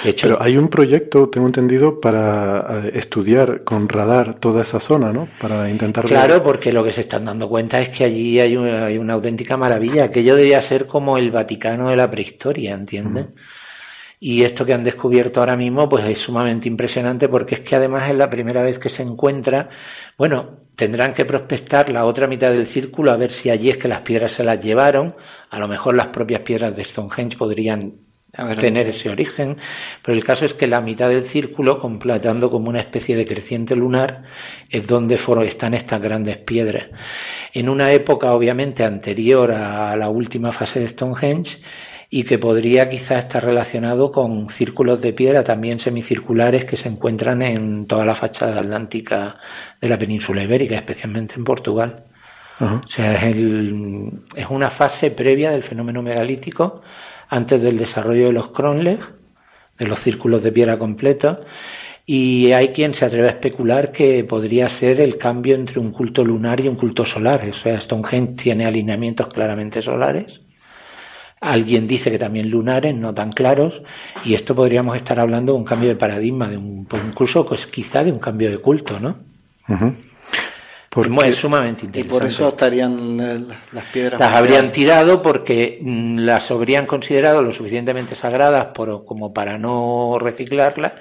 [0.05, 5.12] Hecho, Pero hay un proyecto, tengo entendido, para eh, estudiar con radar toda esa zona,
[5.12, 5.28] ¿no?
[5.40, 6.05] Para intentar...
[6.05, 9.14] Claro, porque lo que se están dando cuenta es que allí hay una, hay una
[9.14, 10.05] auténtica maravilla.
[10.05, 13.27] Aquello debía ser como el Vaticano de la prehistoria, ¿entiendes?
[14.24, 18.09] Y esto que han descubierto ahora mismo, pues es sumamente impresionante porque es que además
[18.09, 19.69] es la primera vez que se encuentra,
[20.16, 23.89] bueno, tendrán que prospectar la otra mitad del círculo a ver si allí es que
[23.89, 25.16] las piedras se las llevaron,
[25.51, 27.94] a lo mejor las propias piedras de Stonehenge podrían
[28.59, 29.59] tener ese origen,
[30.03, 33.77] pero el caso es que la mitad del círculo, completando como una especie de creciente
[33.77, 34.25] lunar,
[34.71, 36.87] es donde están estas grandes piedras.
[37.53, 41.59] En una época obviamente anterior a la última fase de Stonehenge,
[42.15, 47.41] y que podría quizás estar relacionado con círculos de piedra también semicirculares que se encuentran
[47.41, 49.39] en toda la fachada atlántica
[49.81, 52.05] de la península ibérica, especialmente en Portugal.
[52.61, 53.37] O sea, es,
[54.37, 56.83] es, una fase previa del fenómeno megalítico,
[57.33, 59.01] antes del desarrollo de los cronleg,
[59.79, 61.39] de los círculos de piedra completos,
[62.05, 66.25] y hay quien se atreve a especular que podría ser el cambio entre un culto
[66.25, 67.49] lunar y un culto solar.
[67.49, 70.43] O sea, Stonehenge tiene alineamientos claramente solares
[71.43, 73.83] Alguien dice que también lunares, no tan claros,
[74.25, 77.67] y esto podríamos estar hablando de un cambio de paradigma, de un, pues incluso pues,
[77.67, 79.17] quizá de un cambio de culto, ¿no?
[81.24, 82.01] Es sumamente interesante.
[82.01, 84.20] Y por eso estarían eh, las piedras.
[84.20, 90.19] Las habrían tirado porque mm, las habrían considerado lo suficientemente sagradas por, como para no
[90.20, 90.93] reciclarlas,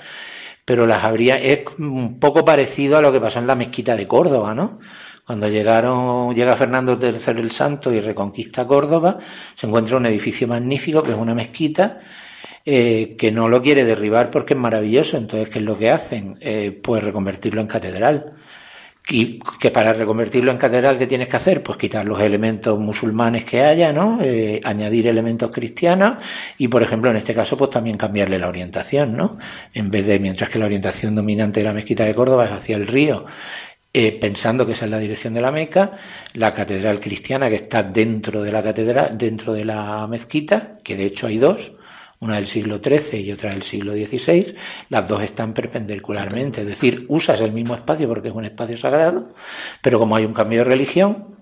[0.64, 1.36] pero las habría.
[1.36, 4.80] Es un poco parecido a lo que pasó en la mezquita de Córdoba, ¿no?
[5.26, 9.20] Cuando llegaron, llega Fernando III el Santo y reconquista Córdoba,
[9.56, 12.00] se encuentra un edificio magnífico que es una mezquita,
[12.66, 15.18] eh, que no lo quiere derribar porque es maravilloso.
[15.18, 16.38] Entonces, ¿qué es lo que hacen?
[16.42, 18.34] Eh, pues reconvertirlo en catedral.
[19.10, 21.64] Y que para reconvertirlo en catedral, ¿qué tienes que hacer?
[21.64, 24.20] Pues quitar los elementos musulmanes que haya, ¿no?
[24.22, 26.18] Eh, añadir elementos cristianos
[26.58, 29.38] y, por ejemplo, en este caso, pues también cambiarle la orientación, ¿no?
[29.74, 32.76] En vez de, mientras que la orientación dominante de la mezquita de Córdoba es hacia
[32.78, 33.26] el río,
[33.94, 35.98] eh, pensando que esa es la dirección de la Meca,
[36.34, 41.06] la catedral cristiana que está dentro de la catedral, dentro de la mezquita, que de
[41.06, 41.74] hecho hay dos,
[42.22, 44.56] una del siglo XIII y otra del siglo XVI,
[44.90, 49.34] las dos están perpendicularmente, es decir, usas el mismo espacio porque es un espacio sagrado,
[49.82, 51.36] pero como hay un cambio de religión,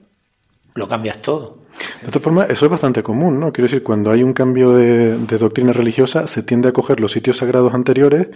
[0.76, 1.60] lo cambias todo.
[2.02, 3.52] De otra forma, eso es bastante común, ¿no?
[3.52, 7.38] Quiero decir, cuando hay un cambio de, doctrina religiosa, se tiende a coger los sitios
[7.38, 8.30] sagrados anteriores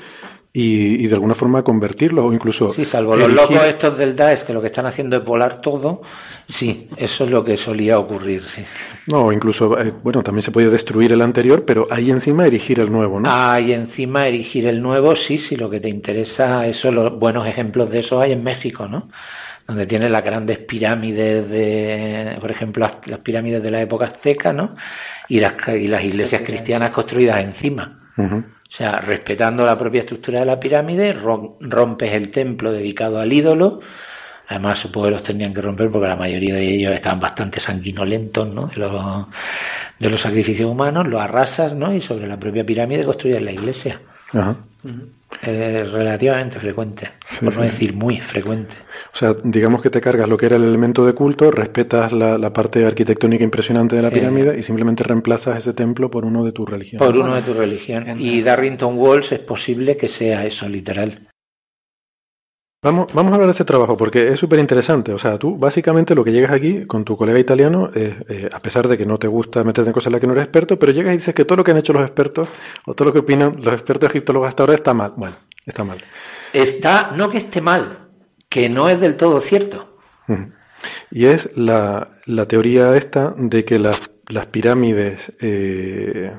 [0.55, 2.71] y, de alguna forma convertirlos o incluso...
[2.73, 6.03] Sí, salvo los locos estos del Daesh que lo que están haciendo es volar todo,
[6.47, 8.63] sí, eso es lo que solía ocurrir, sí.
[9.07, 12.91] No, incluso, eh, bueno, también se puede destruir el anterior, pero ahí encima erigir el
[12.91, 13.29] nuevo, ¿no?
[13.31, 17.89] Ahí encima erigir el nuevo, sí, sí, lo que te interesa, eso, los buenos ejemplos
[17.89, 19.09] de eso hay en México, ¿no?
[19.65, 24.75] donde tiene las grandes pirámides de, por ejemplo, las, pirámides de la época azteca, ¿no?
[25.29, 27.99] Y las, y las iglesias cristianas construidas encima.
[28.73, 33.81] O sea, respetando la propia estructura de la pirámide, rompes el templo dedicado al ídolo.
[34.47, 38.47] Además, supongo que los tenían que romper porque la mayoría de ellos estaban bastante sanguinolentos,
[38.47, 38.65] ¿no?
[38.65, 39.27] De los,
[39.99, 41.93] de los sacrificios humanos, lo arrasas, ¿no?
[41.93, 44.01] Y sobre la propia pirámide construyes la iglesia.
[44.31, 44.57] Ajá.
[45.41, 47.09] Es relativamente frecuente,
[47.41, 48.75] por no decir muy frecuente.
[49.13, 52.53] O sea, digamos que te cargas lo que era el elemento de culto, respetas la,
[52.53, 56.65] parte arquitectónica impresionante de la pirámide y simplemente reemplazas ese templo por uno de tu
[56.65, 56.99] religión.
[56.99, 58.05] Por uno de tu religión.
[58.19, 61.27] Y Darrington Walls es posible que sea eso, literal.
[62.83, 65.13] Vamos, vamos a hablar de ese trabajo porque es súper interesante.
[65.13, 68.89] O sea, tú básicamente lo que llegas aquí con tu colega italiano, eh, a pesar
[68.89, 70.91] de que no te gusta meterte en cosas en las que no eres experto, pero
[70.91, 72.49] llegas y dices que todo lo que han hecho los expertos
[72.85, 75.13] o todo lo que opinan los expertos egiptólogos hasta ahora está mal.
[75.15, 76.03] Bueno, está mal.
[76.51, 78.09] Está, no que esté mal,
[78.49, 79.97] que no es del todo cierto.
[81.09, 86.33] Y es la, la teoría esta de que las, las pirámides, eh,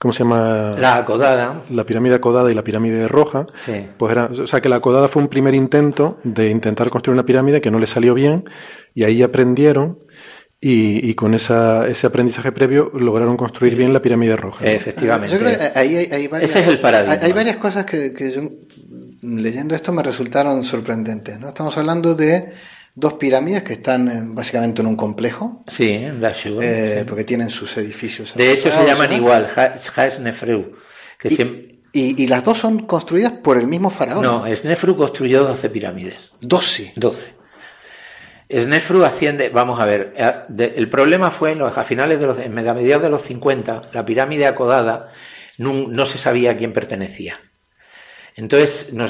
[0.00, 0.76] ¿cómo se llama?
[0.78, 1.62] La acodada.
[1.70, 3.46] La pirámide acodada y la pirámide roja.
[3.52, 3.86] Sí.
[3.98, 7.26] Pues era, o sea, que la acodada fue un primer intento de intentar construir una
[7.26, 8.44] pirámide que no le salió bien
[8.94, 9.98] y ahí aprendieron
[10.58, 14.64] y, y con esa, ese aprendizaje previo lograron construir bien la pirámide roja.
[14.64, 15.34] Efectivamente.
[15.34, 17.14] Yo creo que ahí hay, hay varias, Ese es el paradigma.
[17.14, 18.42] Hay, hay varias cosas que, que yo,
[19.22, 21.38] leyendo esto, me resultaron sorprendentes.
[21.38, 21.48] ¿no?
[21.48, 22.54] Estamos hablando de
[22.94, 25.64] dos pirámides que están eh, básicamente en un complejo.
[25.68, 26.62] Sí, en Dashur.
[26.62, 27.04] eh, sí.
[27.08, 28.34] porque tienen sus edificios.
[28.34, 30.72] De hecho, se llaman igual, Ha- Haes Nefreu.
[31.18, 31.66] Que Y- siempre...
[31.92, 34.22] Y, y las dos son construidas por el mismo faraón.
[34.22, 36.30] No, Snefru construyó 12 pirámides.
[36.40, 36.92] 12.
[36.94, 37.32] 12.
[38.52, 42.38] Snefru asciende, vamos a ver, eh, el problema fue en los, a finales de los,
[42.38, 45.06] en mediados de los 50, la pirámide acodada
[45.58, 47.40] no, no se sabía a quién pertenecía.
[48.40, 49.06] Entonces, no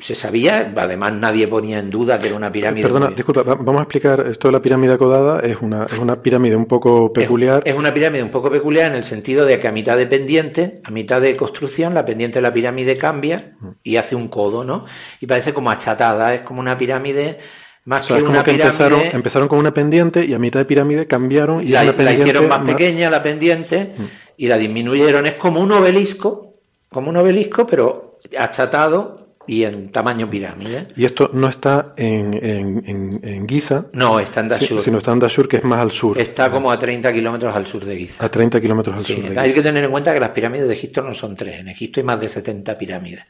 [0.00, 2.82] se, sabía, además nadie ponía en duda que era una pirámide.
[2.82, 5.40] Perdona, muy- disculpa, va- vamos a explicar esto de la pirámide acodada.
[5.40, 7.62] Es una, es una pirámide un poco peculiar.
[7.64, 10.80] Es una pirámide un poco peculiar en el sentido de que a mitad de pendiente,
[10.84, 13.52] a mitad de construcción, la pendiente de la pirámide cambia
[13.82, 14.84] y hace un codo, ¿no?
[15.20, 18.44] Y parece como achatada, es como una pirámide O más sea, que es como una
[18.44, 18.72] que pirámide.
[18.84, 22.22] empezaron, empezaron con una pendiente y a mitad de pirámide cambiaron y la, la pendiente
[22.22, 24.02] hicieron más pequeña la pendiente Mm.
[24.38, 25.24] y la disminuyeron.
[25.26, 26.54] Es como un obelisco,
[26.90, 28.05] como un obelisco, pero
[28.38, 30.88] achatado y en tamaño pirámide.
[30.96, 34.80] Y esto no está en, en, en, en Giza, No, está en Dashur.
[34.80, 37.64] sino está en Dashur, que es más al sur, Está como a 30 kilómetros al
[37.64, 38.24] sur de Giza.
[38.24, 39.54] a 30 kilómetros al Sí, sur de hay Giza.
[39.54, 41.60] que tener en cuenta que las pirámides de Egipto no son tres.
[41.60, 43.22] En Egipto hay más de 70 pirámides.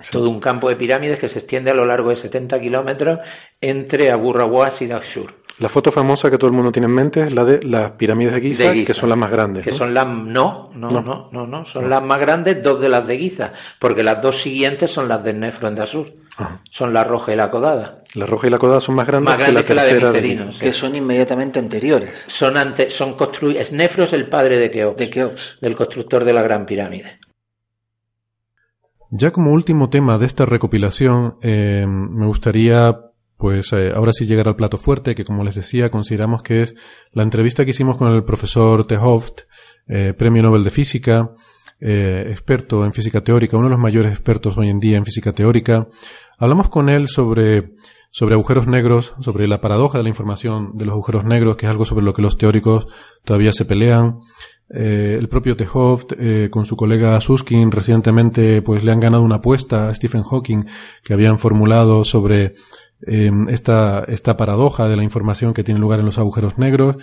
[0.00, 3.18] Es todo un campo de pirámides que se extiende a lo largo de 70 kilómetros
[3.60, 5.34] entre Abu Rawas y Dashur.
[5.60, 8.34] La foto famosa que todo el mundo tiene en mente es la de las pirámides
[8.34, 8.86] de Giza, De Giza.
[8.86, 9.62] que son las más grandes.
[9.64, 9.76] Que ¿no?
[9.76, 11.00] son las no, no, No.
[11.00, 14.42] no, no, no, son las más grandes, dos de las de Giza, porque las dos
[14.42, 16.12] siguientes son las de Nefro en Dashur.
[16.36, 16.60] Ajá.
[16.68, 18.02] Son la roja y la codada.
[18.16, 20.52] La roja y la codada son más grandes, Más grandes que la tercera de Giza.
[20.52, 20.58] sí.
[20.60, 22.10] Que son inmediatamente anteriores.
[22.26, 23.70] Son ante, son construidos.
[23.70, 25.58] Nefro es el padre de Keops, De Keops.
[25.60, 27.20] del constructor de la Gran Pirámide.
[29.10, 32.96] Ya como último tema de esta recopilación, eh, me gustaría,
[33.36, 36.74] pues eh, ahora sí llegar al plato fuerte, que como les decía, consideramos que es
[37.12, 39.42] la entrevista que hicimos con el profesor Tehoft,
[39.86, 41.30] eh, premio Nobel de Física,
[41.80, 45.32] eh, experto en física teórica, uno de los mayores expertos hoy en día en física
[45.32, 45.88] teórica.
[46.38, 47.74] Hablamos con él sobre,
[48.10, 51.70] sobre agujeros negros, sobre la paradoja de la información de los agujeros negros, que es
[51.70, 52.86] algo sobre lo que los teóricos
[53.24, 54.20] todavía se pelean.
[54.70, 59.36] Eh, el propio Tehoft, eh, con su colega Suskin, recientemente pues le han ganado una
[59.36, 60.64] apuesta a Stephen Hawking
[61.02, 62.54] que habían formulado sobre
[63.06, 66.96] eh, esta, esta paradoja de la información que tiene lugar en los agujeros negros,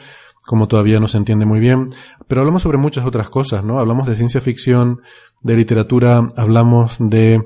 [0.45, 1.85] como todavía no se entiende muy bien.
[2.27, 3.79] Pero hablamos sobre muchas otras cosas, ¿no?
[3.79, 5.01] Hablamos de ciencia ficción,
[5.41, 7.41] de literatura, hablamos de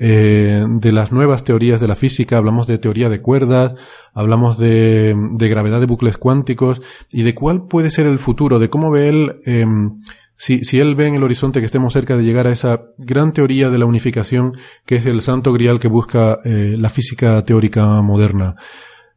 [0.00, 3.74] eh, de las nuevas teorías de la física, hablamos de teoría de cuerdas,
[4.14, 6.80] hablamos de, de gravedad de bucles cuánticos
[7.10, 9.66] y de cuál puede ser el futuro, de cómo ve él, eh,
[10.38, 13.32] si, si él ve en el horizonte que estemos cerca de llegar a esa gran
[13.32, 14.56] teoría de la unificación
[14.86, 18.54] que es el santo grial que busca eh, la física teórica moderna.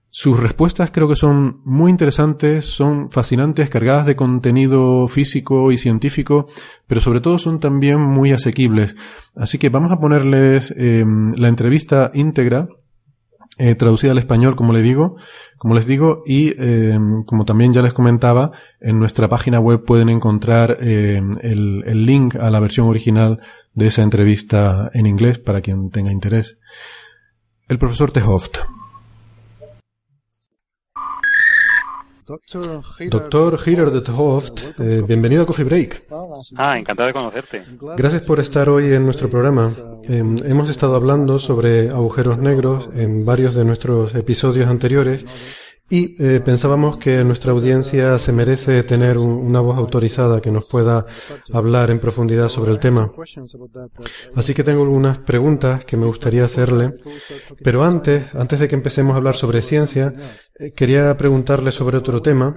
[0.10, 6.48] Sus respuestas creo que son muy interesantes, son fascinantes, cargadas de contenido físico y científico,
[6.86, 8.96] pero sobre todo son también muy asequibles.
[9.36, 11.06] Así que vamos a ponerles eh,
[11.38, 12.68] la entrevista íntegra,
[13.58, 15.18] eh, traducida al español, como le digo,
[15.58, 20.10] como les digo, y eh, como también ya les comentaba, en nuestra página web pueden
[20.10, 23.40] encontrar eh, el, el link a la versión original
[23.74, 26.58] de esa entrevista en inglés para quien tenga interés.
[27.68, 28.58] El profesor Tehoft.
[33.10, 36.04] Doctor Hider de Tehoft, eh, bienvenido a Coffee Break.
[36.56, 37.64] Ah, encantado de conocerte.
[37.98, 39.76] Gracias por estar hoy en nuestro programa.
[40.08, 45.26] Eh, hemos estado hablando sobre agujeros negros en varios de nuestros episodios anteriores
[45.90, 50.70] y eh, pensábamos que nuestra audiencia se merece tener un- una voz autorizada que nos
[50.70, 51.06] pueda
[51.52, 53.12] hablar en profundidad sobre el tema.
[54.36, 56.94] Así que tengo algunas preguntas que me gustaría hacerle,
[57.62, 60.14] pero antes, antes de que empecemos a hablar sobre ciencia,
[60.76, 62.56] quería preguntarle sobre otro tema,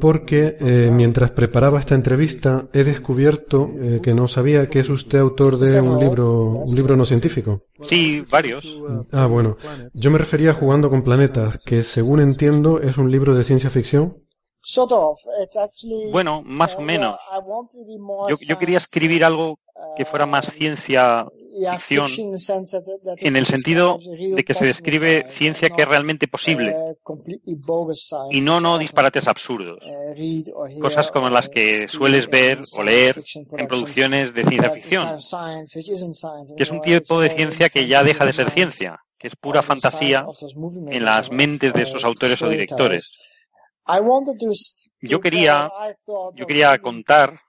[0.00, 5.18] porque eh, mientras preparaba esta entrevista he descubierto eh, que no sabía que es usted
[5.18, 7.62] autor de un libro, un libro no científico.
[7.88, 8.64] Sí, varios.
[9.12, 9.56] Ah, bueno.
[9.92, 13.70] Yo me refería a Jugando con Planetas, que según entiendo es un libro de ciencia
[13.70, 14.16] ficción.
[16.12, 17.16] Bueno, más o uh, menos.
[18.30, 19.58] Yo, yo quería escribir algo
[19.96, 21.26] que fuera más ciencia yeah,
[21.78, 22.08] ficción
[23.18, 28.30] en el sentido describes real de que se describe ciencia que es realmente posible uh,
[28.30, 29.78] y no no disparates absurdos.
[29.82, 33.16] uh, hear Cosas como las que sueles ver o leer
[33.56, 35.16] en producciones de ciencia ficción,
[36.56, 39.62] que es un tipo de ciencia que ya deja de ser ciencia, que es pura
[39.62, 40.24] fantasía
[40.88, 43.12] en las mentes de esos uh, autores o directores.
[45.00, 45.70] Yo quería,
[46.34, 47.40] yo quería contar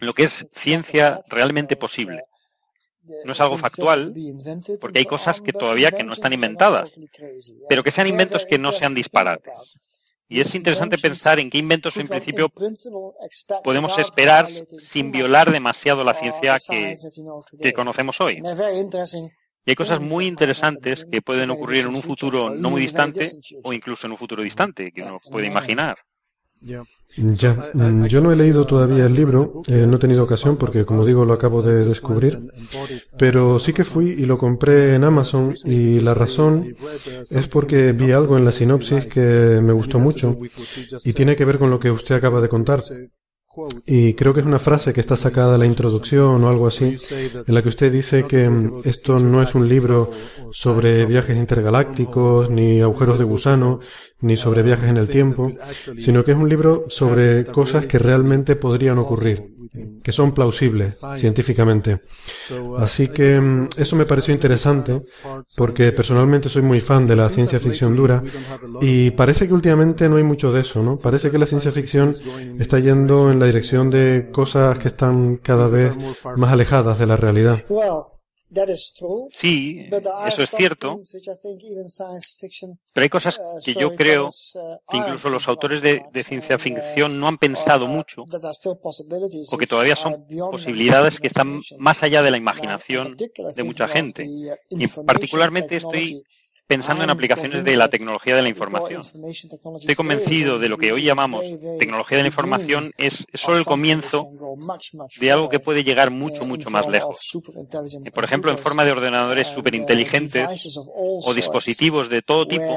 [0.00, 2.22] lo que es ciencia realmente posible.
[3.24, 4.14] No es algo factual,
[4.80, 6.90] porque hay cosas que todavía que no están inventadas,
[7.68, 9.52] pero que sean inventos que no sean disparates.
[10.28, 12.50] Y es interesante pensar en qué inventos en principio
[13.62, 14.48] podemos esperar
[14.92, 16.96] sin violar demasiado la ciencia que,
[17.60, 18.40] que conocemos hoy.
[19.66, 23.30] Y hay cosas muy interesantes que pueden ocurrir en un futuro no muy distante
[23.62, 25.96] o incluso en un futuro distante que uno puede imaginar.
[27.16, 30.84] Ya, mm, yo no he leído todavía el libro, eh, no he tenido ocasión porque,
[30.84, 32.40] como digo, lo acabo de descubrir,
[33.18, 36.74] pero sí que fui y lo compré en Amazon y la razón
[37.30, 40.36] es porque vi algo en la sinopsis que me gustó mucho
[41.04, 42.82] y tiene que ver con lo que usted acaba de contar.
[43.86, 46.96] Y creo que es una frase que está sacada de la introducción o algo así,
[47.10, 50.10] en la que usted dice que mm, esto no es un libro
[50.50, 53.78] sobre viajes intergalácticos, ni agujeros de gusano,
[54.24, 55.52] ni sobre viajes en el tiempo,
[55.98, 59.50] sino que es un libro sobre cosas que realmente podrían ocurrir,
[60.02, 62.00] que son plausibles científicamente.
[62.78, 65.02] Así que mm, eso me pareció interesante
[65.54, 68.22] porque personalmente soy muy fan de la ciencia ficción dura
[68.80, 70.96] y parece que últimamente no hay mucho de eso, ¿no?
[70.96, 72.16] Parece que la ciencia ficción
[72.58, 75.92] está yendo en la dirección de cosas que están cada vez
[76.36, 77.58] más alejadas de la realidad.
[79.40, 79.88] Sí,
[80.26, 81.00] eso es cierto,
[82.92, 86.58] pero hay cosas uh, que yo creo uh, que incluso los autores de, ciencia uh,
[86.58, 92.30] ficción no han pensado mucho, o que todavía son posibilidades que están más allá de
[92.30, 94.26] la imaginación de mucha gente.
[94.70, 96.22] Y particularmente estoy
[96.66, 99.02] pensando en aplicaciones de la tecnología de la información.
[99.80, 101.42] Estoy convencido de lo que hoy llamamos
[101.78, 103.12] tecnología de la información es
[103.44, 104.30] solo el comienzo
[105.20, 107.18] de algo que puede llegar mucho, mucho más lejos.
[108.14, 112.76] Por ejemplo, en forma de ordenadores superinteligentes o dispositivos de todo tipo,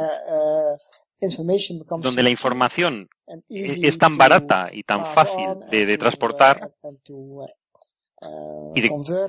[1.99, 3.07] donde la información
[3.49, 6.71] es tan barata y tan fácil de, transportar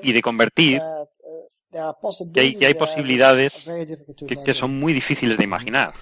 [0.03, 0.83] y de convertir
[2.33, 3.53] que hay, hay posibilidades
[4.45, 5.93] que, son muy difíciles de imaginar.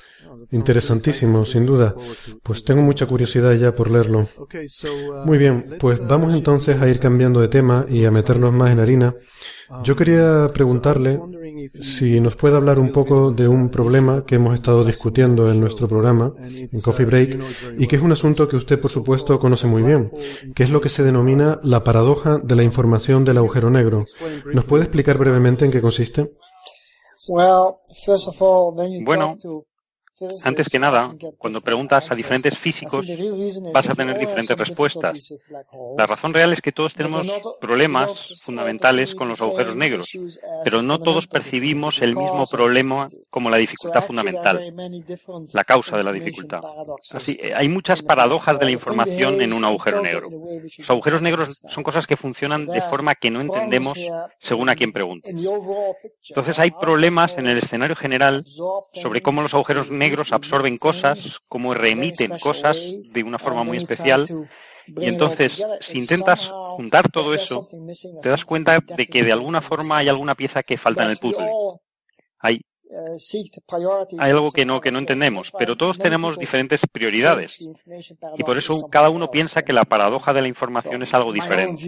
[0.50, 1.94] Interesantísimo, sin duda.
[2.42, 4.28] Pues tengo mucha curiosidad ya por leerlo.
[5.24, 8.80] Muy bien, pues vamos entonces a ir cambiando de tema y a meternos más en
[8.80, 9.14] harina.
[9.82, 11.20] Yo quería preguntarle
[11.80, 15.88] si nos puede hablar un poco de un problema que hemos estado discutiendo en nuestro
[15.88, 17.40] programa, en Coffee Break,
[17.78, 20.12] y que es un asunto que usted, por supuesto, conoce muy bien,
[20.54, 24.06] que es lo que se denomina la paradoja de la información del agujero negro.
[24.52, 26.30] ¿Nos puede explicar brevemente en qué consiste?
[29.04, 29.36] Bueno,
[30.44, 33.06] antes que nada, cuando preguntas a diferentes físicos,
[33.72, 35.34] vas a tener diferentes respuestas.
[35.96, 37.26] La razón real es que todos tenemos
[37.60, 38.10] problemas
[38.42, 40.10] fundamentales con los agujeros negros,
[40.64, 44.58] pero no todos percibimos el mismo problema como la dificultad fundamental,
[45.52, 46.60] la causa de la dificultad.
[47.12, 50.28] Así, eh, hay muchas paradojas de la información en un agujero negro.
[50.78, 53.98] Los agujeros negros son cosas que funcionan de forma que no entendemos
[54.40, 55.30] según a quién pregunte.
[55.30, 61.40] Entonces hay problemas en el escenario general sobre cómo los agujeros negros negros absorben cosas,
[61.48, 62.76] como remiten cosas
[63.12, 64.24] de una forma muy especial.
[64.86, 65.52] Y entonces,
[65.88, 66.38] si intentas
[66.76, 67.64] juntar todo eso,
[68.22, 71.16] te das cuenta de que de alguna forma hay alguna pieza que falta en el
[71.16, 71.48] puzzle.
[72.38, 72.60] Hay
[74.18, 78.88] hay algo que no, que no entendemos, pero todos tenemos diferentes prioridades y por eso
[78.90, 81.84] cada uno piensa que la paradoja de la información es algo diferente.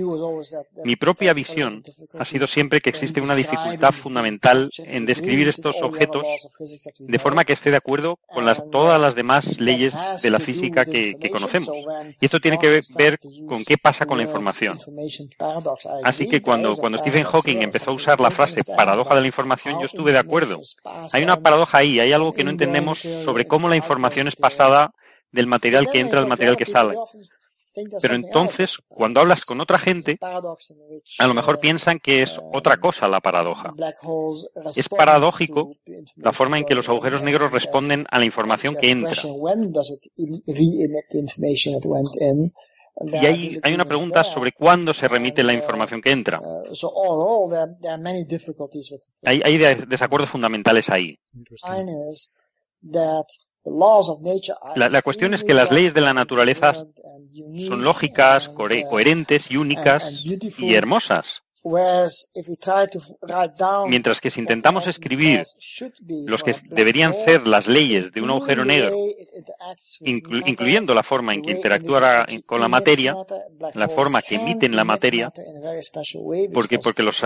[0.84, 1.82] Mi propia visión
[2.18, 6.24] ha sido siempre que existe una dificultad fundamental en describir estos objetos
[6.98, 10.84] de forma que esté de acuerdo con las, todas las demás leyes de la física
[10.84, 11.70] que, que conocemos.
[12.20, 14.78] Y esto tiene que ver con qué pasa con la información.
[16.04, 19.78] Así que cuando, cuando Stephen Hawking empezó a usar la frase paradoja de la información,
[19.80, 20.60] yo estuve de acuerdo
[21.12, 24.92] hay una paradoja ahí, hay algo que no entendemos sobre cómo la información es pasada
[25.32, 26.96] del material que entra al material que sale.
[28.00, 33.08] Pero entonces, cuando hablas con otra gente, a lo mejor piensan que es otra cosa
[33.08, 33.72] la paradoja.
[34.74, 35.70] Es paradójico
[36.16, 39.22] la forma en que los agujeros negros responden a la información que entra.
[43.00, 46.40] Y hay, hay una pregunta sobre cuándo se remite la información que entra.
[49.24, 51.16] Hay, hay desacuerdos fundamentales ahí.
[54.74, 56.72] La, la, cuestión es que las leyes de la naturaleza
[57.68, 61.24] son lógicas, coherentes y únicas y hermosas.
[63.88, 65.42] Mientras que si intentamos escribir
[66.26, 68.90] los que deberían ser las leyes de un agujero negro,
[70.00, 73.14] incluyendo la forma en que interactúa con la materia,
[73.74, 75.32] la forma que emiten la materia,
[76.52, 77.16] porque, porque, los,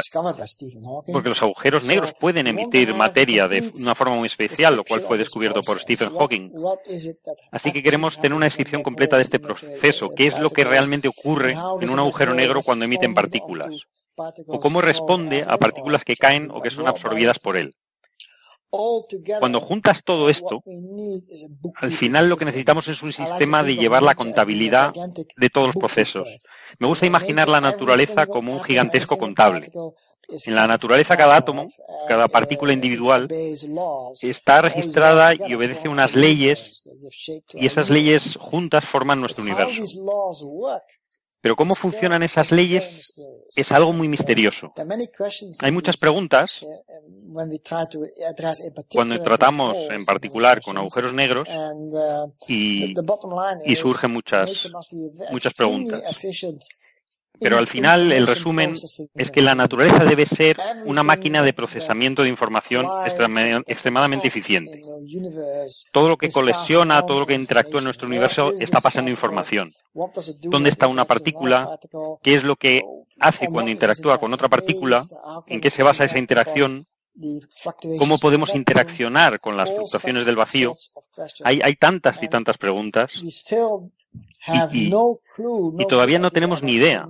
[1.13, 5.19] porque los agujeros negros pueden emitir materia de una forma muy especial, lo cual fue
[5.19, 6.53] descubierto por Stephen Hawking.
[7.51, 11.09] Así que queremos tener una descripción completa de este proceso, qué es lo que realmente
[11.09, 13.71] ocurre en un agujero negro cuando emiten partículas
[14.17, 17.75] o cómo responde a partículas que caen o que son absorbidas por él.
[19.39, 20.63] Cuando juntas todo esto,
[21.77, 24.93] al final lo que necesitamos es un sistema de llevar la contabilidad
[25.37, 26.27] de todos los procesos.
[26.79, 29.71] Me gusta imaginar la naturaleza como un gigantesco contable.
[30.47, 31.71] En la naturaleza cada átomo,
[32.09, 33.29] cada partícula individual,
[34.23, 36.59] está registrada y obedece unas leyes
[37.53, 39.85] y esas leyes juntas forman nuestro universo.
[41.43, 43.21] Pero cómo funcionan esas leyes
[43.57, 44.73] es algo muy misterioso.
[45.61, 46.51] Hay muchas preguntas
[48.93, 51.49] cuando tratamos en particular con agujeros negros
[52.47, 52.95] y,
[53.75, 54.49] surgen muchas,
[55.33, 56.01] muchas preguntas.
[57.43, 62.23] Pero al final el resumen es que la naturaleza debe ser una máquina de procesamiento
[62.23, 62.87] de información
[63.67, 64.81] extremadamente eficiente.
[65.93, 69.73] Todo lo que colecciona, todo lo que interactúa en nuestro universo está pasando información.
[70.43, 71.79] ¿Dónde está una partícula?
[72.23, 72.83] ¿Qué es lo que
[73.19, 75.03] hace cuando interactúa con otra partícula?
[75.47, 76.87] ¿En qué se basa esa interacción?
[77.99, 80.75] ¿Cómo podemos interaccionar con las fluctuaciones del vacío?
[81.45, 83.11] Hay, hay tantas y tantas preguntas
[84.73, 87.07] y, y, todavía no tenemos ni idea.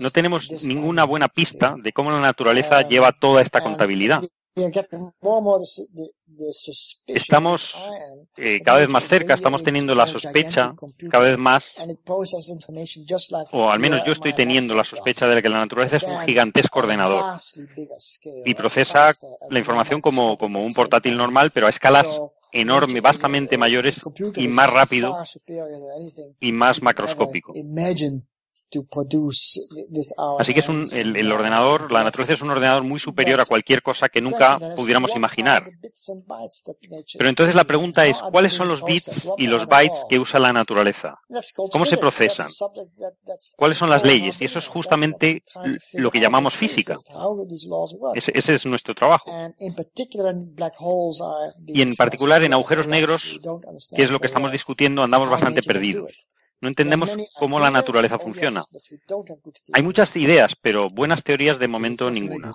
[0.00, 4.22] No tenemos ninguna buena pista de cómo la naturaleza lleva toda esta contabilidad.
[7.06, 7.66] Estamos
[8.36, 10.74] eh, cada vez más cerca, estamos teniendo la sospecha
[11.10, 11.62] cada vez más,
[13.52, 16.80] o al menos yo estoy teniendo la sospecha de que la naturaleza es un gigantesco
[16.80, 17.38] ordenador
[18.44, 19.12] y procesa
[19.48, 22.06] la información como, como un portátil normal, pero a escalas
[22.52, 23.96] enorme, vastamente mayores
[24.36, 25.16] y más rápido
[26.40, 27.52] y más macroscópico.
[30.38, 33.82] Así que es un, el, ordenador, la naturaleza es un ordenador muy superior a cualquier
[33.82, 35.64] cosa que nunca pudiéramos imaginar.
[37.18, 40.52] Pero entonces la pregunta es, ¿cuáles son los bits y los bytes que usa la
[40.52, 41.18] naturaleza?
[41.70, 42.48] ¿Cómo se procesan?
[43.56, 44.34] ¿Cuáles son las leyes?
[44.40, 45.42] Y eso es justamente
[45.94, 46.96] lo que llamamos física.
[48.14, 49.30] Ese, ese es nuestro trabajo.
[51.66, 53.22] Y en particular en agujeros negros,
[53.94, 56.12] que es lo que estamos discutiendo, andamos bastante perdidos.
[56.62, 58.62] No entendemos cómo la naturaleza funciona.
[59.72, 62.52] Hay muchas ideas, pero buenas teorías de momento ninguna.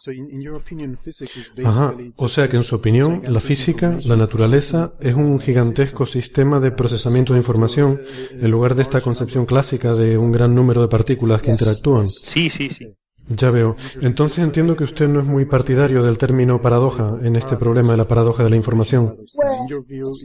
[1.65, 1.93] Ajá.
[2.15, 6.71] O sea que en su opinión, la física, la naturaleza, es un gigantesco sistema de
[6.71, 8.01] procesamiento de información
[8.31, 12.07] en lugar de esta concepción clásica de un gran número de partículas que interactúan.
[12.07, 12.85] Sí, sí, sí.
[13.27, 13.75] Ya veo.
[14.01, 17.97] Entonces entiendo que usted no es muy partidario del término paradoja en este problema de
[17.97, 19.17] la paradoja de la información.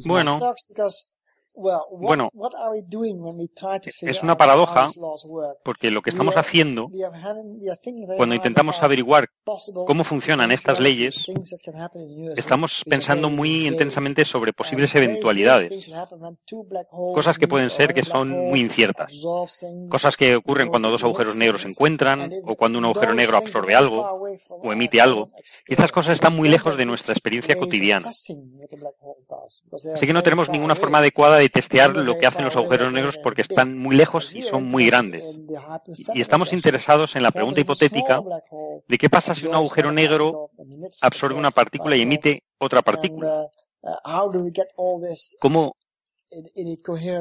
[0.07, 0.39] Bueno,
[1.55, 2.31] bueno,
[4.03, 4.87] es una paradoja
[5.65, 6.89] porque lo que estamos haciendo
[8.17, 9.29] cuando intentamos averiguar
[9.87, 11.27] cómo funcionan estas leyes,
[12.37, 15.93] estamos pensando muy intensamente sobre posibles eventualidades,
[17.15, 19.13] cosas que pueden ser que son muy inciertas,
[19.91, 23.75] cosas que ocurren cuando dos agujeros negros se encuentran o cuando un agujero negro absorbe
[23.75, 25.31] algo o emite algo.
[25.69, 28.09] Y estas cosas están muy lejos de nuestra experiencia cotidiana.
[28.09, 33.15] Así que no tenemos ninguna forma adecuada de testear lo que hacen los agujeros negros
[33.23, 35.25] porque están muy lejos y son muy grandes.
[36.15, 38.21] Y estamos interesados en la pregunta hipotética
[38.89, 40.51] de qué pasa si un agujero negro
[41.01, 43.47] absorbe una partícula y emite otra partícula.
[45.41, 45.77] ¿Cómo,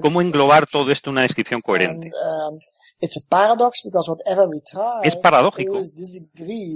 [0.01, 2.11] cómo englobar todo esto en una descripción coherente?
[5.03, 5.81] Es paradójico,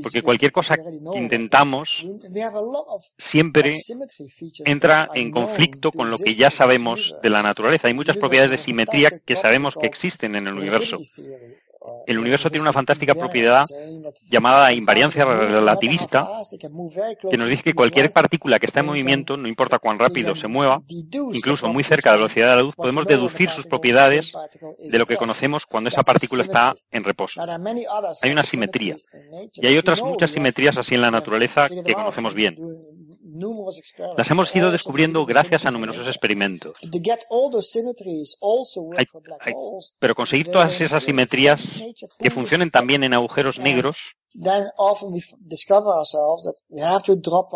[0.04, 1.88] porque cualquier cosa que intentamos
[3.32, 3.76] siempre
[4.66, 7.88] entra en conflicto con lo que ya sabemos de la naturaleza.
[7.88, 10.98] Hay muchas propiedades de simetría que sabemos que existen en el universo.
[12.06, 13.66] El universo tiene una fantástica propiedad
[14.30, 16.28] llamada invariancia relativista,
[16.60, 20.48] que nos dice que cualquier partícula que está en movimiento, no importa cuán rápido se
[20.48, 24.26] mueva, incluso muy cerca de la velocidad de la luz, podemos deducir sus propiedades
[24.80, 27.42] de lo que conocemos cuando esa partícula está en reposo.
[28.22, 28.96] Hay una simetría.
[29.54, 32.56] Y hay otras muchas simetrías así en la naturaleza que conocemos bien.
[34.18, 36.78] Las hemos ido descubriendo gracias a numerosos experimentos.
[40.00, 41.60] pero conseguir todas esas simetrías
[42.20, 43.96] que funcionen también en agujeros negros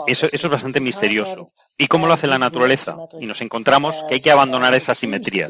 [0.07, 1.49] Eso, eso es bastante misterioso.
[1.81, 2.97] ¿Y cómo lo hace la naturaleza?
[3.21, 5.49] Y nos encontramos que hay que abandonar esas simetrías.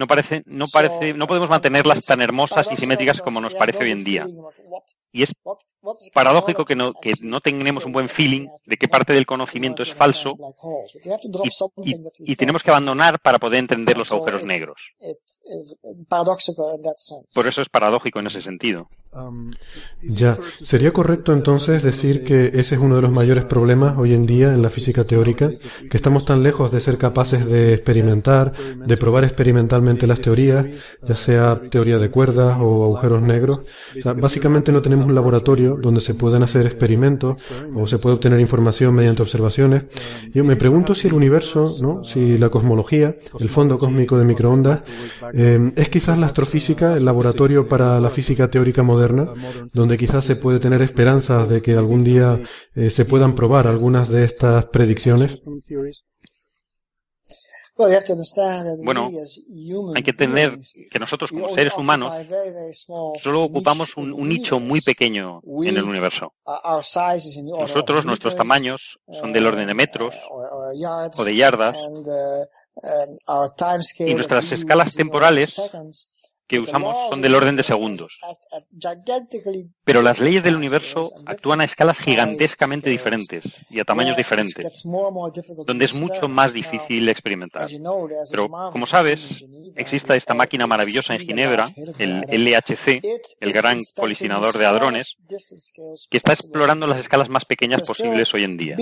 [0.00, 3.92] No parece, no parece, no podemos mantenerlas tan hermosas y simétricas como nos parece hoy
[3.92, 4.26] en día.
[5.12, 5.30] Y es
[6.12, 9.94] paradójico que no, que no tengamos un buen feeling de que parte del conocimiento es
[9.96, 10.36] falso
[11.84, 11.94] y,
[12.32, 14.76] y tenemos que abandonar para poder entender los agujeros negros.
[17.32, 18.88] Por eso es paradójico en ese sentido.
[20.02, 24.26] Ya, sería correcto entonces decir que ese es uno de los mayores problemas hoy en
[24.26, 25.43] día en la física teórica,
[25.90, 30.66] que estamos tan lejos de ser capaces de experimentar, de probar experimentalmente las teorías,
[31.02, 33.60] ya sea teoría de cuerdas o agujeros negros.
[34.16, 37.42] básicamente no tenemos un laboratorio donde se puedan hacer experimentos
[37.74, 39.84] o se puede obtener información mediante observaciones.
[40.32, 42.04] Yo me pregunto si el universo, ¿no?
[42.04, 44.80] si la cosmología, el fondo cósmico de microondas,
[45.32, 49.28] eh, es quizás la astrofísica, el laboratorio para la física teórica moderna
[49.72, 52.40] donde quizás se puede tener esperanzas de que algún día
[52.74, 55.33] eh, se puedan probar algunas de estas predicciones?
[58.84, 59.10] Bueno,
[59.96, 60.58] hay que tener
[60.90, 62.12] que nosotros como seres humanos
[63.22, 66.34] solo ocupamos un, nicho muy pequeño en el universo.
[66.46, 68.80] Nosotros, nuestros tamaños
[69.20, 71.76] son del orden de metros o de yardas.
[73.98, 75.60] y nuestras escalas temporales
[76.46, 78.12] que usamos son del orden de segundos.
[79.84, 84.84] Pero las leyes del universo actúan a escalas gigantescamente diferentes y a tamaños diferentes,
[85.66, 87.68] donde es mucho más difícil experimentar.
[88.30, 89.18] Pero, como sabes,
[89.76, 91.64] existe esta máquina maravillosa en Ginebra,
[91.98, 93.02] el LHC,
[93.40, 95.16] el Gran Colisionador de Hadrones,
[96.10, 98.76] que está explorando las escalas más pequeñas posibles hoy en día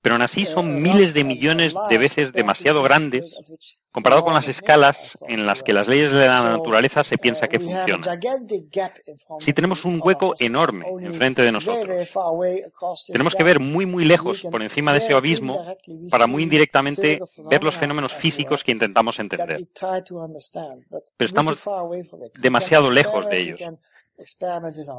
[0.00, 3.34] pero aún así son miles de millones de veces demasiado grandes
[3.90, 4.96] comparado con las escalas
[5.26, 8.02] en las que las leyes de la naturaleza se piensa que funcionan.
[9.44, 12.08] Si tenemos un hueco enorme enfrente de nosotros,
[13.08, 15.64] tenemos que ver muy muy lejos por encima de ese abismo
[16.10, 17.18] para muy indirectamente
[17.50, 19.66] ver los fenómenos físicos que intentamos entender.
[21.16, 21.60] Pero estamos
[22.40, 23.60] demasiado lejos de ellos.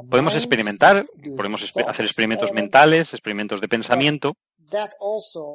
[0.10, 1.06] Podemos experimentar,
[1.36, 4.38] podemos hacer experimentos mentales, experimentos de pensamiento,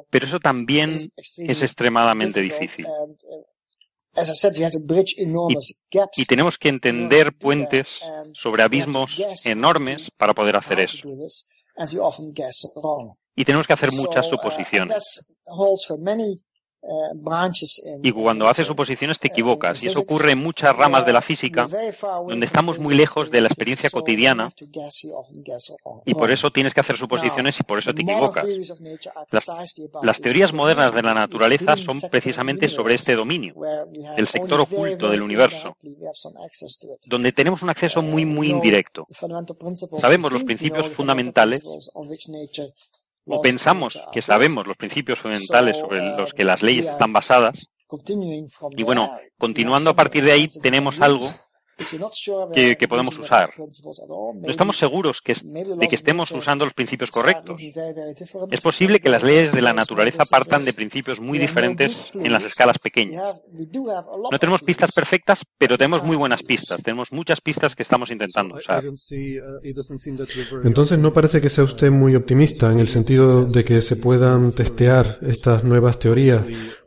[0.09, 2.85] pero eso también es extremadamente difícil.
[6.15, 7.85] Y, tenemos que entender puentes
[8.41, 9.11] sobre abismos
[9.43, 10.97] enormes para poder hacer eso.
[13.35, 15.27] Y tenemos que hacer muchas suposiciones.
[18.03, 21.67] Y cuando haces suposiciones te equivocas, y eso ocurre en muchas ramas de la física,
[22.27, 24.49] donde estamos muy lejos de la experiencia cotidiana,
[26.05, 28.45] y por eso tienes que hacer suposiciones y por eso te equivocas.
[30.01, 33.55] Las, teorías modernas de la naturaleza son precisamente sobre este dominio,
[34.15, 35.77] el sector oculto del universo,
[37.07, 39.07] donde tenemos un acceso muy, muy indirecto.
[40.01, 41.63] Sabemos los principios fundamentales
[43.27, 47.55] o pensamos que sabemos los principios fundamentales sobre los que las leyes están basadas,
[48.75, 51.29] y bueno, continuando a partir de ahí tenemos algo
[51.77, 53.51] que, podemos usar.
[53.57, 57.59] No estamos seguros de que estemos usando los principios correctos.
[58.51, 62.43] Es posible que las leyes de la naturaleza partan de principios muy diferentes en las
[62.43, 63.41] escalas pequeñas.
[64.31, 66.81] No tenemos pistas perfectas, pero tenemos muy buenas pistas.
[66.81, 68.83] Tenemos muchas pistas que estamos intentando usar.
[70.63, 74.53] Entonces no parece que sea usted muy optimista en el sentido de que se puedan
[74.53, 76.45] testear estas nuevas teorías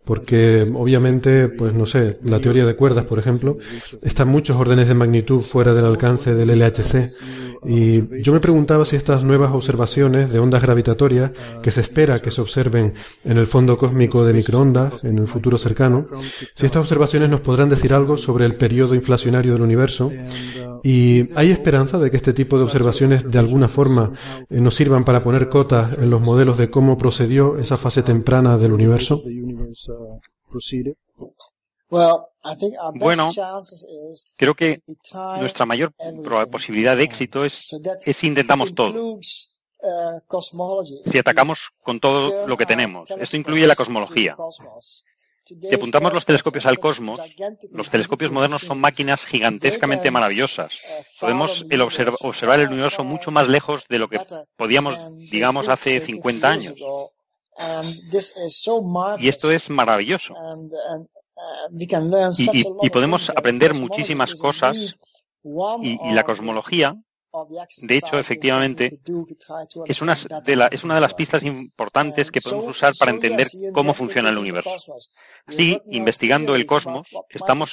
[0.08, 3.58] porque obviamente, pues no sé, la teoría de cuerdas, por ejemplo,
[4.00, 7.12] están muchos órdenes de magnitud fuera del alcance del LHC.
[7.64, 11.32] Y yo me preguntaba si estas nuevas observaciones de ondas gravitatorias
[11.62, 12.94] que se espera que se observen
[13.24, 16.06] en el fondo cósmico de microondas en el futuro cercano,
[16.54, 20.10] si estas observaciones nos podrán decir algo sobre el periodo inflacionario del universo
[20.82, 24.12] y hay esperanza de que este tipo de observaciones de alguna forma
[24.48, 28.58] eh, nos sirvan para poner cotas en los modelos de cómo procedió esa fase temprana
[28.58, 29.22] del universo.
[32.94, 33.30] Bueno,
[34.36, 34.82] creo que
[35.38, 35.92] nuestra mayor
[36.50, 37.52] posibilidad de éxito es,
[38.04, 39.14] es si intentamos todo.
[39.14, 39.20] Uh,
[41.10, 43.10] si atacamos con todo lo que tenemos.
[43.10, 44.36] Esto incluye la cosmología.
[45.44, 47.18] Si apuntamos los telescopios al cosmos,
[47.70, 50.70] los telescopios modernos son máquinas gigantescamente maravillosas.
[51.18, 51.50] Podemos
[52.20, 54.18] observar el universo mucho más lejos de lo que
[54.56, 54.98] podíamos,
[55.30, 56.74] digamos, hace 50 años.
[59.18, 60.34] Y esto es maravilloso.
[62.82, 66.94] Y, podemos aprender muchísimas cosas y, la cosmología
[67.82, 69.00] de hecho, efectivamente,
[69.86, 73.92] es una, de es una de las pistas importantes que podemos usar para entender cómo
[73.92, 74.70] funciona el universo.
[75.56, 77.70] Sí, investigando el cosmos, estamos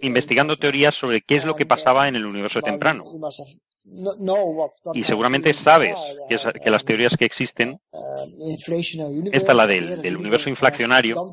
[0.00, 3.04] investigando teorías sobre qué es lo que pasaba en el universo temprano.
[4.94, 5.94] Y seguramente sabes
[6.28, 7.78] que, las teorías que existen,
[9.30, 11.26] esta la del, universo inflacionario,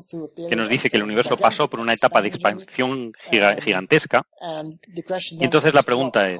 [0.48, 4.26] que nos dice que el universo pasó por una etapa de expansión gigantesca.
[5.30, 6.38] Y entonces la pregunta es,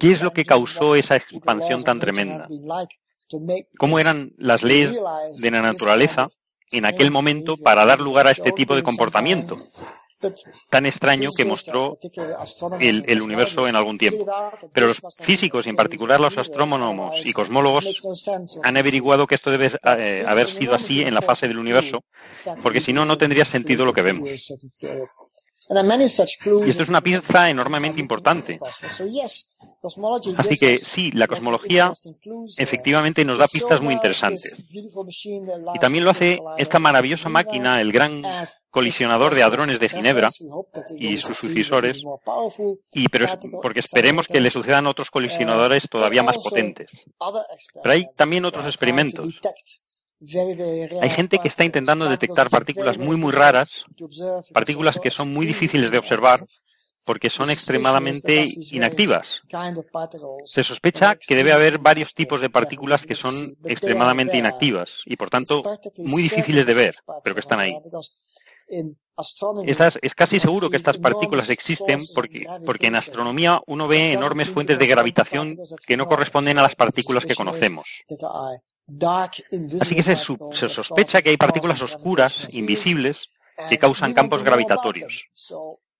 [0.00, 2.48] ¿qué es lo que causó esa expansión tan tremenda?
[3.78, 4.96] ¿Cómo eran las leyes
[5.40, 6.28] de la naturaleza
[6.72, 9.56] en aquel momento para dar lugar a este tipo de comportamiento
[10.70, 11.98] tan extraño que mostró
[12.80, 14.24] el, universo en algún tiempo.
[14.72, 17.84] Pero los físicos, y en particular los astrónomos y cosmólogos,
[18.62, 22.04] han averiguado que esto debe eh, haber sido así en la fase del universo,
[22.62, 24.28] porque si no, no tendría sentido lo que vemos.
[25.68, 28.60] Y esto es una pieza enormemente importante.
[30.36, 31.90] Así que sí, la cosmología
[32.56, 34.56] efectivamente nos da pistas muy interesantes.
[34.70, 38.22] Y también lo hace esta maravillosa máquina, el gran
[38.76, 40.28] colisionador de hadrones de Ginebra
[40.98, 41.96] y sus sucesores,
[42.92, 43.26] y pero
[43.62, 46.90] porque esperemos que le sucedan otros colisionadores todavía más potentes.
[47.82, 49.28] Pero hay también otros experimentos
[51.02, 53.68] hay gente que está intentando detectar partículas muy muy raras,
[54.52, 56.40] partículas que son muy difíciles de observar
[57.06, 58.42] porque son extremadamente
[58.72, 59.26] inactivas.
[60.44, 65.30] Se sospecha que debe haber varios tipos de partículas que son extremadamente inactivas y por
[65.30, 65.62] tanto
[65.98, 67.74] muy difíciles de ver, pero que están ahí.
[70.02, 74.78] Es casi seguro que estas partículas existen porque, porque en astronomía uno ve enormes fuentes
[74.78, 75.56] de gravitación
[75.86, 77.86] que no corresponden a las partículas que conocemos.
[79.80, 83.18] Así que se, sospecha que hay partículas oscuras, invisibles,
[83.68, 85.12] que causan campos gravitatorios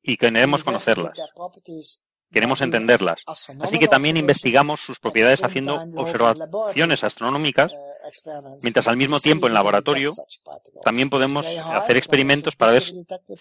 [0.02, 1.12] y que debemos conocerlas.
[2.32, 3.18] Queremos entenderlas.
[3.26, 7.72] Así que también investigamos sus propiedades haciendo observaciones astronómicas,
[8.62, 10.10] mientras al mismo tiempo en laboratorio
[10.84, 12.82] también podemos hacer experimentos para ver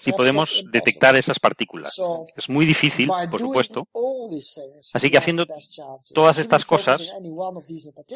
[0.04, 1.94] si podemos detectar esas partículas.
[2.36, 3.88] Es muy difícil, por supuesto.
[4.94, 5.46] Así que haciendo
[6.14, 7.02] todas estas cosas,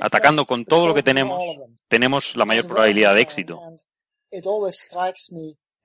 [0.02, 1.42] atacando con todo lo que tenemos,
[1.88, 3.60] tenemos la mayor probabilidad de éxito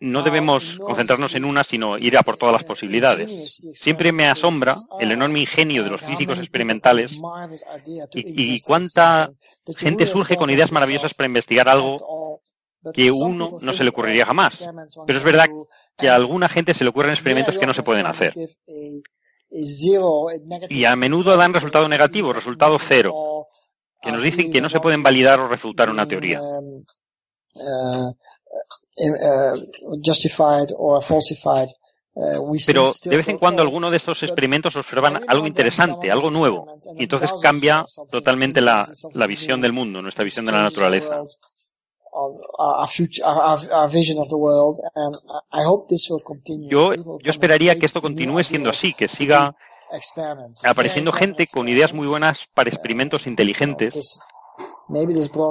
[0.04, 3.56] no debemos concentrarnos en una, sino ir a por todas las posibilidades.
[3.74, 7.10] Siempre me asombra el enorme ingenio de los físicos experimentales
[8.12, 9.30] y, cuánta
[9.78, 11.96] gente surge con ideas maravillosas para investigar algo
[12.92, 14.58] que uno no se le ocurriría jamás.
[15.06, 15.46] Pero es verdad
[15.96, 18.34] que a alguna gente se le ocurren experimentos que no se pueden hacer.
[20.68, 23.46] Y a menudo dan resultado negativo, resultado cero,
[24.02, 26.40] que nos dicen que no se pueden validar o refutar una teoría.
[32.66, 37.04] Pero de vez en cuando alguno de estos experimentos observan algo interesante, algo nuevo, y
[37.04, 41.22] entonces cambia totalmente la, la visión del mundo, nuestra visión de la naturaleza.
[46.70, 49.56] Yo, yo esperaría que esto continúe siendo así, que siga
[50.64, 54.20] apareciendo gente con ideas muy buenas para experimentos inteligentes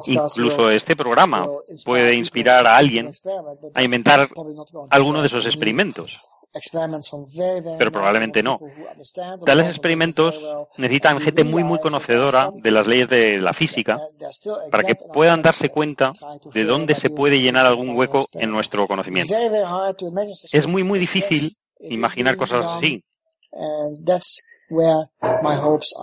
[0.07, 1.47] Incluso este programa
[1.85, 3.11] puede inspirar a alguien
[3.73, 4.29] a inventar
[4.89, 6.17] alguno de esos experimentos.
[7.79, 8.59] Pero probablemente no.
[9.43, 10.35] Tales experimentos
[10.77, 13.99] necesitan gente muy, muy conocedora de las leyes de la física
[14.69, 16.11] para que puedan darse cuenta
[16.53, 19.33] de dónde se puede llenar algún hueco en nuestro conocimiento.
[20.51, 21.49] Es muy, muy difícil
[21.79, 23.03] imaginar cosas así.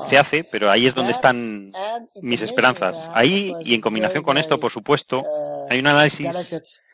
[0.08, 1.72] Se hace, pero ahí es donde están
[2.22, 2.94] mis esperanzas.
[3.14, 5.22] Ahí, y en combinación con esto, por supuesto,
[5.68, 6.84] hay un análisis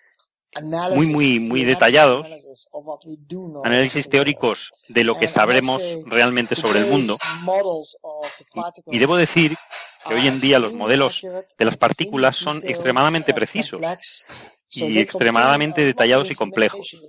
[0.62, 2.22] muy, muy, muy detallado,
[3.64, 7.16] análisis teóricos de lo que sabremos realmente sobre el mundo.
[8.86, 9.56] Y, debo decir
[10.06, 11.14] que hoy en día los modelos
[11.58, 13.80] de las partículas son extremadamente precisos
[14.70, 17.02] y extremadamente detallados y complejos.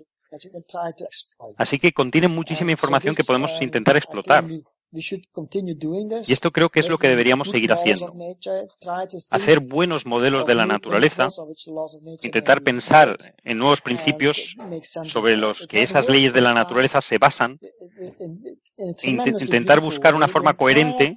[1.58, 4.44] Así que contiene muchísima información que podemos intentar explotar.
[4.92, 8.14] Y esto creo que es lo que deberíamos seguir haciendo.
[9.32, 11.28] Hacer buenos modelos de la naturaleza,
[12.22, 14.42] intentar pensar en nuevos principios
[15.12, 17.60] sobre los que esas leyes de la naturaleza se basan,
[19.04, 21.14] intentar buscar una forma coherente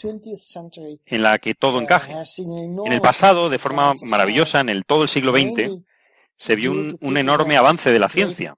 [1.06, 2.12] en la que todo encaje.
[2.84, 5.80] En el pasado, de forma maravillosa, en el todo el siglo XX,
[6.44, 8.56] se vio un enorme avance de la ciencia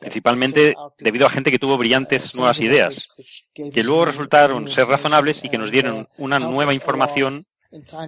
[0.00, 2.94] principalmente debido a gente que tuvo brillantes nuevas ideas,
[3.54, 7.46] que luego resultaron ser razonables y que nos dieron una nueva información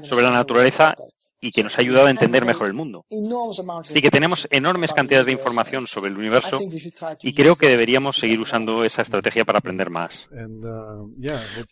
[0.08, 0.94] sobre la naturaleza
[1.40, 3.04] y que nos ha ayudado a entender mejor el mundo.
[3.80, 6.58] Así que tenemos enormes cantidades de información sobre el universo
[7.22, 10.10] y creo que deberíamos seguir usando esa estrategia para aprender más.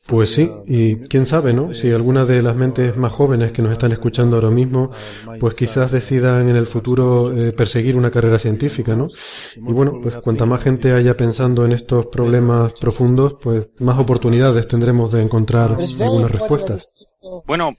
[0.06, 1.74] Pues sí, y quién sabe, ¿no?
[1.74, 4.90] Si alguna de las mentes más jóvenes que nos están escuchando ahora mismo,
[5.38, 9.08] pues quizás decidan en el futuro eh, perseguir una carrera científica, ¿no?
[9.56, 14.66] Y bueno, pues cuanta más gente haya pensando en estos problemas profundos, pues más oportunidades
[14.66, 17.06] tendremos de encontrar algunas respuestas.
[17.47, 17.72] Bueno,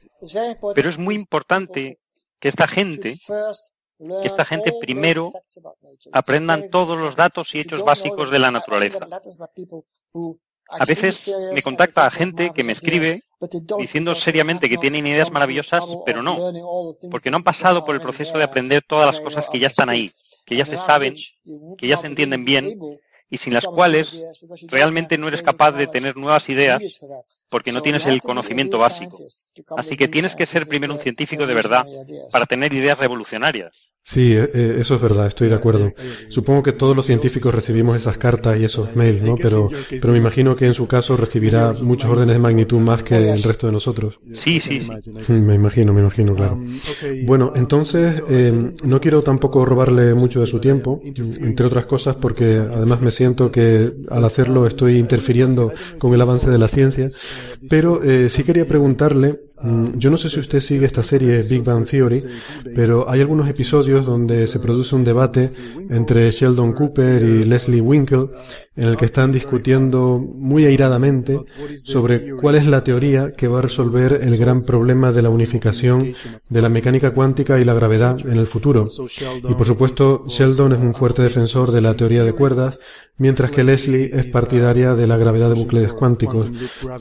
[0.75, 1.99] pero es muy importante
[2.39, 3.15] que esta gente,
[3.97, 5.31] que esta gente primero
[6.11, 9.07] aprendan todos los datos y hechos básicos de la naturaleza.
[10.71, 13.23] A veces me contacta a gente que me escribe
[13.79, 16.37] diciendo seriamente que tienen ideas maravillosas, pero no,
[17.09, 19.89] porque no han pasado por el proceso de aprender todas las cosas que ya están
[19.89, 20.11] ahí,
[20.45, 21.15] que ya se saben,
[21.77, 22.77] que ya se entienden bien
[23.29, 24.07] y sin las cuales
[24.67, 26.81] realmente no eres capaz de tener nuevas ideas
[27.49, 29.17] porque no tienes el conocimiento básico.
[29.77, 31.85] Así que tienes que ser primero un científico de verdad
[32.31, 33.73] para tener ideas revolucionarias.
[34.03, 35.93] Sí, eh, eh, eso es verdad, estoy de acuerdo.
[36.29, 39.35] Supongo que todos los científicos recibimos esas cartas y esos mails, ¿no?
[39.35, 43.15] Pero, pero me imagino que en su caso recibirá muchos órdenes de magnitud más que
[43.15, 44.19] el resto de nosotros.
[44.43, 45.31] Sí, sí, sí.
[45.31, 46.59] Me imagino, me imagino, claro.
[47.23, 52.55] Bueno, entonces, eh, no quiero tampoco robarle mucho de su tiempo, entre otras cosas porque
[52.55, 57.09] además me siento que al hacerlo estoy interfiriendo con el avance de la ciencia,
[57.69, 59.48] pero sí quería preguntarle Mm,
[59.95, 62.23] yo no sé si usted sigue esta serie Big Bang Theory,
[62.75, 65.51] pero hay algunos episodios donde se produce un debate
[65.89, 68.29] entre Sheldon Cooper y Leslie Winkle
[68.79, 71.37] en el que están discutiendo muy airadamente
[71.83, 76.13] sobre cuál es la teoría que va a resolver el gran problema de la unificación
[76.47, 78.87] de la mecánica cuántica y la gravedad en el futuro.
[79.49, 82.79] Y por supuesto, Sheldon es un fuerte defensor de la teoría de cuerdas,
[83.17, 86.49] mientras que Leslie es partidaria de la gravedad de bucles cuánticos.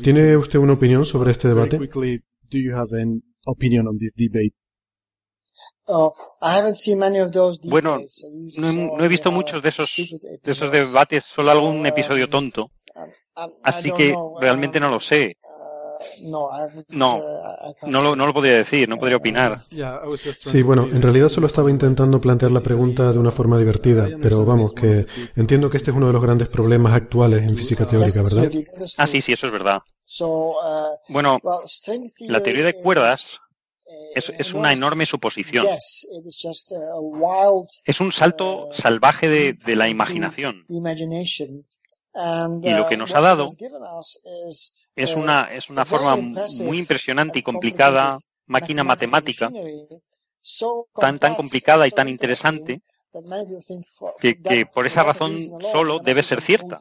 [0.03, 1.79] ¿Tiene usted una opinión sobre este debate?
[7.65, 7.99] Bueno,
[8.57, 12.71] no he, no he, visto muchos de esos, de esos debates, solo algún episodio tonto.
[13.65, 15.37] Así que realmente no lo sé.
[16.31, 16.49] No,
[16.91, 17.21] no,
[17.87, 19.61] no lo, no lo podría decir, no podría opinar.
[20.45, 24.45] Sí, bueno, en realidad solo estaba intentando plantear la pregunta de una forma divertida, pero
[24.45, 28.23] vamos, que entiendo que este es uno de los grandes problemas actuales en física teórica,
[28.23, 28.51] ¿verdad?
[28.99, 29.79] Ah, sí, sí, eso es verdad.
[31.09, 31.39] Bueno,
[32.29, 33.31] la teoría de cuerdas
[34.19, 35.67] es, es, una enorme suposición.
[37.85, 40.65] Es un salto salvaje de, de la imaginación.
[42.63, 43.47] Y lo que nos ha dado
[44.97, 48.17] es una, es una forma muy impresionante y complicada,
[48.47, 49.51] máquina matemática,
[50.95, 52.81] tan, tan complicada y tan interesante,
[54.21, 55.39] que, que por esa razón
[55.73, 56.79] solo debe ser cierta.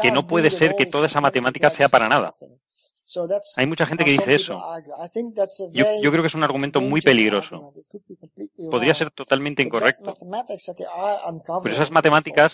[0.00, 2.32] Que no puede ser que toda esa matemática sea para nada.
[3.56, 4.58] Hay mucha gente que dice eso.
[5.72, 7.72] Yo, yo, creo que es un argumento muy peligroso.
[8.70, 10.16] Podría ser totalmente incorrecto.
[11.62, 12.52] Pero esas matemáticas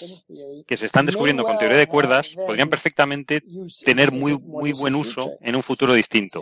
[0.66, 3.42] que se están descubriendo con teoría de cuerdas podrían perfectamente
[3.84, 6.40] tener muy, muy buen uso en un futuro distinto.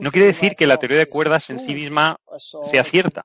[0.00, 2.18] No quiere decir que la teoría de cuerdas en sí misma
[2.70, 3.24] sea cierta.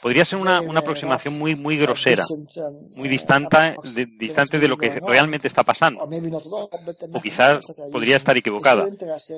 [0.00, 2.24] Podría ser una, una aproximación muy, muy grosera,
[2.94, 6.04] muy distante de, distante de lo que realmente está pasando.
[6.04, 8.86] O quizás podría estar equivocada.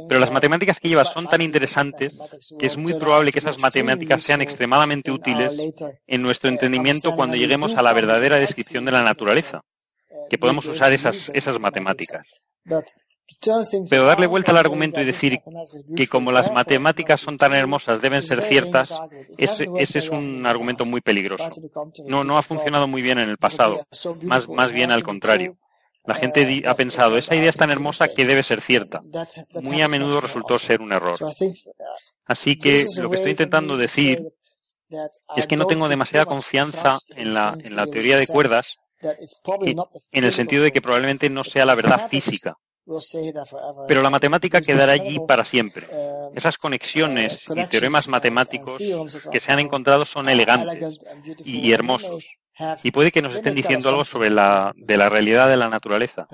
[0.08, 2.12] Pero las matemáticas que llevas son tan interesantes
[2.58, 5.74] que es muy probable que esas matemáticas sean extremadamente útiles
[6.06, 9.62] en nuestro entendimiento cuando lleguemos a la verdadera descripción de la naturaleza,
[10.28, 12.26] que podemos usar esas, esas matemáticas.
[13.90, 15.38] Pero darle vuelta al argumento y decir
[15.96, 18.92] que como las matemáticas son tan hermosas deben ser ciertas,
[19.38, 21.44] ese, ese es un argumento muy peligroso.
[22.06, 23.80] No, no ha funcionado muy bien en el pasado,
[24.22, 25.56] más, más bien al contrario.
[26.04, 29.00] La gente ha pensado, esa idea es tan hermosa que debe ser cierta.
[29.62, 31.16] Muy a menudo resultó ser un error.
[32.26, 34.18] Así que lo que estoy intentando decir
[35.36, 38.66] es que no tengo demasiada confianza en la, teoría de cuerdas,
[40.12, 42.56] en el sentido de que probablemente no sea la verdad física.
[43.86, 45.86] Pero la matemática quedará allí para siempre.
[46.34, 50.98] Esas conexiones y teoremas matemáticos que se han encontrado son elegantes
[51.44, 52.24] y hermosos
[52.82, 56.26] y puede que nos estén diciendo algo sobre la, de la realidad de la naturaleza.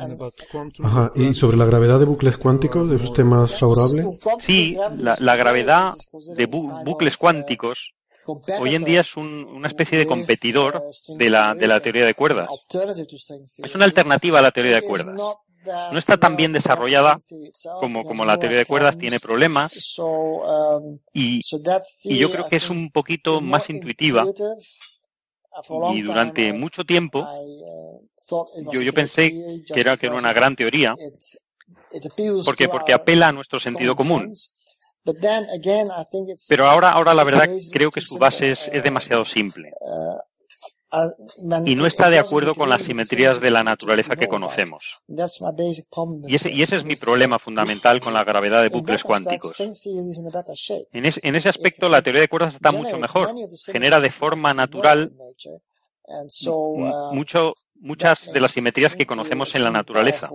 [0.83, 1.13] Ajá.
[1.15, 4.05] ¿Y sobre la gravedad de bucles cuánticos es usted más favorable?
[4.47, 5.93] Sí, la, la gravedad
[6.37, 7.79] de bucles cuánticos
[8.61, 10.83] hoy en día es un, una especie de competidor
[11.17, 12.49] de la, de la teoría de cuerdas.
[13.59, 15.17] Es una alternativa a la teoría de cuerdas.
[15.93, 17.19] No está tan bien desarrollada
[17.81, 19.73] como, como la teoría de cuerdas, tiene problemas
[21.13, 21.41] y,
[22.05, 24.25] y yo creo que es un poquito más intuitiva
[25.95, 27.27] y durante mucho tiempo
[28.73, 29.31] yo, yo pensé
[29.67, 30.95] que era, que era una gran teoría.
[32.45, 34.33] porque Porque apela a nuestro sentido común.
[36.49, 39.73] Pero ahora, ahora la verdad creo que su base es, es demasiado simple.
[40.91, 44.83] Uh, y no está de acuerdo con las simetrías de la naturaleza que conocemos.
[46.27, 49.59] Y ese, y ese es mi problema fundamental con la gravedad de bucles cuánticos.
[49.61, 49.75] En,
[51.05, 53.29] en ese aspecto, la teoría de cuerdas está mucho mejor.
[53.71, 55.13] Genera de forma natural
[57.13, 60.29] mucho, muchas de las simetrías que conocemos en la naturaleza.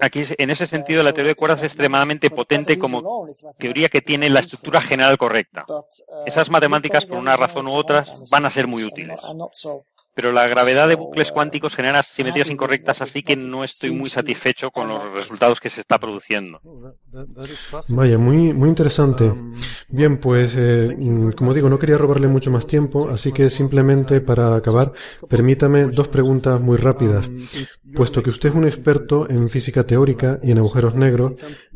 [0.00, 3.26] Aquí, en ese sentido, la teoría de cuerdas es extremadamente potente como
[3.58, 5.64] teoría que tiene la estructura general correcta.
[6.26, 9.18] Esas matemáticas, por una razón u otra, van a ser muy útiles
[10.14, 14.70] pero la gravedad de bucles cuánticos genera simetrías incorrectas, así que no estoy muy satisfecho
[14.70, 16.60] con los resultados que se está produciendo.
[17.88, 19.32] Vaya, muy, muy interesante.
[19.88, 20.94] Bien, pues eh,
[21.36, 24.92] como digo, no quería robarle mucho más tiempo, así que simplemente para acabar,
[25.28, 27.28] permítame dos preguntas muy rápidas.
[27.94, 31.32] Puesto que usted es un experto en física teórica y en agujeros negros,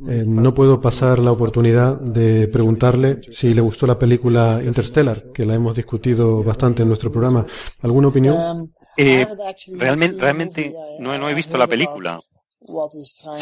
[0.09, 5.47] eh, no puedo pasar la oportunidad de preguntarle si le gustó la película Interstellar, que
[5.47, 7.47] la hemos discutido bastante en nuestro programa.
[7.81, 8.26] ¿Alguna opinión?
[8.35, 9.27] Um, eh,
[9.73, 12.21] realmente, realmente no, no, he visto la película.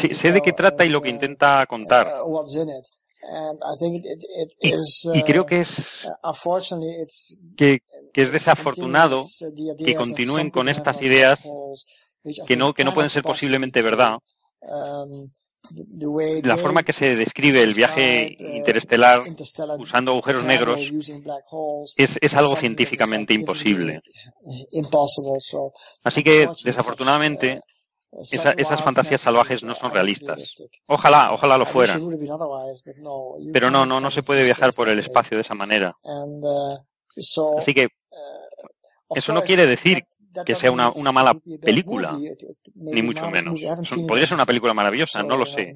[0.01, 2.07] Sí, sé de qué trata y lo que intenta contar.
[4.61, 5.67] Y, creo que es
[7.57, 7.79] que,
[8.13, 9.21] que es desafortunado
[9.83, 11.39] que continúen con estas ideas
[12.47, 14.17] que no, que no pueden ser posiblemente verdad.
[16.43, 19.23] La forma que se describe el viaje interestelar
[19.77, 20.79] usando agujeros negros
[21.97, 24.01] es, es algo científicamente imposible.
[26.03, 27.61] Así que, desafortunadamente,
[28.21, 30.39] esas fantasías salvajes no son realistas.
[30.87, 32.01] Ojalá, ojalá lo fueran.
[33.51, 35.93] Pero no, no, no se puede viajar por el espacio de esa manera.
[37.61, 37.87] Así que,
[39.09, 40.03] eso no quiere decir
[40.45, 42.17] que sea una, una mala película,
[42.75, 43.59] ni mucho menos.
[44.07, 45.75] Podría ser una película maravillosa, no lo sé.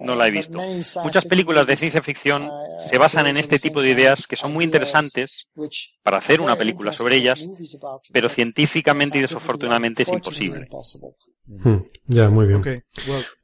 [0.00, 0.58] No la he visto.
[1.02, 2.48] Muchas películas de ciencia ficción
[2.90, 5.30] se basan en este tipo de ideas que son muy interesantes
[6.02, 7.38] para hacer una película sobre ellas,
[8.12, 10.68] pero científicamente y desafortunadamente es imposible.
[11.48, 12.62] Hmm, ya, muy bien.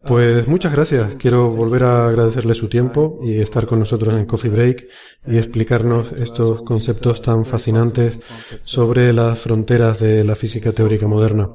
[0.06, 1.14] Pues muchas gracias.
[1.14, 4.86] Quiero volver a agradecerle su tiempo y estar con nosotros en Coffee Break
[5.26, 8.18] y explicarnos estos conceptos tan fascinantes
[8.62, 11.48] sobre las fronteras de la física teórica moderna.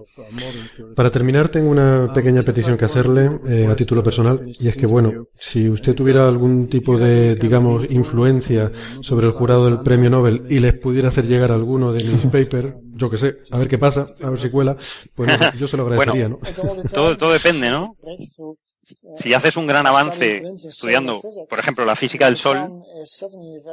[0.96, 4.88] Para terminar, tengo una pequeña petición que hacerle eh, a título personal y es que,
[4.88, 8.72] bueno, si usted tuviera algún tipo de, digamos, influencia
[9.02, 12.74] sobre el jurado del premio Nobel y les pudiera hacer llegar alguno de mis papers,
[13.00, 14.76] yo que sé, a ver qué pasa, a ver si cuela,
[15.16, 16.40] pues yo se lo agradecería, ¿no?
[16.94, 17.96] Todo, todo depende, ¿no?
[19.22, 22.58] Si haces un gran avance estudiando, por ejemplo, la física del Sol,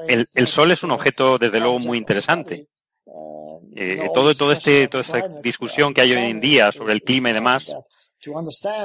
[0.06, 2.66] el, el Sol es un objeto, desde luego, muy interesante.
[3.74, 7.30] Eh, todo, todo este, toda esta discusión que hay hoy en día sobre el clima
[7.30, 7.62] y demás,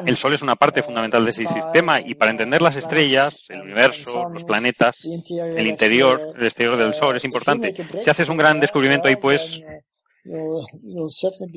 [0.06, 3.62] el Sol es una parte fundamental de ese sistema y para entender las estrellas, el
[3.62, 7.74] universo, los planetas, el interior, el exterior del Sol es importante.
[7.74, 9.42] Si haces un gran descubrimiento ahí, pues,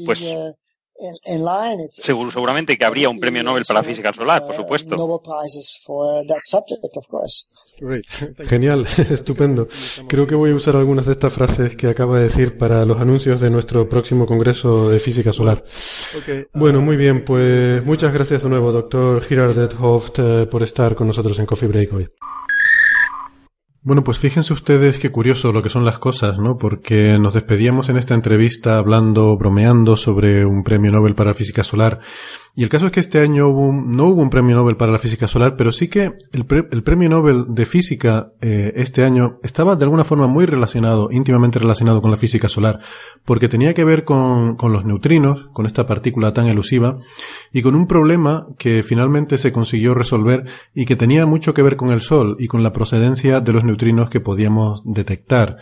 [0.05, 0.20] pues
[1.91, 4.97] Seguro, seguramente que habría un premio Nobel para la física solar, por supuesto.
[8.47, 9.67] Genial, estupendo.
[10.09, 13.01] Creo que voy a usar algunas de estas frases que acaba de decir para los
[13.01, 15.65] anuncios de nuestro próximo Congreso de Física Solar.
[16.52, 21.09] Bueno, muy bien, pues muchas gracias de nuevo, doctor Gerard Hoft, eh, por estar con
[21.09, 22.09] nosotros en Coffee Break hoy.
[23.86, 26.56] Bueno, pues fíjense ustedes qué curioso lo que son las cosas, ¿no?
[26.56, 32.00] Porque nos despedíamos en esta entrevista hablando, bromeando sobre un premio Nobel para física solar
[32.57, 35.26] y el caso es que este año no hubo un premio Nobel para la física
[35.26, 40.05] solar, pero sí que el, premio Nobel de física eh, este año estaba de alguna
[40.05, 42.78] forma muy relacionado, íntimamente relacionado con la física solar,
[43.24, 46.99] porque tenía que ver con, con los neutrinos, con esta partícula tan elusiva,
[47.52, 51.76] y con un problema que finalmente se consiguió resolver y que tenía mucho que ver
[51.76, 55.57] con el Sol y con la procedencia de los neutrinos que podíamos detectar.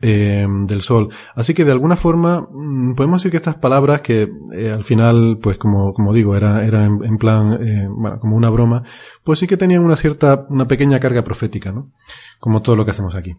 [0.00, 1.08] Eh, del sol.
[1.34, 5.38] Así que de alguna forma mm, podemos decir que estas palabras que eh, al final,
[5.42, 8.84] pues como, como digo, era, era en, plan, eh, bueno, como una broma,
[9.24, 11.90] pues sí que tenían una cierta, una pequeña carga profética, ¿no?
[12.38, 13.34] Como todo lo que hacemos aquí.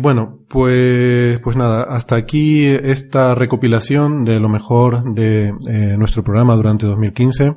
[0.00, 5.52] bueno, pues, pues nada, hasta aquí esta recopilación de lo mejor de
[5.98, 7.56] nuestro programa durante 2015.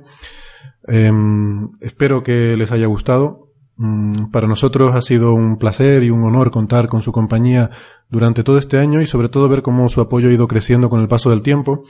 [0.86, 3.53] Em, espero que les haya gustado.
[3.76, 7.72] Mm, para nosotros ha sido un placer y un honor contar con su compañía
[8.10, 11.02] durante todo este año y sobre todo ver cómo su apoyo ha ido creciendo con
[11.02, 11.84] el paso del tiempo.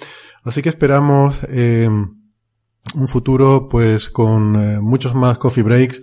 [0.44, 6.02] Así que esperamos eh, un futuro pues con eh, muchos más coffee breaks,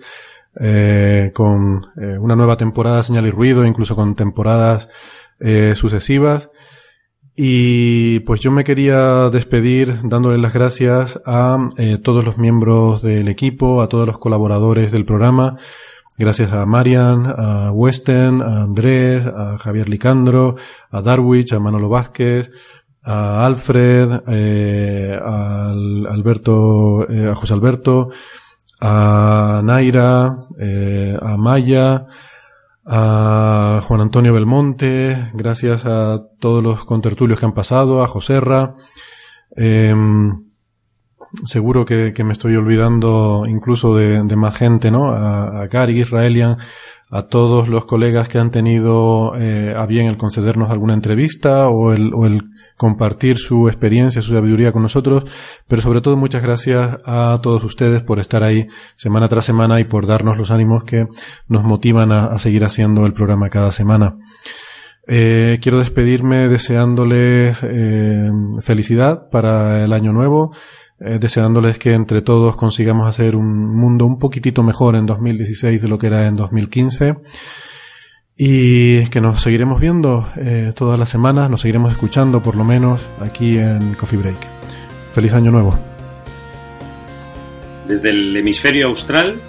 [0.59, 4.89] eh, con una nueva temporada señal y ruido, incluso con temporadas
[5.73, 6.49] sucesivas.
[7.35, 13.27] Y pues yo me quería despedir dándole las gracias a eh, todos los miembros del
[13.29, 15.57] equipo, a todos los colaboradores del programa.
[16.17, 20.55] Gracias a Marian, a Westen, a Andrés, a Javier Licandro,
[20.91, 22.51] a Darwich, a Manolo Vázquez,
[23.03, 28.09] a Alfred, eh, a Alberto, eh, a José Alberto,
[28.79, 32.05] a Naira, eh, a Maya,
[32.85, 38.75] a Juan Antonio Belmonte, gracias a todos los contertulios que han pasado, a Joserra.
[39.55, 40.45] Em,
[41.45, 45.11] seguro que, me estoy olvidando incluso de, más gente, ¿no?
[45.11, 46.57] A, a Gary, Israelian,
[47.11, 51.91] a todos los colegas que han tenido eh, a bien el concedernos alguna entrevista o
[51.91, 52.41] el, o el
[52.81, 55.25] compartir su experiencia, su sabiduría con nosotros,
[55.67, 59.83] pero sobre todo muchas gracias a todos ustedes por estar ahí semana tras semana y
[59.83, 61.05] por darnos los ánimos que
[61.47, 64.17] nos motivan a, seguir haciendo el programa cada semana.
[65.07, 70.51] Eh, quiero despedirme deseándoles eh, felicidad para el año nuevo,
[70.99, 75.87] eh, deseándoles que entre todos consigamos hacer un mundo un poquitito mejor en 2016 de
[75.87, 77.17] lo que era en 2015
[78.43, 82.99] y que nos seguiremos viendo eh, todas las semanas, nos seguiremos escuchando por lo menos
[83.19, 84.47] aquí en Coffee Break.
[85.13, 85.77] Feliz año nuevo.
[87.87, 89.39] Desde el hemisferio austral,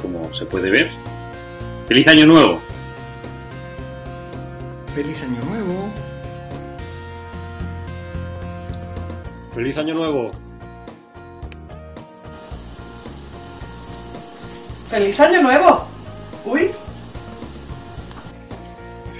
[0.00, 0.90] como se puede ver,
[1.88, 2.60] feliz año nuevo.
[4.94, 5.88] Feliz año nuevo.
[9.56, 10.30] Feliz año nuevo.
[14.88, 15.84] Feliz año nuevo.
[16.44, 16.70] Uy.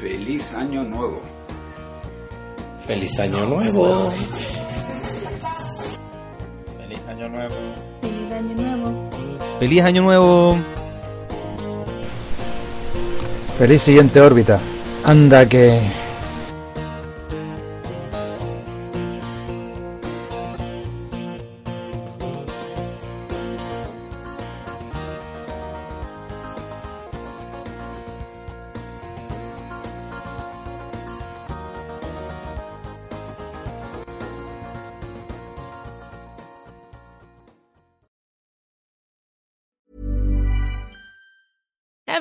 [0.00, 1.20] Feliz Año Nuevo.
[2.86, 4.10] Feliz Año Nuevo.
[6.78, 7.54] Feliz Año Nuevo.
[8.00, 9.10] Feliz Año Nuevo.
[9.58, 10.58] Feliz Año Nuevo.
[13.58, 14.58] Feliz siguiente órbita.
[15.04, 15.78] Anda que...